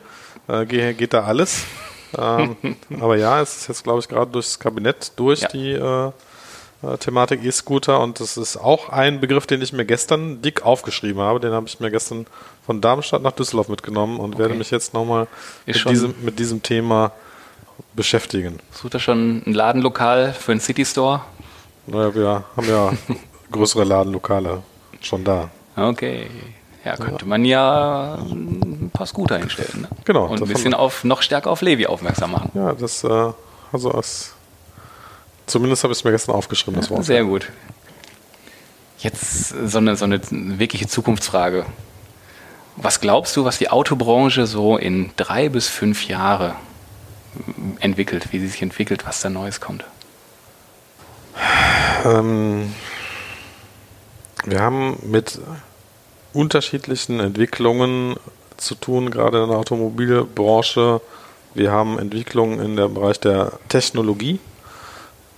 äh, 0.47 0.65
geht, 0.65 0.97
geht 0.97 1.13
da 1.13 1.23
alles 1.23 1.65
ähm, 2.17 2.55
aber 2.99 3.17
ja, 3.17 3.41
es 3.41 3.57
ist 3.57 3.67
jetzt, 3.67 3.83
glaube 3.83 3.99
ich, 3.99 4.07
gerade 4.07 4.31
durchs 4.31 4.59
Kabinett 4.59 5.11
durch 5.15 5.41
ja. 5.41 5.47
die 5.49 5.71
äh, 5.71 6.11
äh, 6.83 6.97
Thematik 6.99 7.43
E-Scooter 7.43 7.99
und 7.99 8.19
das 8.19 8.37
ist 8.37 8.57
auch 8.57 8.89
ein 8.89 9.19
Begriff, 9.19 9.47
den 9.47 9.61
ich 9.61 9.73
mir 9.73 9.85
gestern 9.85 10.41
dick 10.41 10.63
aufgeschrieben 10.63 11.21
habe. 11.21 11.39
Den 11.39 11.51
habe 11.51 11.67
ich 11.67 11.79
mir 11.79 11.91
gestern 11.91 12.25
von 12.67 12.81
Darmstadt 12.81 13.23
nach 13.23 13.31
Düsseldorf 13.31 13.69
mitgenommen 13.69 14.19
und 14.19 14.33
okay. 14.33 14.39
werde 14.43 14.53
mich 14.53 14.71
jetzt 14.71 14.93
nochmal 14.93 15.27
mit 15.65 15.89
diesem, 15.89 16.13
mit 16.21 16.37
diesem 16.37 16.61
Thema 16.61 17.13
beschäftigen. 17.93 18.59
Sucht 18.71 18.93
er 18.93 18.99
schon 18.99 19.41
ein 19.45 19.53
Ladenlokal 19.53 20.33
für 20.33 20.51
einen 20.51 20.59
City 20.59 20.83
Store? 20.83 21.21
Naja, 21.87 22.13
wir 22.13 22.43
haben 22.57 22.67
ja 22.67 22.91
größere 23.51 23.85
Ladenlokale 23.85 24.63
schon 24.99 25.23
da. 25.23 25.49
Okay. 25.77 26.27
Ja, 26.83 26.97
könnte 26.97 27.25
man 27.25 27.45
ja 27.45 28.15
ein 28.15 28.91
paar 28.93 29.07
Scooter 29.07 29.37
hinstellen. 29.37 29.81
Ne? 29.81 29.87
Genau. 30.03 30.25
Und 30.27 30.41
ein 30.41 30.47
bisschen 30.47 30.73
auf, 30.73 31.05
noch 31.05 31.21
stärker 31.21 31.49
auf 31.49 31.61
Levi 31.61 31.87
aufmerksam 31.87 32.31
machen. 32.31 32.51
Ja, 32.53 32.73
das, 32.73 33.03
äh, 33.03 33.31
also 33.71 33.91
als, 33.91 34.33
zumindest 35.45 35.83
habe 35.83 35.93
ich 35.93 35.99
es 35.99 36.03
mir 36.03 36.11
gestern 36.11 36.35
aufgeschrieben, 36.35 36.79
das 36.79 36.89
Wort. 36.89 37.05
Sehr 37.05 37.23
gut. 37.23 37.49
Jetzt 38.99 39.49
so 39.49 39.77
eine, 39.77 39.95
so 39.95 40.03
eine 40.03 40.19
wirkliche 40.59 40.87
Zukunftsfrage. 40.87 41.65
Was 42.79 43.01
glaubst 43.01 43.35
du, 43.35 43.43
was 43.43 43.57
die 43.57 43.69
Autobranche 43.71 44.45
so 44.45 44.77
in 44.77 45.09
drei 45.17 45.49
bis 45.49 45.67
fünf 45.67 46.07
Jahre 46.07 46.55
entwickelt, 47.79 48.31
wie 48.31 48.39
sie 48.39 48.47
sich 48.47 48.61
entwickelt, 48.61 49.05
was 49.05 49.19
da 49.21 49.29
Neues 49.29 49.59
kommt? 49.59 49.83
Ähm, 52.05 52.73
wir 54.45 54.61
haben 54.61 54.97
mit 55.03 55.39
unterschiedlichen 56.33 57.19
Entwicklungen 57.19 58.15
zu 58.57 58.75
tun, 58.75 59.09
gerade 59.09 59.43
in 59.43 59.49
der 59.49 59.57
Automobilbranche. 59.57 61.01
Wir 61.55 61.71
haben 61.71 61.97
Entwicklungen 61.97 62.59
in 62.59 62.75
dem 62.75 62.93
Bereich 62.93 63.19
der 63.19 63.53
Technologie. 63.69 64.39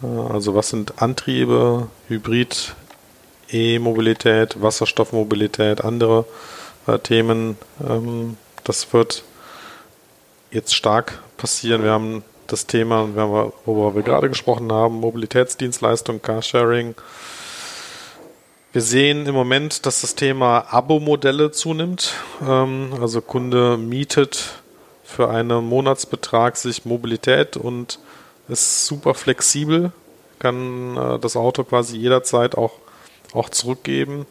Äh, 0.04 0.34
also 0.34 0.56
was 0.56 0.70
sind 0.70 1.02
Antriebe, 1.02 1.88
Hybrid, 2.10 2.76
E-Mobilität, 3.50 4.62
Wasserstoffmobilität, 4.62 5.86
andere 5.86 6.26
Themen. 7.04 7.58
Ähm, 7.88 8.38
das 8.64 8.94
wird 8.94 9.24
jetzt 10.52 10.76
stark 10.76 11.20
passieren. 11.38 11.84
Wir 11.84 11.92
haben 11.92 12.24
das 12.48 12.66
Thema, 12.66 13.08
worüber 13.66 13.96
wir 13.96 14.02
gerade 14.02 14.30
gesprochen 14.30 14.72
haben, 14.72 14.96
Mobilitätsdienstleistung, 14.96 16.22
Carsharing, 16.22 16.96
wir 18.72 18.84
sehen 18.84 19.26
im 19.26 19.34
Moment, 19.34 19.88
dass 19.88 20.02
das 20.02 20.14
Thema 20.14 20.68
Abo-Modelle 20.70 21.50
zunimmt. 21.50 22.14
Ähm, 22.48 22.94
also 23.02 23.20
Kunde 23.20 23.78
mietet 23.78 24.62
für 25.04 25.28
einen 25.30 25.66
Monatsbetrag 25.66 26.56
sich 26.56 26.86
Mobilität 26.86 27.58
und 27.58 27.98
ist 28.48 28.86
super 28.86 29.16
flexibel, 29.16 29.92
kann 30.38 30.96
äh, 30.98 31.18
das 31.18 31.36
Auto 31.36 31.64
quasi 31.64 31.98
jederzeit 31.98 32.56
auch, 32.56 32.74
auch 33.34 33.50
zurückgeben. 33.50 34.28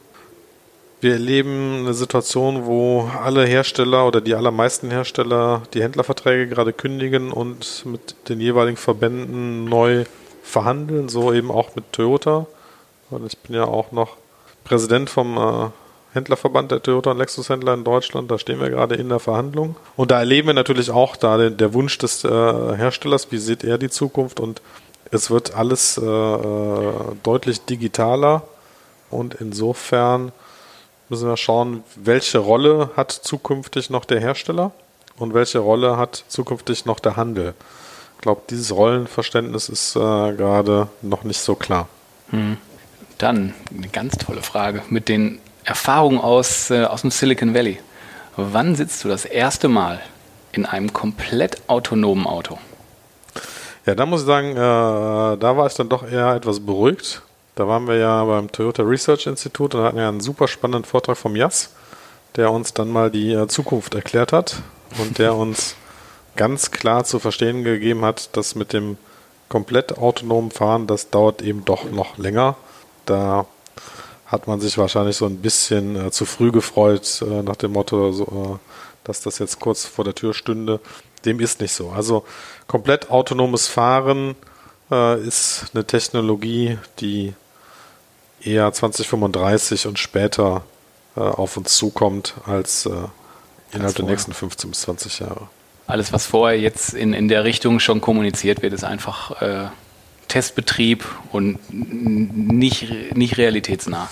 Wir 1.01 1.13
erleben 1.13 1.81
eine 1.81 1.95
Situation, 1.95 2.67
wo 2.67 3.09
alle 3.23 3.47
Hersteller 3.47 4.07
oder 4.07 4.21
die 4.21 4.35
allermeisten 4.35 4.91
Hersteller 4.91 5.63
die 5.73 5.83
Händlerverträge 5.83 6.49
gerade 6.49 6.73
kündigen 6.73 7.31
und 7.31 7.85
mit 7.87 8.17
den 8.29 8.41
jeweiligen 8.41 8.77
Verbänden 8.77 9.65
neu 9.67 10.05
verhandeln, 10.43 11.09
so 11.09 11.33
eben 11.33 11.53
auch 11.53 11.77
mit 11.77 11.93
Toyota. 11.93 12.47
Und 13.11 13.27
ich 13.27 13.39
bin 13.39 13.55
ja 13.55 13.65
auch 13.65 13.93
noch 13.93 14.17
Präsident 14.65 15.09
vom 15.09 15.39
äh, 15.39 15.71
Händlerverband 16.15 16.73
der 16.73 16.83
Toyota 16.83 17.13
und 17.13 17.19
Lexus-Händler 17.19 17.75
in 17.75 17.85
Deutschland. 17.85 18.29
Da 18.29 18.39
stehen 18.39 18.61
wir 18.61 18.71
gerade 18.71 18.97
in 18.97 19.09
der 19.09 19.21
Verhandlung. 19.21 19.77
Und 19.97 20.11
da 20.11 20.19
erleben 20.19 20.49
wir 20.49 20.55
natürlich 20.55 20.91
auch 20.91 21.15
da 21.15 21.37
den, 21.37 21.57
der 21.57 21.75
Wunsch 21.75 21.99
des 21.99 22.25
äh, 22.25 22.29
Herstellers, 22.29 23.31
wie 23.31 23.39
sieht 23.39 23.63
er 23.63 23.79
die 23.79 23.91
Zukunft? 23.91 24.41
Und 24.41 24.63
es 25.13 25.31
wird 25.31 25.55
alles 25.55 25.97
äh, 25.97 26.39
deutlich 27.23 27.65
digitaler. 27.67 28.43
Und 29.11 29.35
insofern 29.35 30.33
müssen 31.09 31.29
wir 31.29 31.37
schauen, 31.37 31.83
welche 31.97 32.39
Rolle 32.39 32.91
hat 32.97 33.13
zukünftig 33.13 33.91
noch 33.91 34.05
der 34.05 34.21
Hersteller 34.21 34.73
und 35.17 35.35
welche 35.35 35.59
Rolle 35.59 35.97
hat 35.97 36.25
zukünftig 36.29 36.85
noch 36.87 37.01
der 37.01 37.17
Handel. 37.17 37.55
Ich 38.17 38.23
glaube, 38.23 38.43
dieses 38.51 38.75
Rollenverständnis 38.75 39.69
ist 39.69 39.97
äh, 39.97 39.99
gerade 39.99 40.89
noch 41.03 41.25
nicht 41.25 41.39
so 41.39 41.55
klar. 41.55 41.89
Hm. 42.31 42.57
Dann 43.17 43.55
eine 43.77 43.89
ganz 43.89 44.17
tolle 44.19 44.43
Frage 44.43 44.83
mit 44.91 45.09
den 45.09 45.41
Erfahrungen 45.65 46.19
aus, 46.19 46.71
äh, 46.71 46.85
aus 46.85 47.03
dem 47.03 47.11
Silicon 47.11 47.55
Valley. 47.55 47.79
Wann 48.37 48.75
sitzt 48.75 49.05
du 49.05 49.09
das 49.09 49.25
erste 49.25 49.69
Mal 49.69 50.01
in 50.53 50.67
einem 50.67 50.93
komplett 50.93 51.63
autonomen 51.69 52.27
Auto? 52.27 52.59
Ja, 53.87 53.95
da 53.95 54.07
muss 54.07 54.21
ich 54.21 54.27
sagen, 54.27 54.53
äh, 54.53 54.57
da 54.57 55.57
war 55.57 55.67
ich 55.67 55.75
dann 55.75 55.89
doch 55.89 56.09
eher 56.09 56.35
etwas 56.35 56.61
beruhigt. 56.61 57.23
Da 57.59 57.67
waren 57.67 57.89
wir 57.89 57.97
ja 57.97 58.25
beim 58.25 58.53
Toyota 58.53 58.85
Research 58.85 59.27
Institute 59.27 59.77
und 59.77 59.83
hatten 59.83 59.99
ja 59.99 60.09
einen 60.09 60.21
super 60.21 60.47
spannenden 60.47 60.85
Vortrag 60.85 61.17
vom 61.17 61.35
Jas, 61.35 61.71
der 62.37 62.53
uns 62.53 62.73
dann 62.73 62.89
mal 62.89 63.11
die 63.11 63.33
äh, 63.33 63.49
Zukunft 63.49 63.97
erklärt 63.97 64.33
hat 64.33 64.63
und 65.01 65.19
der 65.19 65.35
uns 65.35 65.75
ganz 66.37 66.71
klar 66.71 67.03
zu 67.03 67.19
verstehen 67.19 67.65
gegeben 67.65 68.05
hat, 68.05 68.37
dass 68.37 68.55
mit 68.55 68.73
dem 68.73 68.97
komplett 69.49 69.99
autonomen 69.99 70.53
Fahren, 70.53 70.87
das 70.87 71.11
dauert 71.11 71.43
eben 71.43 71.65
doch 71.65 71.91
noch 71.91 72.17
länger. 72.17 72.55
Da 73.07 73.47
hat 74.27 74.47
man 74.47 74.61
sich 74.61 74.79
wahrscheinlich 74.79 75.17
so 75.17 75.27
ein 75.27 75.39
bisschen 75.39 75.97
äh, 75.97 76.11
zu 76.13 76.27
früh 76.27 76.53
gefreut, 76.53 77.25
äh, 77.29 77.43
nach 77.43 77.57
dem 77.57 77.73
Motto, 77.73 78.13
so, 78.13 78.25
äh, 78.25 78.59
dass 79.03 79.21
das 79.23 79.41
jetzt 79.41 79.59
kurz 79.59 79.85
vor 79.85 80.05
der 80.05 80.15
Tür 80.15 80.33
stünde. 80.33 80.79
Dem 81.25 81.41
ist 81.41 81.61
nicht 81.61 81.73
so. 81.73 81.91
Also 81.91 82.25
komplett 82.69 83.11
autonomes 83.11 83.67
Fahren 83.67 84.37
äh, 84.93 85.21
ist 85.21 85.73
eine 85.75 85.85
Technologie, 85.85 86.79
die 87.01 87.35
eher 88.43 88.73
2035 88.73 89.87
und 89.87 89.99
später 89.99 90.63
äh, 91.17 91.21
auf 91.21 91.57
uns 91.57 91.77
zukommt 91.77 92.35
als 92.47 92.87
äh, 92.87 92.91
innerhalb 93.73 93.97
der 93.97 94.05
nächsten 94.05 94.33
15 94.33 94.71
bis 94.71 94.81
20 94.83 95.21
Jahre. 95.21 95.49
Alles, 95.87 96.13
was 96.13 96.27
vorher 96.27 96.59
jetzt 96.59 96.95
in, 96.95 97.15
in 97.15 97.29
der 97.29 97.45
Richtung 97.45 97.81
schon 97.81 98.01
kommuniziert 98.01 98.63
wird, 98.63 98.73
ist 98.73 98.85
einfach 98.85 99.41
äh, 99.41 99.69
Testbetrieb 100.29 101.07
und 101.33 101.59
nicht, 101.71 103.17
nicht 103.17 103.39
realitätsnah. 103.39 104.09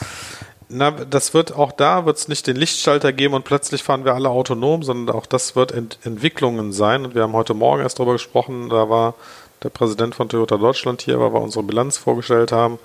Na, 0.68 0.91
das 0.91 1.33
wird 1.33 1.55
auch 1.55 1.70
da 1.70 2.07
wird 2.07 2.16
es 2.16 2.29
nicht 2.29 2.47
den 2.47 2.57
Lichtschalter 2.57 3.12
geben 3.12 3.35
und 3.35 3.45
plötzlich 3.45 3.83
fahren 3.83 4.05
wir 4.05 4.14
alle 4.14 4.31
autonom, 4.31 4.83
sondern 4.83 5.14
auch 5.14 5.27
das 5.27 5.55
wird 5.55 5.70
Ent 5.70 5.99
Entwicklungen 6.03 6.72
sein. 6.72 7.05
Und 7.05 7.14
wir 7.14 7.22
haben 7.22 7.35
heute 7.35 7.55
Morgen 7.55 7.83
erst 7.83 7.99
darüber 7.99 8.14
gesprochen, 8.14 8.68
da 8.70 8.89
war 8.89 9.14
der 9.62 9.68
Präsident 9.68 10.14
von 10.14 10.29
Toyota 10.29 10.57
Deutschland 10.57 11.03
hier, 11.03 11.20
weil 11.20 11.33
wir 11.33 11.41
unsere 11.41 11.62
Bilanz 11.62 11.99
vorgestellt 11.99 12.51
haben 12.51 12.79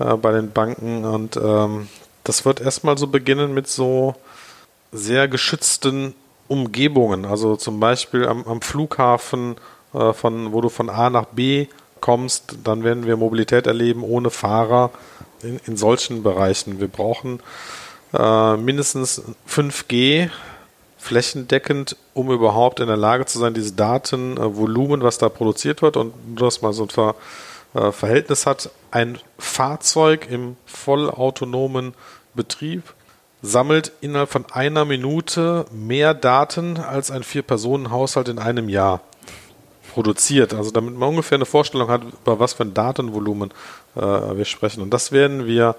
äh, 0.00 0.16
bei 0.16 0.32
den 0.32 0.50
Banken. 0.50 1.04
Und 1.04 1.36
ähm, 1.36 1.88
das 2.24 2.44
wird 2.44 2.60
erstmal 2.60 2.98
so 2.98 3.06
beginnen 3.06 3.54
mit 3.54 3.68
so 3.68 4.14
sehr 4.92 5.28
geschützten 5.28 6.14
Umgebungen. 6.48 7.24
Also 7.24 7.56
zum 7.56 7.78
Beispiel 7.78 8.26
am, 8.26 8.44
am 8.44 8.60
Flughafen, 8.60 9.56
äh, 9.94 10.12
von, 10.12 10.52
wo 10.52 10.60
du 10.60 10.68
von 10.68 10.90
A 10.90 11.10
nach 11.10 11.26
B 11.26 11.68
kommst, 12.00 12.56
dann 12.64 12.82
werden 12.82 13.06
wir 13.06 13.16
Mobilität 13.16 13.66
erleben 13.66 14.02
ohne 14.02 14.30
Fahrer 14.30 14.90
in, 15.42 15.60
in 15.66 15.76
solchen 15.76 16.22
Bereichen. 16.22 16.80
Wir 16.80 16.88
brauchen 16.88 17.40
äh, 18.12 18.56
mindestens 18.56 19.22
5G 19.48 20.30
flächendeckend, 20.98 21.96
um 22.12 22.30
überhaupt 22.30 22.80
in 22.80 22.86
der 22.86 22.96
Lage 22.96 23.24
zu 23.26 23.38
sein, 23.38 23.54
dieses 23.54 23.74
Datenvolumen, 23.74 25.02
was 25.02 25.18
da 25.18 25.28
produziert 25.28 25.80
wird, 25.82 25.96
und 25.96 26.12
das 26.36 26.60
mal 26.60 26.72
so 26.72 26.84
ein 26.84 26.90
Ver, 26.90 27.14
äh, 27.74 27.92
Verhältnis 27.92 28.46
hat, 28.46 28.70
ein 28.90 29.18
Fahrzeug 29.38 30.28
im 30.30 30.56
vollautonomen 30.66 31.94
Betrieb 32.34 32.94
sammelt 33.42 33.92
innerhalb 34.00 34.30
von 34.30 34.44
einer 34.52 34.84
Minute 34.84 35.64
mehr 35.72 36.14
Daten 36.14 36.76
als 36.78 37.10
ein 37.10 37.22
Vier-Personen-Haushalt 37.22 38.28
in 38.28 38.38
einem 38.38 38.68
Jahr 38.68 39.00
produziert. 39.92 40.54
Also 40.54 40.70
damit 40.70 40.94
man 40.94 41.10
ungefähr 41.10 41.36
eine 41.36 41.46
Vorstellung 41.46 41.88
hat, 41.88 42.02
über 42.02 42.38
was 42.38 42.52
für 42.52 42.64
ein 42.64 42.74
Datenvolumen 42.74 43.50
äh, 43.96 44.00
wir 44.00 44.44
sprechen. 44.44 44.82
Und 44.82 44.90
das 44.90 45.12
werden 45.12 45.46
wir 45.46 45.76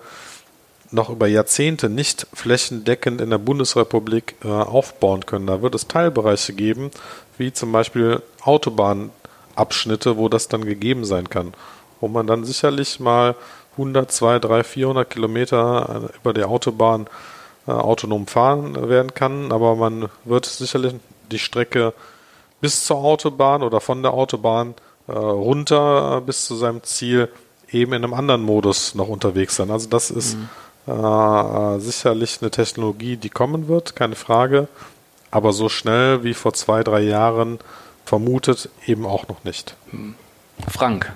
noch 0.91 1.09
über 1.09 1.27
Jahrzehnte 1.27 1.89
nicht 1.89 2.27
flächendeckend 2.33 3.21
in 3.21 3.29
der 3.29 3.37
Bundesrepublik 3.37 4.35
äh, 4.43 4.47
aufbauen 4.47 5.25
können. 5.25 5.47
Da 5.47 5.61
wird 5.61 5.75
es 5.75 5.87
Teilbereiche 5.87 6.53
geben, 6.53 6.91
wie 7.37 7.53
zum 7.53 7.71
Beispiel 7.71 8.21
Autobahnabschnitte, 8.41 10.17
wo 10.17 10.27
das 10.27 10.49
dann 10.49 10.65
gegeben 10.65 11.05
sein 11.05 11.29
kann. 11.29 11.53
Wo 12.01 12.09
man 12.09 12.27
dann 12.27 12.43
sicherlich 12.43 12.99
mal 12.99 13.35
100, 13.73 14.11
200, 14.11 14.43
300, 14.43 14.65
400 14.65 15.09
Kilometer 15.09 16.09
äh, 16.11 16.17
über 16.17 16.33
die 16.33 16.43
Autobahn 16.43 17.07
äh, 17.67 17.71
autonom 17.71 18.27
fahren 18.27 18.89
werden 18.89 19.13
kann, 19.13 19.51
aber 19.51 19.75
man 19.75 20.09
wird 20.25 20.45
sicherlich 20.45 20.95
die 21.31 21.39
Strecke 21.39 21.93
bis 22.59 22.85
zur 22.85 22.97
Autobahn 22.97 23.63
oder 23.63 23.79
von 23.81 24.01
der 24.01 24.13
Autobahn 24.13 24.75
äh, 25.07 25.11
runter 25.13 26.17
äh, 26.17 26.21
bis 26.21 26.45
zu 26.45 26.55
seinem 26.55 26.83
Ziel 26.83 27.29
eben 27.71 27.93
in 27.93 28.03
einem 28.03 28.13
anderen 28.13 28.41
Modus 28.43 28.95
noch 28.95 29.07
unterwegs 29.07 29.55
sein. 29.55 29.71
Also 29.71 29.89
das 29.89 30.11
ist 30.11 30.37
mhm. 30.37 30.93
äh, 30.93 31.79
sicherlich 31.79 32.39
eine 32.41 32.51
Technologie, 32.51 33.15
die 33.15 33.29
kommen 33.29 33.67
wird, 33.67 33.95
keine 33.95 34.15
Frage, 34.15 34.67
aber 35.31 35.53
so 35.53 35.69
schnell 35.69 36.23
wie 36.23 36.33
vor 36.33 36.53
zwei, 36.53 36.83
drei 36.83 37.01
Jahren 37.01 37.59
vermutet 38.05 38.69
eben 38.85 39.05
auch 39.05 39.27
noch 39.27 39.43
nicht. 39.43 39.75
Frank, 40.67 41.13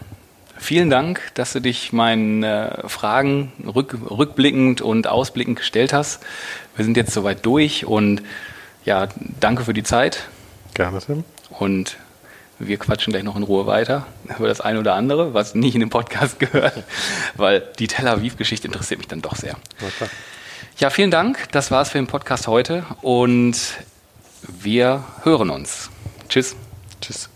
vielen 0.58 0.90
Dank, 0.90 1.22
dass 1.36 1.54
du 1.54 1.60
dich 1.60 1.94
meinen 1.94 2.44
äh, 2.44 2.88
Fragen 2.88 3.52
rück, 3.66 3.98
rückblickend 4.10 4.82
und 4.82 5.08
ausblickend 5.08 5.58
gestellt 5.58 5.94
hast. 5.94 6.24
Wir 6.76 6.86
sind 6.86 6.98
jetzt 6.98 7.14
soweit 7.14 7.46
durch 7.46 7.86
und 7.86 8.22
ja, 8.84 9.08
danke 9.40 9.64
für 9.64 9.74
die 9.74 9.84
Zeit. 9.84 10.28
Gerne, 10.74 11.00
Tim. 11.00 11.24
Und 11.50 11.98
wir 12.60 12.78
quatschen 12.78 13.12
gleich 13.12 13.24
noch 13.24 13.36
in 13.36 13.44
Ruhe 13.44 13.68
weiter 13.68 14.06
über 14.38 14.48
das 14.48 14.62
eine 14.62 14.80
oder 14.80 14.94
andere, 14.94 15.34
was 15.34 15.56
nicht 15.56 15.76
in 15.76 15.82
den 15.82 15.90
Podcast 15.90 16.40
gehört, 16.40 16.84
weil 17.36 17.64
die 17.80 17.88
Tel 17.88 18.08
Aviv-Geschichte 18.08 18.68
interessiert 18.68 19.00
mich 19.00 19.08
dann 19.08 19.22
doch 19.22 19.36
sehr. 19.36 19.58
Okay. 19.82 20.10
Ja, 20.78 20.90
vielen 20.90 21.12
Dank. 21.12 21.52
Das 21.52 21.72
war's 21.72 21.90
für 21.90 21.98
den 21.98 22.08
Podcast 22.08 22.48
heute 22.48 22.86
und 23.02 23.58
wir 24.48 25.04
hören 25.24 25.50
uns. 25.50 25.90
Tschüss. 26.30 26.56
Tschüss. 27.02 27.30